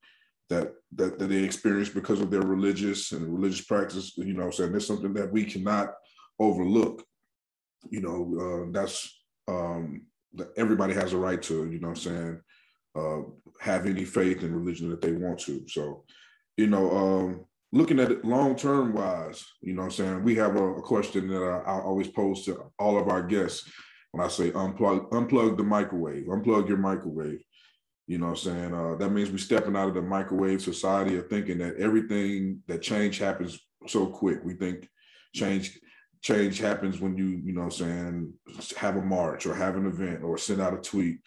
that, 0.50 0.74
that 0.94 1.18
that 1.18 1.26
they 1.26 1.42
experience 1.42 1.88
because 1.88 2.20
of 2.20 2.30
their 2.30 2.42
religious 2.42 3.10
and 3.10 3.26
religious 3.34 3.64
practice, 3.64 4.16
you 4.16 4.34
know, 4.34 4.50
saying 4.50 4.70
there's 4.70 4.86
something 4.86 5.12
that 5.14 5.32
we 5.32 5.44
cannot 5.44 5.94
overlook. 6.38 7.04
You 7.90 8.02
know, 8.02 8.66
uh, 8.68 8.70
that's 8.70 9.20
um, 9.48 10.02
everybody 10.56 10.94
has 10.94 11.12
a 11.12 11.18
right 11.18 11.40
to, 11.42 11.70
you 11.70 11.80
know, 11.80 11.88
what 11.88 11.98
I'm 11.98 12.02
saying 12.02 12.40
uh, 12.96 13.20
have 13.60 13.86
any 13.86 14.04
faith 14.04 14.42
in 14.42 14.54
religion 14.54 14.90
that 14.90 15.00
they 15.00 15.12
want 15.12 15.38
to. 15.40 15.66
So, 15.68 16.04
you 16.56 16.66
know, 16.66 16.90
um, 16.96 17.44
looking 17.72 18.00
at 18.00 18.10
it 18.10 18.24
long 18.24 18.56
term 18.56 18.92
wise, 18.92 19.44
you 19.60 19.74
know, 19.74 19.82
what 19.82 19.86
I'm 19.86 19.92
saying 19.92 20.24
we 20.24 20.34
have 20.36 20.56
a, 20.56 20.64
a 20.64 20.82
question 20.82 21.28
that 21.28 21.42
I, 21.42 21.58
I 21.70 21.80
always 21.80 22.08
pose 22.08 22.44
to 22.44 22.70
all 22.78 22.98
of 22.98 23.08
our 23.08 23.22
guests 23.22 23.70
when 24.12 24.24
I 24.24 24.28
say 24.28 24.50
unplug, 24.50 25.10
unplug 25.10 25.56
the 25.56 25.64
microwave, 25.64 26.24
unplug 26.24 26.68
your 26.68 26.78
microwave. 26.78 27.42
You 28.06 28.16
know 28.16 28.26
what 28.26 28.32
I'm 28.32 28.36
saying? 28.36 28.74
Uh, 28.74 28.94
that 28.96 29.10
means 29.10 29.30
we're 29.30 29.36
stepping 29.36 29.76
out 29.76 29.88
of 29.88 29.94
the 29.94 30.00
microwave 30.00 30.62
society 30.62 31.18
of 31.18 31.28
thinking 31.28 31.58
that 31.58 31.76
everything 31.76 32.62
that 32.66 32.80
change 32.80 33.18
happens 33.18 33.60
so 33.86 34.06
quick. 34.06 34.38
We 34.42 34.54
think 34.54 34.88
change 35.34 35.78
change 36.20 36.58
happens 36.58 37.00
when 37.00 37.16
you, 37.16 37.40
you 37.44 37.52
know 37.52 37.68
saying, 37.68 38.32
have 38.76 38.96
a 38.96 39.02
march 39.02 39.46
or 39.46 39.54
have 39.54 39.76
an 39.76 39.86
event 39.86 40.22
or 40.22 40.38
send 40.38 40.60
out 40.60 40.74
a 40.74 40.78
tweet 40.78 41.20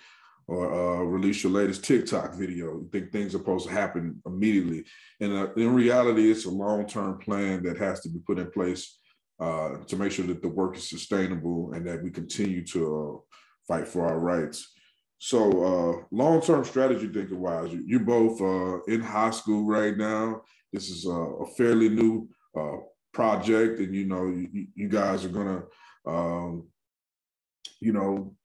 or 0.47 0.73
uh, 0.73 1.03
release 1.03 1.43
your 1.43 1.51
latest 1.51 1.83
TikTok 1.83 2.35
video. 2.35 2.65
You 2.65 2.89
think 2.91 3.11
things 3.11 3.33
are 3.33 3.39
supposed 3.39 3.67
to 3.67 3.73
happen 3.73 4.21
immediately. 4.25 4.83
And 5.19 5.33
uh, 5.33 5.53
in 5.53 5.73
reality, 5.73 6.29
it's 6.29 6.45
a 6.45 6.49
long-term 6.49 7.19
plan 7.19 7.63
that 7.63 7.77
has 7.77 8.01
to 8.01 8.09
be 8.09 8.19
put 8.19 8.39
in 8.39 8.51
place 8.51 8.97
uh, 9.39 9.77
to 9.87 9.95
make 9.95 10.11
sure 10.11 10.25
that 10.27 10.41
the 10.41 10.49
work 10.49 10.75
is 10.75 10.89
sustainable 10.89 11.71
and 11.73 11.87
that 11.87 12.03
we 12.03 12.11
continue 12.11 12.65
to 12.65 13.23
uh, 13.23 13.35
fight 13.67 13.87
for 13.87 14.05
our 14.05 14.19
rights. 14.19 14.73
So, 15.19 15.39
uh, 15.63 16.03
long-term 16.11 16.65
strategy 16.65 17.07
thinking 17.07 17.39
wise, 17.39 17.71
you're 17.85 17.99
both 17.99 18.41
uh, 18.41 18.81
in 18.91 19.01
high 19.01 19.29
school 19.29 19.65
right 19.65 19.95
now. 19.95 20.41
This 20.73 20.89
is 20.89 21.05
a, 21.05 21.45
fairly 21.57 21.89
new 21.89 22.27
project, 23.13 23.79
and 23.79 23.93
you 23.93 24.05
know, 24.05 24.27
you, 24.27 24.67
you 24.75 24.89
guys 24.89 25.25
are 25.25 25.29
gonna, 25.29 25.63
um, 26.05 26.67
you 27.79 27.93
know, 27.93 28.35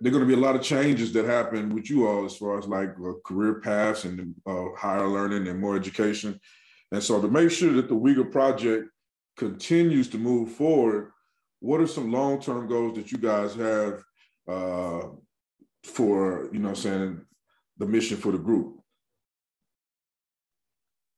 there 0.00 0.10
are 0.10 0.12
going 0.12 0.28
to 0.28 0.36
be 0.36 0.40
a 0.40 0.44
lot 0.44 0.56
of 0.56 0.62
changes 0.62 1.12
that 1.12 1.26
happen 1.26 1.74
with 1.74 1.88
you 1.88 2.06
all 2.06 2.24
as 2.24 2.36
far 2.36 2.58
as 2.58 2.66
like 2.66 2.90
uh, 2.98 3.12
career 3.24 3.60
paths 3.60 4.04
and 4.04 4.34
uh, 4.46 4.64
higher 4.76 5.06
learning 5.06 5.46
and 5.46 5.60
more 5.60 5.76
education. 5.76 6.40
And 6.92 7.02
so 7.02 7.20
to 7.20 7.28
make 7.28 7.50
sure 7.50 7.72
that 7.72 7.88
the 7.88 7.94
Uyghur 7.94 8.30
Project 8.30 8.88
continues 9.36 10.08
to 10.08 10.18
move 10.18 10.52
forward, 10.52 11.12
what 11.60 11.80
are 11.80 11.86
some 11.86 12.12
long-term 12.12 12.68
goals 12.68 12.96
that 12.96 13.12
you 13.12 13.18
guys 13.18 13.54
have 13.54 14.02
uh, 14.48 15.08
for, 15.84 16.48
you 16.52 16.58
know, 16.58 16.74
saying 16.74 17.20
the 17.78 17.86
mission 17.86 18.16
for 18.16 18.32
the 18.32 18.38
group? 18.38 18.80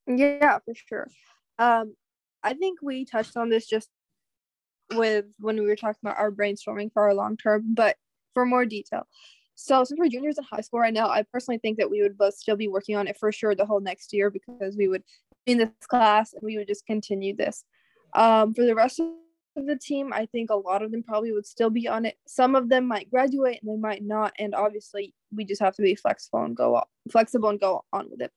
Yeah, 0.07 0.59
for 0.65 0.75
sure. 0.75 1.09
Um, 1.59 1.95
I 2.43 2.55
think 2.55 2.81
we 2.83 3.05
touched 3.05 3.37
on 3.37 3.49
this 3.49 3.67
just 3.67 3.89
with 4.95 5.27
when 5.39 5.57
we 5.57 5.67
were 5.67 5.77
talking 5.77 5.99
about 6.03 6.19
our 6.19 6.31
brainstorming 6.31 6.93
for 6.93 7.03
our 7.03 7.15
long 7.15 7.37
term, 7.37 7.75
but 7.75 7.97
for 8.35 8.47
more 8.47 8.65
detail. 8.65 9.07
So 9.55 9.83
since 9.83 9.99
we're 9.99 10.09
juniors 10.09 10.39
in 10.39 10.45
high 10.45 10.61
school 10.61 10.81
right 10.81 10.95
now, 10.95 11.09
I 11.09 11.25
personally 11.33 11.59
think 11.59 11.79
that 11.79 11.91
we 11.91 12.01
would 12.01 12.17
both 12.17 12.35
still 12.35 12.57
be 12.57 12.69
working 12.69 12.95
on 12.95 13.09
it 13.09 13.17
for 13.19 13.33
sure 13.33 13.55
the 13.55 13.67
whole 13.67 13.81
next 13.81 14.13
year 14.13 14.31
because 14.31 14.77
we 14.77 14.87
would 14.87 15.03
be 15.47 15.53
in 15.53 15.59
this 15.59 15.71
class 15.89 16.33
and 16.33 16.43
we 16.45 16.57
would 16.57 16.69
just 16.69 16.87
continue 16.87 17.35
this. 17.35 17.65
Um, 18.15 18.55
for 18.55 18.65
the 18.65 18.77
rest 18.77 19.01
of 19.01 19.67
the 19.67 19.77
team, 19.77 20.13
I 20.13 20.27
think 20.27 20.51
a 20.51 20.55
lot 20.55 20.83
of 20.83 20.93
them 20.93 21.03
probably 21.03 21.33
would 21.33 21.45
still 21.45 21.71
be 21.71 21.89
on 21.89 22.05
it. 22.05 22.17
Some 22.29 22.55
of 22.55 22.69
them 22.69 22.87
might 22.87 23.11
graduate 23.11 23.59
and 23.61 23.71
they 23.71 23.81
might 23.81 24.05
not. 24.05 24.33
And 24.39 24.55
obviously, 24.55 25.13
we 25.35 25.45
just 25.45 25.61
have 25.61 25.75
to 25.75 25.83
be 25.83 25.97
flexible 25.97 26.45
and 26.45 26.57
go 26.57 26.81
flexible 27.11 27.49
and 27.49 27.59
go 27.59 27.85
on 27.93 28.09
with 28.11 28.23
it. 28.23 28.31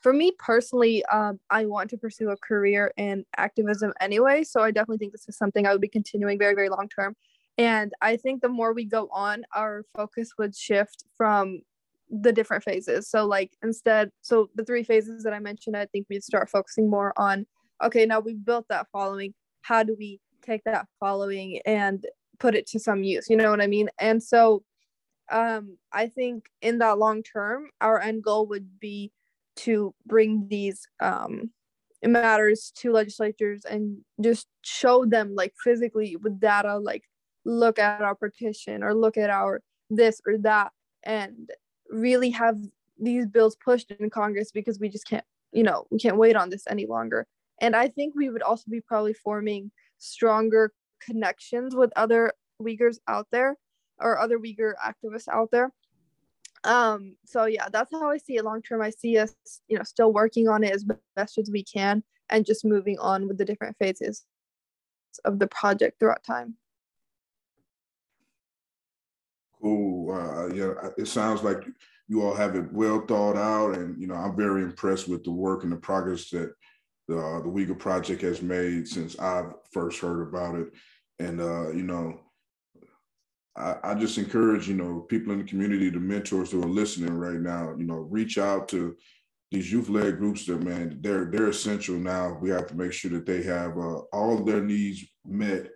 For 0.00 0.12
me 0.12 0.32
personally, 0.38 1.04
um, 1.06 1.40
I 1.50 1.66
want 1.66 1.90
to 1.90 1.98
pursue 1.98 2.30
a 2.30 2.36
career 2.36 2.92
in 2.96 3.24
activism 3.36 3.92
anyway. 4.00 4.44
So 4.44 4.62
I 4.62 4.70
definitely 4.70 4.98
think 4.98 5.12
this 5.12 5.28
is 5.28 5.36
something 5.36 5.66
I 5.66 5.72
would 5.72 5.80
be 5.80 5.88
continuing 5.88 6.38
very, 6.38 6.54
very 6.54 6.68
long 6.68 6.88
term. 6.88 7.16
And 7.56 7.92
I 8.00 8.16
think 8.16 8.40
the 8.40 8.48
more 8.48 8.72
we 8.72 8.84
go 8.84 9.08
on, 9.12 9.44
our 9.54 9.84
focus 9.96 10.34
would 10.38 10.54
shift 10.54 11.04
from 11.16 11.62
the 12.08 12.32
different 12.32 12.62
phases. 12.62 13.08
So, 13.10 13.26
like, 13.26 13.52
instead, 13.62 14.10
so 14.22 14.48
the 14.54 14.64
three 14.64 14.84
phases 14.84 15.24
that 15.24 15.32
I 15.32 15.40
mentioned, 15.40 15.76
I 15.76 15.86
think 15.86 16.06
we'd 16.08 16.22
start 16.22 16.48
focusing 16.48 16.88
more 16.88 17.12
on 17.16 17.46
okay, 17.82 18.06
now 18.06 18.18
we've 18.18 18.44
built 18.44 18.66
that 18.68 18.88
following. 18.92 19.34
How 19.62 19.82
do 19.84 19.94
we 19.96 20.20
take 20.42 20.64
that 20.64 20.86
following 20.98 21.60
and 21.64 22.04
put 22.40 22.56
it 22.56 22.66
to 22.68 22.80
some 22.80 23.04
use? 23.04 23.28
You 23.28 23.36
know 23.36 23.50
what 23.50 23.60
I 23.60 23.66
mean? 23.66 23.88
And 23.98 24.22
so, 24.22 24.62
um, 25.30 25.76
I 25.92 26.08
think 26.08 26.46
in 26.62 26.78
that 26.78 26.98
long 26.98 27.22
term, 27.22 27.68
our 27.80 28.00
end 28.00 28.22
goal 28.22 28.46
would 28.46 28.80
be 28.80 29.12
to 29.58 29.94
bring 30.06 30.46
these 30.48 30.86
um, 31.00 31.50
matters 32.04 32.72
to 32.76 32.92
legislatures 32.92 33.64
and 33.64 33.98
just 34.20 34.46
show 34.62 35.04
them 35.04 35.34
like 35.34 35.52
physically 35.62 36.16
with 36.16 36.40
data 36.40 36.78
like 36.78 37.02
look 37.44 37.78
at 37.78 38.02
our 38.02 38.14
petition 38.14 38.82
or 38.82 38.94
look 38.94 39.16
at 39.16 39.30
our 39.30 39.60
this 39.90 40.20
or 40.26 40.38
that 40.38 40.70
and 41.02 41.50
really 41.90 42.30
have 42.30 42.56
these 43.00 43.26
bills 43.26 43.56
pushed 43.64 43.90
in 43.90 44.10
Congress 44.10 44.52
because 44.52 44.78
we 44.78 44.88
just 44.88 45.06
can't 45.08 45.24
you 45.52 45.62
know, 45.62 45.86
we 45.90 45.98
can't 45.98 46.16
wait 46.16 46.36
on 46.36 46.50
this 46.50 46.64
any 46.68 46.86
longer. 46.86 47.26
And 47.60 47.74
I 47.74 47.88
think 47.88 48.14
we 48.14 48.30
would 48.30 48.42
also 48.42 48.64
be 48.68 48.80
probably 48.80 49.14
forming 49.14 49.70
stronger 49.98 50.72
connections 51.00 51.74
with 51.74 51.90
other 51.96 52.32
Uyghurs 52.62 52.98
out 53.08 53.26
there 53.32 53.56
or 53.98 54.18
other 54.18 54.38
Uyghur 54.38 54.72
activists 54.84 55.28
out 55.32 55.50
there. 55.50 55.72
Um, 56.64 57.16
so 57.24 57.44
yeah, 57.44 57.68
that's 57.72 57.92
how 57.92 58.10
I 58.10 58.18
see 58.18 58.36
it 58.36 58.44
long 58.44 58.62
term. 58.62 58.82
I 58.82 58.90
see 58.90 59.18
us, 59.18 59.34
you 59.68 59.76
know, 59.76 59.84
still 59.84 60.12
working 60.12 60.48
on 60.48 60.64
it 60.64 60.72
as 60.72 60.84
best 61.16 61.38
as 61.38 61.50
we 61.50 61.62
can 61.62 62.02
and 62.30 62.44
just 62.44 62.64
moving 62.64 62.98
on 62.98 63.28
with 63.28 63.38
the 63.38 63.44
different 63.44 63.76
phases 63.78 64.24
of 65.24 65.38
the 65.38 65.46
project 65.46 65.98
throughout 65.98 66.22
time. 66.24 66.56
Cool. 69.60 70.12
Uh, 70.12 70.54
yeah, 70.54 70.72
it 70.96 71.08
sounds 71.08 71.42
like 71.42 71.66
you 72.06 72.22
all 72.22 72.34
have 72.34 72.54
it 72.54 72.72
well 72.72 73.00
thought 73.00 73.36
out, 73.36 73.76
and 73.76 74.00
you 74.00 74.06
know 74.06 74.14
I'm 74.14 74.36
very 74.36 74.62
impressed 74.62 75.08
with 75.08 75.24
the 75.24 75.32
work 75.32 75.64
and 75.64 75.72
the 75.72 75.76
progress 75.76 76.30
that 76.30 76.52
the 77.08 77.18
uh, 77.18 77.40
the 77.40 77.48
Uyghur 77.48 77.78
Project 77.78 78.22
has 78.22 78.40
made 78.40 78.86
since 78.86 79.18
I've 79.18 79.52
first 79.72 80.00
heard 80.00 80.28
about 80.28 80.54
it. 80.54 80.68
And 81.18 81.40
uh, 81.40 81.70
you 81.70 81.82
know, 81.82 82.20
I, 83.56 83.76
I 83.82 83.94
just 83.94 84.18
encourage 84.18 84.68
you 84.68 84.74
know 84.74 85.00
people 85.08 85.32
in 85.32 85.38
the 85.38 85.44
community, 85.44 85.90
the 85.90 85.98
mentors 85.98 86.50
who 86.50 86.62
are 86.62 86.66
listening 86.66 87.14
right 87.14 87.40
now, 87.40 87.74
you 87.76 87.84
know, 87.84 88.06
reach 88.10 88.38
out 88.38 88.68
to 88.68 88.96
these 89.50 89.72
youth-led 89.72 90.18
groups 90.18 90.44
that 90.46 90.62
man 90.62 90.98
they're 91.00 91.26
they're 91.26 91.48
essential 91.48 91.96
now. 91.96 92.38
We 92.40 92.50
have 92.50 92.66
to 92.68 92.76
make 92.76 92.92
sure 92.92 93.10
that 93.12 93.26
they 93.26 93.42
have 93.42 93.78
uh, 93.78 94.00
all 94.12 94.38
of 94.38 94.46
their 94.46 94.62
needs 94.62 95.04
met 95.26 95.68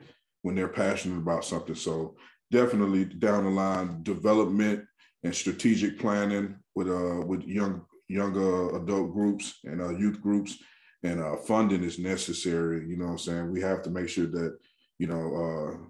when 0.43 0.55
they're 0.55 0.69
passionate 0.69 1.19
about 1.19 1.45
something. 1.45 1.75
So 1.75 2.17
definitely 2.51 3.07
down 3.07 3.45
the 3.45 3.51
line 3.51 4.03
development 4.03 4.85
and 5.25 5.35
strategic 5.35 5.99
planning 5.99 6.57
with 6.75 6.89
uh 6.89 7.25
with 7.27 7.43
young 7.45 7.85
younger 8.09 8.77
adult 8.77 9.13
groups 9.13 9.59
and 9.65 9.81
uh, 9.81 9.91
youth 9.91 10.21
groups 10.21 10.59
and 11.03 11.21
uh, 11.21 11.37
funding 11.37 11.83
is 11.83 11.99
necessary. 11.99 12.87
You 12.87 12.97
know 12.97 13.07
what 13.07 13.13
i'm 13.13 13.19
saying? 13.19 13.51
We 13.51 13.61
have 13.63 13.83
to 13.83 13.91
make 13.91 14.09
sure 14.09 14.27
that 14.27 14.59
you 14.99 15.07
know 15.07 15.25
uh, 15.45 15.87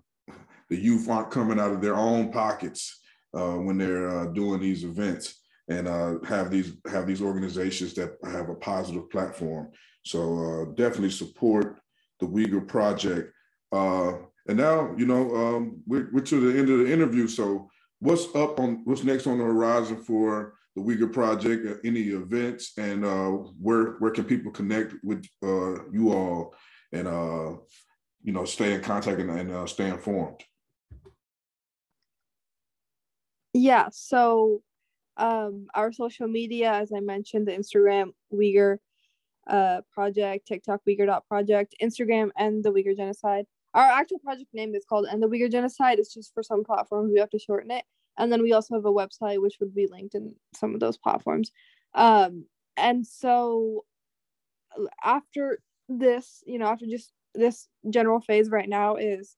the 0.70 0.76
youth 0.76 1.08
aren't 1.08 1.30
coming 1.30 1.58
out 1.58 1.72
of 1.72 1.80
their 1.80 1.96
own 1.96 2.32
pockets 2.32 3.00
uh, 3.34 3.54
when 3.54 3.78
they're 3.78 4.08
uh, 4.08 4.26
doing 4.26 4.60
these 4.60 4.84
events 4.84 5.42
and 5.68 5.88
uh, 5.88 6.18
have 6.26 6.50
these 6.50 6.74
have 6.90 7.06
these 7.06 7.22
organizations 7.22 7.94
that 7.94 8.16
have 8.24 8.48
a 8.48 8.54
positive 8.54 9.10
platform. 9.10 9.70
So 10.04 10.20
uh, 10.38 10.64
definitely 10.74 11.10
support 11.10 11.78
the 12.20 12.26
Uyghur 12.26 12.66
Project. 12.66 13.32
Uh, 13.70 14.14
and 14.48 14.58
now, 14.58 14.92
you 14.98 15.06
know, 15.06 15.34
um, 15.36 15.82
we're, 15.86 16.10
we're, 16.12 16.20
to 16.20 16.52
the 16.52 16.58
end 16.58 16.68
of 16.68 16.80
the 16.80 16.92
interview. 16.92 17.28
So 17.28 17.70
what's 18.00 18.26
up 18.34 18.58
on 18.58 18.82
what's 18.84 19.04
next 19.04 19.26
on 19.26 19.38
the 19.38 19.44
horizon 19.44 20.02
for 20.02 20.54
the 20.74 20.82
Uyghur 20.82 21.12
Project? 21.12 21.66
Uh, 21.66 21.78
any 21.84 22.08
events 22.08 22.72
and 22.76 23.02
where 23.60 23.92
where 23.98 24.10
can 24.10 24.24
people 24.24 24.50
connect 24.50 24.94
with 25.04 25.24
you 25.42 26.12
all 26.12 26.54
and 26.92 27.06
you 28.24 28.32
know 28.32 28.44
stay 28.44 28.74
in 28.74 28.82
contact 28.82 29.20
and, 29.20 29.30
and 29.30 29.68
stay 29.68 29.88
informed? 29.88 30.42
Yeah. 33.52 33.88
So 33.92 34.62
um, 35.16 35.66
our 35.74 35.92
social 35.92 36.28
media, 36.28 36.72
as 36.72 36.92
I 36.92 37.00
mentioned, 37.00 37.46
the 37.46 37.52
Instagram 37.52 38.12
Uyghur 38.32 38.78
uh, 39.46 39.82
project, 39.92 40.46
TikTok 40.46 40.80
Uyghur 40.88 41.20
project, 41.28 41.74
Instagram, 41.82 42.30
End 42.38 42.64
the 42.64 42.72
Uyghur 42.72 42.96
Genocide. 42.96 43.44
Our 43.74 43.84
actual 43.84 44.18
project 44.18 44.50
name 44.52 44.74
is 44.74 44.84
called 44.84 45.06
End 45.10 45.22
the 45.22 45.28
Uyghur 45.28 45.50
Genocide. 45.50 45.98
It's 45.98 46.14
just 46.14 46.32
for 46.34 46.42
some 46.42 46.64
platforms 46.64 47.10
we 47.12 47.20
have 47.20 47.30
to 47.30 47.38
shorten 47.38 47.70
it, 47.70 47.84
and 48.18 48.30
then 48.30 48.42
we 48.42 48.52
also 48.52 48.74
have 48.74 48.84
a 48.84 48.92
website 48.92 49.40
which 49.40 49.56
would 49.60 49.74
be 49.74 49.88
linked 49.90 50.14
in 50.14 50.34
some 50.54 50.74
of 50.74 50.80
those 50.80 50.96
platforms. 50.96 51.50
Um, 51.94 52.46
and 52.76 53.06
so 53.06 53.84
after 55.04 55.58
this, 55.88 56.42
you 56.46 56.58
know, 56.58 56.66
after 56.66 56.86
just 56.86 57.12
this 57.34 57.68
general 57.90 58.20
phase 58.20 58.50
right 58.50 58.68
now 58.68 58.96
is 58.96 59.36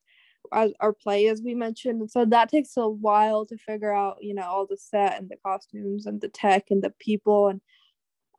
our 0.52 0.92
play 0.92 1.28
as 1.28 1.42
we 1.42 1.54
mentioned 1.54 2.00
and 2.00 2.10
so 2.10 2.24
that 2.24 2.48
takes 2.48 2.76
a 2.76 2.88
while 2.88 3.44
to 3.46 3.56
figure 3.56 3.92
out 3.92 4.18
you 4.20 4.34
know 4.34 4.42
all 4.42 4.66
the 4.66 4.76
set 4.76 5.18
and 5.18 5.28
the 5.28 5.36
costumes 5.44 6.06
and 6.06 6.20
the 6.20 6.28
tech 6.28 6.64
and 6.70 6.82
the 6.82 6.90
people 6.98 7.48
and 7.48 7.60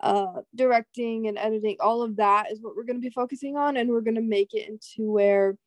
uh 0.01 0.41
directing 0.53 1.27
and 1.27 1.37
editing. 1.37 1.77
All 1.79 2.01
of 2.01 2.17
that 2.17 2.51
is 2.51 2.61
what 2.61 2.75
we're 2.75 2.83
going 2.83 3.01
to 3.01 3.07
be 3.07 3.13
focusing 3.13 3.55
on 3.57 3.77
and 3.77 3.89
we're 3.89 4.01
going 4.01 4.15
to 4.15 4.21
make 4.21 4.53
it 4.53 4.67
into 4.67 5.11
where 5.11 5.57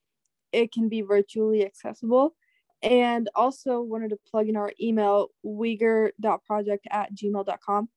it 0.53 0.73
can 0.73 0.89
be 0.89 1.03
virtually 1.03 1.65
accessible. 1.65 2.35
And 2.83 3.29
also 3.35 3.81
wanted 3.81 4.11
to 4.11 4.19
plug 4.31 4.49
in 4.49 4.57
our 4.57 4.73
email 4.81 5.29
uyghur.project 5.45 6.87
at 6.91 7.13
gmail.com 7.15 7.89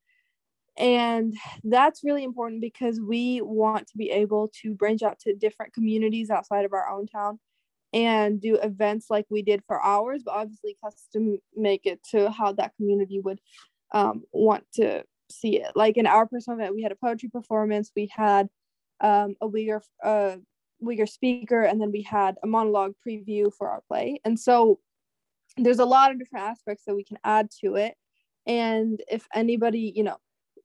and 0.78 1.36
that's 1.64 2.02
really 2.02 2.24
important 2.24 2.62
because 2.62 2.98
we 2.98 3.42
want 3.42 3.86
to 3.88 3.96
be 3.96 4.10
able 4.10 4.50
to 4.62 4.74
branch 4.74 5.02
out 5.02 5.18
to 5.20 5.34
different 5.34 5.74
communities 5.74 6.30
outside 6.30 6.64
of 6.64 6.72
our 6.72 6.88
own 6.88 7.06
town 7.06 7.38
and 7.92 8.40
do 8.40 8.56
events 8.56 9.06
like 9.10 9.26
we 9.28 9.42
did 9.42 9.62
for 9.66 9.80
ours, 9.80 10.22
but 10.24 10.34
obviously 10.34 10.76
custom 10.82 11.38
make 11.54 11.86
it 11.86 12.02
to 12.10 12.30
how 12.30 12.52
that 12.52 12.74
community 12.76 13.20
would 13.20 13.40
um, 13.92 14.22
want 14.32 14.64
to 14.74 15.04
see 15.30 15.60
it. 15.60 15.72
Like 15.74 15.96
in 15.96 16.06
our 16.06 16.26
personal 16.26 16.58
event, 16.58 16.74
we 16.74 16.82
had 16.82 16.92
a 16.92 16.96
poetry 16.96 17.28
performance, 17.28 17.92
we 17.94 18.10
had 18.14 18.48
um, 19.00 19.34
a 19.40 19.48
Uyghur, 19.48 19.80
uh, 20.02 20.36
Uyghur 20.82 21.08
speaker, 21.08 21.62
and 21.62 21.80
then 21.80 21.92
we 21.92 22.02
had 22.02 22.36
a 22.42 22.46
monologue 22.46 22.94
preview 23.06 23.52
for 23.52 23.68
our 23.68 23.82
play. 23.88 24.20
And 24.24 24.38
so 24.38 24.78
there's 25.56 25.78
a 25.78 25.84
lot 25.84 26.10
of 26.10 26.18
different 26.18 26.46
aspects 26.46 26.84
that 26.86 26.94
we 26.94 27.04
can 27.04 27.18
add 27.24 27.50
to 27.62 27.74
it. 27.74 27.94
And 28.46 29.02
if 29.10 29.26
anybody, 29.34 29.92
you 29.94 30.02
know, 30.02 30.16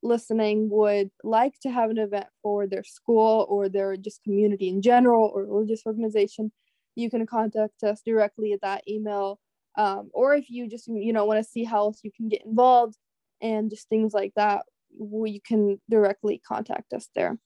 listening 0.04 0.70
would 0.70 1.10
like 1.24 1.60
to 1.62 1.70
have 1.70 1.90
an 1.90 1.98
event 1.98 2.28
for 2.42 2.68
their 2.68 2.84
school 2.84 3.46
or 3.50 3.68
their 3.68 3.98
just 3.98 4.24
community 4.24 4.70
in 4.70 4.82
general 4.82 5.32
or 5.34 5.44
religious 5.44 5.82
organization, 5.86 6.52
you 6.98 7.10
can 7.10 7.26
contact 7.28 7.84
us 7.84 8.02
directly 8.06 8.54
at 8.54 8.62
that 8.62 8.84
email. 8.88 9.40
Um, 9.78 10.10
or 10.14 10.34
if 10.34 10.50
you 10.50 10.68
just 10.68 10.88
you 10.88 11.14
know 11.14 11.26
want 11.26 11.44
to 11.44 11.50
see 11.50 11.64
how 11.64 11.86
else 11.86 12.00
you 12.04 12.12
can 12.12 12.28
get 12.28 12.46
involved 12.46 12.96
and 13.42 13.70
just 13.70 13.88
things 13.88 14.14
like 14.14 14.34
that, 14.36 14.66
we 15.00 15.40
can 15.40 15.80
directly 15.90 16.42
contact 16.46 16.94
us 16.94 17.08
there. 17.16 17.38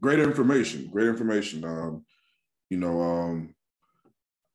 Great 0.00 0.20
information. 0.20 0.88
Great 0.90 1.08
information. 1.08 1.64
Um, 1.64 2.04
you 2.70 2.78
know, 2.78 3.00
um, 3.00 3.54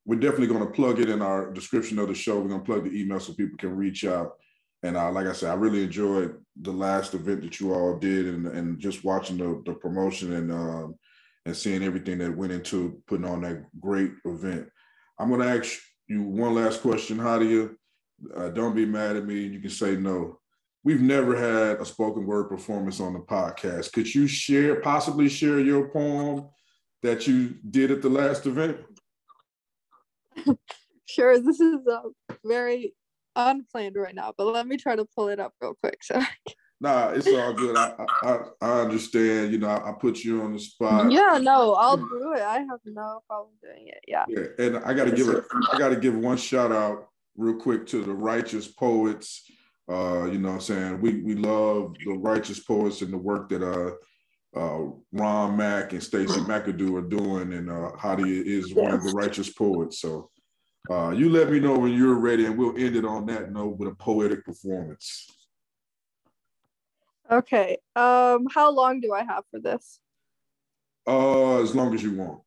we're 0.06 0.20
definitely 0.20 0.48
going 0.48 0.66
to 0.66 0.74
plug 0.74 1.00
it 1.00 1.10
in 1.10 1.22
our 1.22 1.52
description 1.52 2.00
of 2.00 2.08
the 2.08 2.16
show. 2.16 2.40
We're 2.40 2.50
going 2.50 2.62
to 2.62 2.66
plug 2.66 2.86
the 2.86 3.00
email 3.00 3.20
so 3.20 3.34
people 3.34 3.58
can 3.58 3.76
reach 3.76 4.06
out 4.06 4.34
and 4.84 4.98
uh, 4.98 5.12
like 5.12 5.28
I 5.28 5.34
said, 5.34 5.52
I 5.52 5.56
really 5.56 5.84
enjoyed 5.84 6.36
the 6.60 6.72
last 6.72 7.14
event 7.14 7.42
that 7.42 7.60
you 7.60 7.74
all 7.74 7.98
did, 7.98 8.28
and 8.28 8.48
and 8.48 8.80
just 8.80 9.04
watching 9.04 9.38
the 9.38 9.62
the 9.66 9.74
promotion 9.74 10.34
and 10.34 10.52
um, 10.52 10.96
and 11.46 11.56
seeing 11.56 11.84
everything 11.84 12.18
that 12.20 12.36
went 12.36 12.52
into 12.52 13.02
putting 13.08 13.26
on 13.26 13.42
that 13.42 13.64
great 13.80 14.12
event. 14.26 14.68
I'm 15.18 15.30
going 15.30 15.42
to 15.42 15.48
ask 15.48 15.80
you 16.08 16.24
one 16.24 16.56
last 16.56 16.82
question, 16.82 17.18
Hadia. 17.18 17.76
Uh, 18.36 18.50
don't 18.50 18.76
be 18.76 18.86
mad 18.86 19.16
at 19.16 19.26
me. 19.26 19.40
You 19.42 19.60
can 19.60 19.70
say 19.70 19.96
no. 19.96 20.40
We've 20.84 21.02
never 21.02 21.36
had 21.36 21.80
a 21.80 21.86
spoken 21.86 22.26
word 22.26 22.50
performance 22.50 23.00
on 23.00 23.14
the 23.14 23.20
podcast. 23.20 23.94
Could 23.94 24.14
you 24.14 24.28
share, 24.28 24.82
possibly 24.82 25.30
share 25.30 25.60
your 25.60 25.90
poem 25.90 26.50
that 27.04 27.28
you 27.28 27.56
did 27.70 27.92
at 27.92 28.02
the 28.02 28.10
last 28.10 28.46
event? 28.46 28.78
sure. 31.06 31.40
This 31.40 31.60
is 31.60 31.86
a 31.88 32.02
very 32.44 32.94
unplanned 33.36 33.96
right 33.96 34.16
now, 34.16 34.34
but 34.38 34.48
let 34.48 34.68
me 34.68 34.78
try 34.78 34.96
to 34.96 35.06
pull 35.16 35.30
it 35.30 35.40
up 35.40 35.54
real 35.62 35.76
quick. 35.76 36.04
So. 36.04 36.22
Nah, 36.80 37.10
it's 37.10 37.28
all 37.28 37.54
good. 37.54 37.78
I, 37.78 37.94
I 38.24 38.40
I 38.60 38.82
understand. 38.82 39.52
You 39.52 39.60
know, 39.60 39.68
I, 39.68 39.92
I 39.92 39.94
put 39.94 40.24
you 40.24 40.42
on 40.42 40.54
the 40.54 40.60
spot. 40.60 41.12
Yeah, 41.12 41.38
no, 41.40 41.76
I'll 41.76 41.98
do 41.98 42.34
it. 42.36 42.42
I 42.42 42.58
have 42.58 42.80
no 42.86 43.22
problem 43.28 43.54
doing 43.62 43.88
it. 43.88 44.00
Yeah. 44.08 44.26
Yeah, 44.28 44.46
and 44.58 44.78
I 44.78 44.96
got 44.96 45.06
to 45.06 45.12
give 45.12 45.30
it. 45.30 45.44
I 45.72 45.78
got 45.78 45.90
to 45.90 45.96
give 45.96 46.16
one 46.16 46.38
shout 46.38 46.72
out 46.72 47.10
real 47.38 47.54
quick 47.54 47.86
to 47.88 48.04
the 48.04 48.12
Writeous 48.12 48.68
Poets. 48.68 49.44
Uh, 49.88 50.26
you 50.32 50.40
know, 50.40 50.50
what 50.50 50.56
I'm 50.56 50.62
saying 50.62 51.02
we 51.02 51.22
we 51.22 51.36
love 51.36 51.94
the 52.04 52.14
Writeous 52.14 52.60
Poets 52.60 53.04
and 53.04 53.14
the 53.14 53.18
work 53.18 53.50
that 53.50 53.62
uh 53.62 53.92
uh, 54.56 54.80
Ron 55.14 55.56
Mack 55.56 55.94
and 55.94 56.04
Stacey 56.04 56.42
McAdoo 56.42 56.98
are 56.98 57.08
doing, 57.08 57.54
and 57.54 57.70
uh, 57.70 57.92
is 58.20 58.74
one 58.74 58.92
of 58.92 59.04
the 59.04 59.14
Writeous 59.14 59.50
Poets. 59.50 60.02
So 60.02 60.30
uh, 60.90 61.12
you 61.12 61.30
let 61.30 61.50
me 61.50 61.60
know 61.60 61.78
when 61.78 61.94
you're 61.94 62.20
ready, 62.20 62.46
and 62.46 62.58
we'll 62.58 62.78
end 62.78 62.96
it 62.96 63.06
on 63.06 63.26
that 63.28 63.52
note 63.52 63.78
with 63.78 63.90
a 63.90 63.96
poetic 63.96 64.44
performance. 64.44 65.28
Okay. 67.30 67.78
Um, 67.96 68.48
how 68.54 68.72
long 68.72 69.00
do 69.00 69.14
I 69.14 69.24
have 69.24 69.44
for 69.52 69.60
this? 69.60 70.00
Uh, 71.08 71.62
as 71.62 71.76
long 71.76 71.94
as 71.94 72.04
you 72.04 72.14
want. 72.14 72.42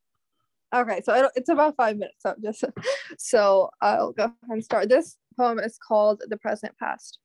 Okay, 0.74 1.00
so 1.04 1.30
it's 1.36 1.48
about 1.48 1.76
five 1.76 1.96
minutes. 1.96 2.16
So 2.18 2.34
just 2.42 2.64
so 3.18 3.70
I'll 3.80 4.12
go 4.12 4.24
ahead 4.24 4.34
and 4.48 4.64
start. 4.64 4.88
This 4.88 5.16
poem 5.36 5.58
is 5.58 5.78
called 5.78 6.22
"The 6.28 6.36
Present 6.36 6.76
Past." 6.78 7.18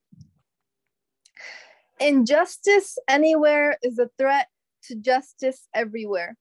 Injustice 1.99 2.97
anywhere 3.09 3.77
is 3.81 3.99
a 3.99 4.09
threat 4.17 4.47
to 4.83 4.95
justice 4.95 5.67
everywhere. 5.73 6.37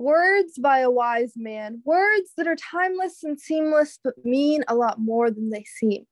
Words 0.00 0.56
by 0.56 0.78
a 0.78 0.90
wise 0.90 1.34
man, 1.36 1.82
words 1.84 2.30
that 2.38 2.46
are 2.46 2.56
timeless 2.56 3.22
and 3.22 3.38
seamless, 3.38 3.98
but 4.02 4.14
mean 4.24 4.64
a 4.66 4.74
lot 4.74 4.98
more 4.98 5.30
than 5.30 5.50
they 5.50 5.64
seem. 5.64 6.06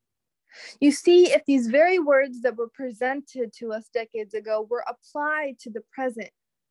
You 0.78 0.92
see, 0.92 1.32
if 1.32 1.42
these 1.46 1.68
very 1.68 1.98
words 1.98 2.42
that 2.42 2.56
were 2.56 2.68
presented 2.68 3.50
to 3.54 3.72
us 3.72 3.88
decades 3.94 4.34
ago 4.34 4.66
were 4.68 4.84
applied 4.86 5.58
to 5.60 5.70
the 5.70 5.80
present 5.90 6.28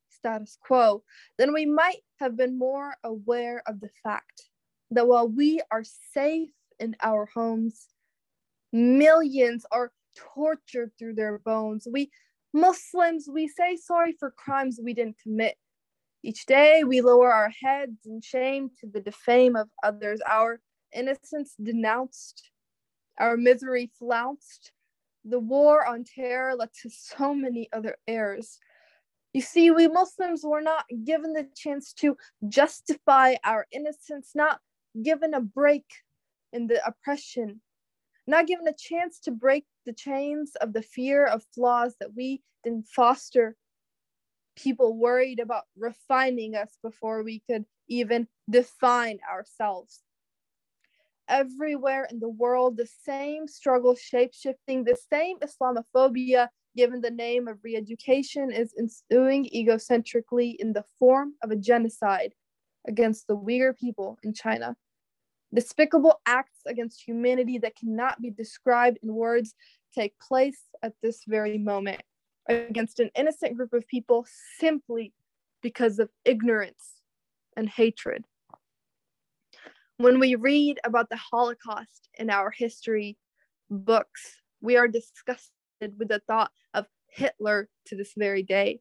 status 0.08 0.56
quo, 0.60 1.02
then 1.38 1.52
we 1.52 1.66
might 1.66 2.02
have 2.20 2.36
been 2.36 2.56
more 2.56 2.94
aware 3.02 3.64
of 3.66 3.80
the 3.80 3.90
fact 4.04 4.44
that 4.92 5.08
while 5.08 5.26
we 5.26 5.60
are 5.72 5.82
safe 6.14 6.50
in 6.78 6.94
our 7.02 7.26
homes, 7.34 7.88
millions 8.72 9.66
are 9.72 9.90
tortured 10.14 10.92
through 10.96 11.14
their 11.14 11.40
bones. 11.40 11.88
We 11.90 12.12
Muslims, 12.54 13.28
we 13.28 13.48
say 13.48 13.74
sorry 13.74 14.14
for 14.20 14.30
crimes 14.30 14.78
we 14.80 14.94
didn't 14.94 15.16
commit. 15.20 15.56
Each 16.22 16.46
day 16.46 16.82
we 16.84 17.00
lower 17.00 17.32
our 17.32 17.50
heads 17.62 18.06
in 18.06 18.20
shame 18.20 18.70
to 18.80 18.86
the 18.86 19.00
defame 19.00 19.54
of 19.54 19.68
others, 19.82 20.20
our 20.28 20.60
innocence 20.92 21.54
denounced, 21.62 22.50
our 23.18 23.36
misery 23.36 23.90
flounced. 23.98 24.72
The 25.24 25.38
war 25.38 25.86
on 25.86 26.04
terror 26.04 26.54
led 26.54 26.70
to 26.82 26.90
so 26.90 27.34
many 27.34 27.68
other 27.72 27.96
errors. 28.06 28.58
You 29.32 29.42
see, 29.42 29.70
we 29.70 29.88
Muslims 29.88 30.42
were 30.42 30.62
not 30.62 30.86
given 31.04 31.34
the 31.34 31.46
chance 31.54 31.92
to 31.94 32.16
justify 32.48 33.34
our 33.44 33.66
innocence, 33.70 34.32
not 34.34 34.60
given 35.02 35.34
a 35.34 35.40
break 35.40 35.84
in 36.52 36.66
the 36.66 36.84
oppression, 36.86 37.60
not 38.26 38.46
given 38.46 38.66
a 38.66 38.72
chance 38.72 39.20
to 39.20 39.30
break 39.30 39.66
the 39.86 39.92
chains 39.92 40.52
of 40.60 40.72
the 40.72 40.82
fear 40.82 41.26
of 41.26 41.44
flaws 41.54 41.94
that 42.00 42.14
we 42.14 42.42
didn't 42.64 42.88
foster. 42.88 43.56
People 44.58 44.96
worried 44.96 45.38
about 45.38 45.64
refining 45.76 46.56
us 46.56 46.78
before 46.82 47.22
we 47.22 47.42
could 47.48 47.64
even 47.88 48.26
define 48.50 49.20
ourselves. 49.30 50.02
Everywhere 51.28 52.08
in 52.10 52.18
the 52.18 52.28
world, 52.28 52.76
the 52.76 52.88
same 53.04 53.46
struggle, 53.46 53.94
shape 53.94 54.34
shifting, 54.34 54.82
the 54.82 54.96
same 55.12 55.38
Islamophobia, 55.38 56.48
given 56.76 57.00
the 57.00 57.10
name 57.10 57.46
of 57.46 57.58
re 57.62 57.76
education, 57.76 58.50
is 58.50 58.74
ensuing 58.76 59.48
egocentrically 59.54 60.56
in 60.58 60.72
the 60.72 60.84
form 60.98 61.34
of 61.44 61.52
a 61.52 61.56
genocide 61.56 62.34
against 62.88 63.28
the 63.28 63.36
Uyghur 63.36 63.76
people 63.76 64.18
in 64.24 64.32
China. 64.32 64.74
Despicable 65.54 66.20
acts 66.26 66.60
against 66.66 67.06
humanity 67.06 67.58
that 67.58 67.76
cannot 67.76 68.20
be 68.20 68.30
described 68.30 68.98
in 69.04 69.14
words 69.14 69.54
take 69.94 70.18
place 70.18 70.60
at 70.82 70.94
this 71.02 71.22
very 71.26 71.58
moment 71.58 72.02
against 72.48 73.00
an 73.00 73.10
innocent 73.14 73.56
group 73.56 73.72
of 73.72 73.86
people 73.86 74.26
simply 74.58 75.12
because 75.62 75.98
of 75.98 76.08
ignorance 76.24 77.02
and 77.56 77.68
hatred. 77.68 78.24
When 79.98 80.20
we 80.20 80.36
read 80.36 80.78
about 80.84 81.10
the 81.10 81.16
Holocaust 81.16 82.08
in 82.18 82.30
our 82.30 82.50
history 82.50 83.16
books, 83.68 84.40
we 84.60 84.76
are 84.76 84.88
disgusted 84.88 85.50
with 85.98 86.08
the 86.08 86.22
thought 86.26 86.52
of 86.74 86.86
Hitler 87.08 87.68
to 87.86 87.96
this 87.96 88.12
very 88.16 88.42
day. 88.42 88.80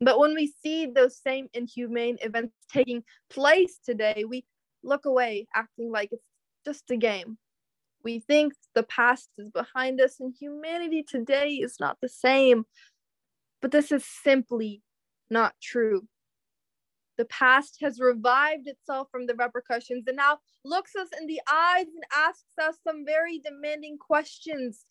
But 0.00 0.18
when 0.18 0.34
we 0.34 0.52
see 0.62 0.86
those 0.86 1.16
same 1.16 1.48
inhumane 1.54 2.18
events 2.20 2.54
taking 2.70 3.02
place 3.30 3.78
today, 3.84 4.24
we 4.28 4.44
look 4.82 5.06
away, 5.06 5.46
acting 5.54 5.90
like 5.90 6.10
it's 6.12 6.22
just 6.66 6.90
a 6.90 6.96
game. 6.96 7.38
We 8.06 8.20
think 8.20 8.52
the 8.76 8.84
past 8.84 9.30
is 9.36 9.50
behind 9.50 10.00
us 10.00 10.20
and 10.20 10.32
humanity 10.40 11.02
today 11.02 11.54
is 11.54 11.80
not 11.80 11.98
the 12.00 12.08
same. 12.08 12.64
But 13.60 13.72
this 13.72 13.90
is 13.90 14.04
simply 14.06 14.84
not 15.28 15.54
true. 15.60 16.06
The 17.18 17.24
past 17.24 17.78
has 17.82 17.98
revived 17.98 18.68
itself 18.68 19.08
from 19.10 19.26
the 19.26 19.34
repercussions 19.34 20.04
and 20.06 20.18
now 20.18 20.38
looks 20.64 20.94
us 20.94 21.08
in 21.20 21.26
the 21.26 21.40
eyes 21.50 21.86
and 21.92 22.04
asks 22.14 22.56
us 22.62 22.76
some 22.86 23.04
very 23.04 23.40
demanding 23.40 23.98
questions. 23.98 24.84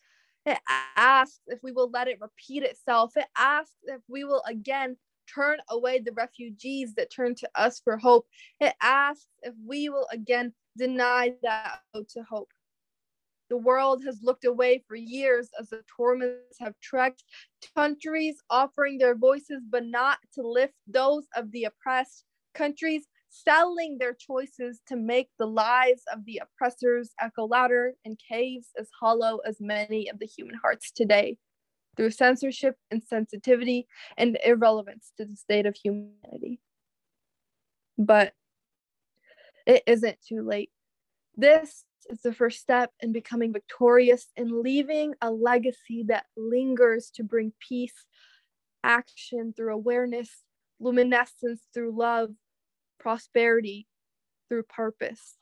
It 0.45 0.59
asks 0.97 1.39
if 1.47 1.59
we 1.63 1.71
will 1.71 1.89
let 1.89 2.09
it 2.09 2.19
repeat 2.19 2.63
itself. 2.63 3.13
It 3.15 3.27
asks 3.37 3.77
if 3.85 4.01
we 4.09 4.25
will 4.25 4.43
again 4.45 4.97
turn 5.33 5.59
away 5.69 5.99
the 5.99 6.11
refugees 6.11 6.95
that 6.95 7.13
turn 7.13 7.33
to 7.35 7.49
us 7.55 7.79
for 7.81 7.95
hope. 7.95 8.27
It 8.59 8.73
asks 8.81 9.29
if 9.41 9.53
we 9.65 9.87
will 9.87 10.07
again 10.11 10.53
deny 10.77 11.35
that 11.43 11.79
to 12.09 12.21
hope. 12.29 12.49
The 13.49 13.57
world 13.57 14.03
has 14.03 14.19
looked 14.23 14.45
away 14.45 14.83
for 14.87 14.95
years 14.95 15.49
as 15.59 15.69
the 15.69 15.83
torments 15.95 16.57
have 16.59 16.73
trekked, 16.81 17.23
countries 17.75 18.41
offering 18.49 18.97
their 18.97 19.15
voices 19.15 19.61
but 19.69 19.85
not 19.85 20.17
to 20.33 20.41
lift 20.41 20.73
those 20.87 21.25
of 21.35 21.51
the 21.51 21.65
oppressed, 21.65 22.25
countries 22.53 23.07
selling 23.29 23.97
their 23.97 24.13
choices 24.13 24.81
to 24.87 24.95
make 24.95 25.29
the 25.37 25.45
lives 25.45 26.01
of 26.11 26.25
the 26.25 26.41
oppressors 26.41 27.11
echo 27.19 27.45
louder 27.45 27.93
in 28.03 28.15
caves 28.15 28.69
as 28.79 28.89
hollow 28.99 29.39
as 29.45 29.57
many 29.59 30.09
of 30.09 30.19
the 30.19 30.25
human 30.25 30.55
hearts 30.55 30.91
today, 30.91 31.37
through 31.97 32.11
censorship, 32.11 32.77
insensitivity, 32.93 33.85
and 34.17 34.37
irrelevance 34.45 35.11
to 35.17 35.25
the 35.25 35.35
state 35.35 35.65
of 35.65 35.75
humanity. 35.75 36.59
But 37.97 38.33
it 39.65 39.83
isn't 39.85 40.17
too 40.27 40.41
late. 40.41 40.71
This 41.35 41.83
is 42.09 42.21
the 42.21 42.33
first 42.33 42.59
step 42.59 42.91
in 42.99 43.11
becoming 43.11 43.53
victorious 43.53 44.27
and 44.37 44.51
leaving 44.51 45.13
a 45.21 45.31
legacy 45.31 46.03
that 46.07 46.25
lingers 46.37 47.11
to 47.15 47.23
bring 47.23 47.53
peace, 47.59 48.05
action 48.83 49.53
through 49.55 49.73
awareness, 49.73 50.43
luminescence 50.79 51.61
through 51.73 51.97
love, 51.97 52.29
prosperity 52.99 53.87
through 54.49 54.63
purpose. 54.63 55.37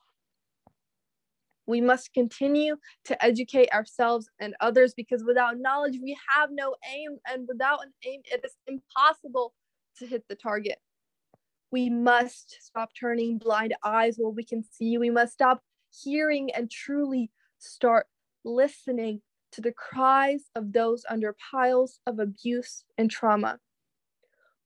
We 1.65 1.79
must 1.79 2.13
continue 2.13 2.75
to 3.05 3.23
educate 3.23 3.71
ourselves 3.71 4.27
and 4.39 4.53
others 4.59 4.93
because 4.93 5.23
without 5.23 5.59
knowledge, 5.59 5.97
we 6.01 6.17
have 6.35 6.49
no 6.51 6.75
aim, 6.93 7.17
and 7.25 7.47
without 7.47 7.79
an 7.85 7.93
aim, 8.05 8.21
it 8.25 8.41
is 8.43 8.55
impossible 8.67 9.53
to 9.99 10.05
hit 10.05 10.25
the 10.27 10.35
target. 10.35 10.77
We 11.71 11.89
must 11.89 12.57
stop 12.59 12.89
turning 12.99 13.37
blind 13.37 13.75
eyes 13.83 14.15
while 14.17 14.33
we 14.33 14.43
can 14.43 14.63
see. 14.63 14.97
We 14.97 15.09
must 15.09 15.33
stop 15.33 15.61
hearing 16.01 16.51
and 16.53 16.69
truly 16.69 17.31
start 17.59 18.07
listening 18.43 19.21
to 19.51 19.61
the 19.61 19.71
cries 19.71 20.49
of 20.55 20.73
those 20.73 21.05
under 21.09 21.35
piles 21.51 21.99
of 22.07 22.19
abuse 22.19 22.83
and 22.97 23.09
trauma. 23.09 23.59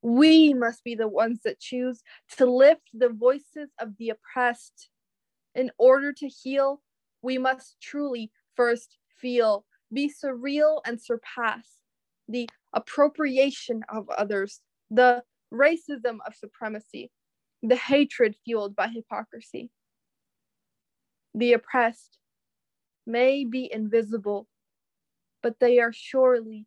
We 0.01 0.53
must 0.53 0.83
be 0.83 0.95
the 0.95 1.07
ones 1.07 1.41
that 1.43 1.59
choose 1.59 2.01
to 2.37 2.45
lift 2.45 2.89
the 2.93 3.09
voices 3.09 3.69
of 3.79 3.97
the 3.97 4.09
oppressed. 4.09 4.89
In 5.55 5.71
order 5.77 6.13
to 6.13 6.27
heal, 6.27 6.81
we 7.21 7.37
must 7.37 7.81
truly 7.81 8.31
first 8.55 8.97
feel, 9.19 9.65
be 9.91 10.09
surreal 10.09 10.81
and 10.85 11.01
surpass 11.01 11.67
the 12.29 12.47
appropriation 12.73 13.83
of 13.89 14.09
others, 14.09 14.61
the 14.91 15.23
racism 15.53 16.17
of 16.25 16.35
supremacy, 16.35 17.11
the 17.63 17.75
hatred 17.75 18.35
fueled 18.45 18.75
by 18.75 18.87
hypocrisy 18.87 19.69
the 21.37 21.53
oppressed 21.53 22.17
may 23.05 23.45
be 23.45 23.71
invisible, 23.71 24.47
but 25.43 25.59
they 25.59 25.79
are 25.79 25.93
surely 25.93 26.65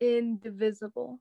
indivisible. 0.00 1.20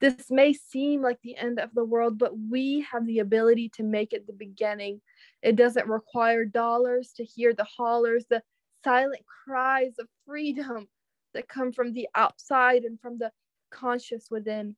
This 0.00 0.30
may 0.30 0.52
seem 0.52 1.02
like 1.02 1.18
the 1.22 1.36
end 1.36 1.60
of 1.60 1.70
the 1.74 1.84
world, 1.84 2.18
but 2.18 2.32
we 2.38 2.86
have 2.90 3.06
the 3.06 3.20
ability 3.20 3.70
to 3.76 3.82
make 3.82 4.12
it 4.12 4.26
the 4.26 4.32
beginning. 4.32 5.00
It 5.42 5.56
doesn't 5.56 5.86
require 5.86 6.44
dollars 6.44 7.12
to 7.16 7.24
hear 7.24 7.54
the 7.54 7.64
hollers, 7.64 8.24
the 8.28 8.42
silent 8.82 9.22
cries 9.44 9.94
of 9.98 10.08
freedom 10.26 10.88
that 11.32 11.48
come 11.48 11.72
from 11.72 11.92
the 11.92 12.08
outside 12.14 12.84
and 12.84 13.00
from 13.00 13.18
the 13.18 13.30
conscious 13.70 14.26
within. 14.30 14.76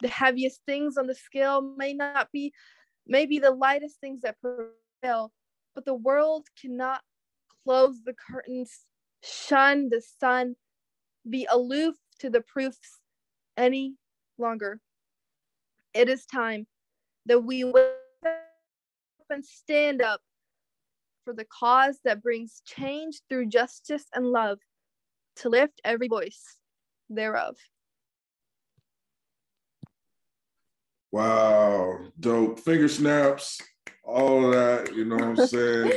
The 0.00 0.08
heaviest 0.08 0.60
things 0.66 0.96
on 0.96 1.06
the 1.06 1.14
scale 1.14 1.60
may 1.60 1.92
not 1.92 2.30
be, 2.32 2.52
maybe 3.06 3.38
the 3.38 3.50
lightest 3.50 4.00
things 4.00 4.22
that 4.22 4.36
prevail, 4.40 5.32
but 5.78 5.84
the 5.84 5.94
world 5.94 6.44
cannot 6.60 7.02
close 7.62 8.02
the 8.04 8.12
curtains, 8.12 8.80
shun 9.22 9.88
the 9.90 10.02
sun, 10.18 10.56
be 11.30 11.46
aloof 11.48 11.94
to 12.18 12.28
the 12.28 12.40
proofs 12.40 12.98
any 13.56 13.94
longer. 14.38 14.80
It 15.94 16.08
is 16.08 16.26
time 16.26 16.66
that 17.26 17.44
we 17.44 17.62
wake 17.62 17.92
up 18.26 18.32
and 19.30 19.44
stand 19.44 20.02
up 20.02 20.20
for 21.24 21.32
the 21.32 21.44
cause 21.44 22.00
that 22.04 22.24
brings 22.24 22.60
change 22.66 23.20
through 23.28 23.46
justice 23.46 24.06
and 24.12 24.26
love 24.26 24.58
to 25.36 25.48
lift 25.48 25.80
every 25.84 26.08
voice 26.08 26.58
thereof. 27.08 27.54
Wow, 31.12 32.00
dope. 32.18 32.58
Finger 32.58 32.88
snaps 32.88 33.62
all 34.08 34.46
of 34.46 34.52
that, 34.52 34.94
you 34.94 35.04
know 35.04 35.16
what 35.16 35.40
I'm 35.40 35.46
saying? 35.46 35.92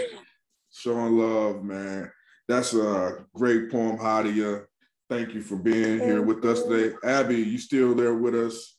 Showing 0.73 1.17
love, 1.17 1.63
man. 1.63 2.11
That's 2.47 2.73
a 2.73 3.25
great 3.33 3.71
poem, 3.71 3.97
Hadia. 3.97 4.65
Thank 5.09 5.33
you 5.33 5.41
for 5.41 5.55
being 5.55 5.99
Thank 5.99 6.03
here 6.03 6.21
with 6.21 6.43
us 6.45 6.63
today. 6.63 6.95
Abby, 7.03 7.37
you 7.37 7.57
still 7.57 7.95
there 7.95 8.13
with 8.13 8.35
us? 8.35 8.77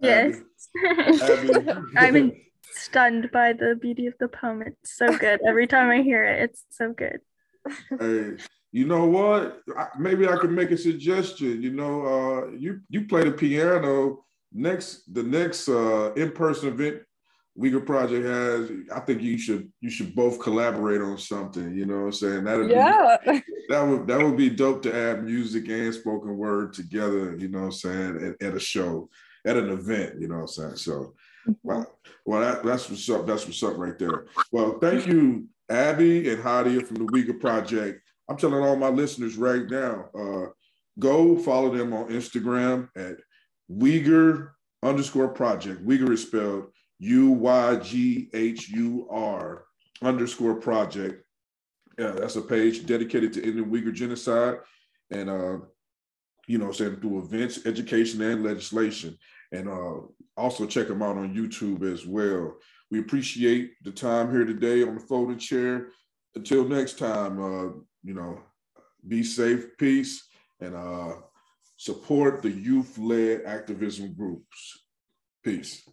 Yes. 0.00 0.36
Abby. 1.22 1.50
Abby. 1.96 1.96
I'm 1.96 2.32
stunned 2.72 3.30
by 3.32 3.52
the 3.52 3.76
beauty 3.80 4.06
of 4.06 4.14
the 4.18 4.28
poem. 4.28 4.62
It's 4.62 4.96
so 4.96 5.16
good. 5.16 5.40
Every 5.46 5.66
time 5.66 5.90
I 5.90 6.02
hear 6.02 6.24
it, 6.24 6.42
it's 6.42 6.64
so 6.70 6.92
good. 6.92 7.20
Hey, 7.98 8.36
you 8.72 8.86
know 8.86 9.06
what? 9.06 9.62
Maybe 9.98 10.28
I 10.28 10.36
could 10.36 10.50
make 10.50 10.70
a 10.70 10.76
suggestion. 10.76 11.62
You 11.62 11.72
know, 11.72 12.06
uh, 12.06 12.50
you 12.50 12.80
you 12.88 13.06
play 13.06 13.24
the 13.24 13.32
piano 13.32 14.24
next 14.52 15.12
the 15.12 15.22
next 15.22 15.68
uh, 15.68 16.12
in 16.14 16.30
person 16.30 16.68
event 16.68 17.02
Uyghur 17.58 17.86
Project 17.86 18.26
has. 18.26 18.70
I 18.94 19.00
think 19.00 19.22
you 19.22 19.38
should 19.38 19.70
you 19.80 19.90
should 19.90 20.14
both 20.14 20.40
collaborate 20.40 21.00
on 21.00 21.18
something. 21.18 21.74
You 21.74 21.86
know 21.86 22.00
what 22.00 22.06
I'm 22.06 22.12
saying? 22.12 22.44
That 22.44 22.68
yeah. 22.68 23.16
Be, 23.24 23.42
that 23.68 23.82
would 23.82 24.06
that 24.06 24.22
would 24.22 24.36
be 24.36 24.50
dope 24.50 24.82
to 24.82 24.94
add 24.94 25.24
music 25.24 25.68
and 25.68 25.94
spoken 25.94 26.36
word 26.36 26.72
together. 26.72 27.36
You 27.36 27.48
know 27.48 27.60
what 27.60 27.64
I'm 27.66 27.72
saying? 27.72 28.36
At, 28.40 28.48
at 28.48 28.56
a 28.56 28.60
show, 28.60 29.08
at 29.46 29.56
an 29.56 29.70
event. 29.70 30.20
You 30.20 30.28
know 30.28 30.36
what 30.36 30.42
I'm 30.42 30.48
saying? 30.48 30.76
So. 30.76 30.92
Mm-hmm. 30.92 31.52
Well, 31.62 31.86
well, 32.24 32.40
that, 32.40 32.64
that's 32.64 32.88
what's 32.88 33.08
up. 33.10 33.26
That's 33.26 33.44
what's 33.44 33.62
up 33.62 33.76
right 33.76 33.98
there. 33.98 34.24
Well, 34.50 34.78
thank 34.80 35.06
you, 35.06 35.46
Abby 35.68 36.30
and 36.30 36.42
Hadia 36.42 36.86
from 36.86 36.96
the 36.96 37.04
Uyghur 37.04 37.38
Project. 37.38 38.00
I'm 38.30 38.38
telling 38.38 38.64
all 38.64 38.76
my 38.76 38.88
listeners 38.88 39.36
right 39.36 39.68
now, 39.68 40.08
uh, 40.18 40.46
go 40.98 41.36
follow 41.36 41.74
them 41.74 41.92
on 41.92 42.08
Instagram 42.08 42.88
at 42.96 43.16
Uyghur 43.70 44.52
underscore 44.82 45.28
project. 45.28 45.86
Uyghur 45.86 46.12
is 46.12 46.22
spelled 46.22 46.68
U 47.04 47.32
Y 47.32 47.76
G 47.76 48.30
H 48.32 48.68
U 48.70 49.06
R 49.10 49.64
underscore 50.02 50.56
project. 50.56 51.24
Yeah, 51.98 52.12
that's 52.12 52.36
a 52.36 52.42
page 52.42 52.86
dedicated 52.86 53.32
to 53.34 53.44
ending 53.46 53.66
Uyghur 53.66 53.92
genocide 53.92 54.56
and, 55.10 55.28
uh, 55.30 55.58
you 56.48 56.58
know, 56.58 56.72
saying 56.72 56.96
through 56.96 57.20
events, 57.20 57.66
education, 57.66 58.20
and 58.22 58.42
legislation. 58.42 59.16
And 59.52 59.68
uh, 59.68 60.00
also 60.36 60.66
check 60.66 60.88
them 60.88 61.02
out 61.02 61.16
on 61.16 61.34
YouTube 61.34 61.82
as 61.92 62.04
well. 62.06 62.56
We 62.90 62.98
appreciate 63.00 63.72
the 63.84 63.92
time 63.92 64.30
here 64.32 64.44
today 64.44 64.82
on 64.82 64.94
the 64.94 65.00
folding 65.00 65.38
chair. 65.38 65.88
Until 66.34 66.66
next 66.66 66.98
time, 66.98 67.40
uh, 67.40 67.68
you 68.02 68.14
know, 68.14 68.40
be 69.06 69.22
safe, 69.22 69.76
peace, 69.78 70.26
and 70.60 70.74
uh, 70.74 71.14
support 71.76 72.42
the 72.42 72.50
youth-led 72.50 73.42
activism 73.44 74.14
groups. 74.14 74.86
Peace. 75.44 75.88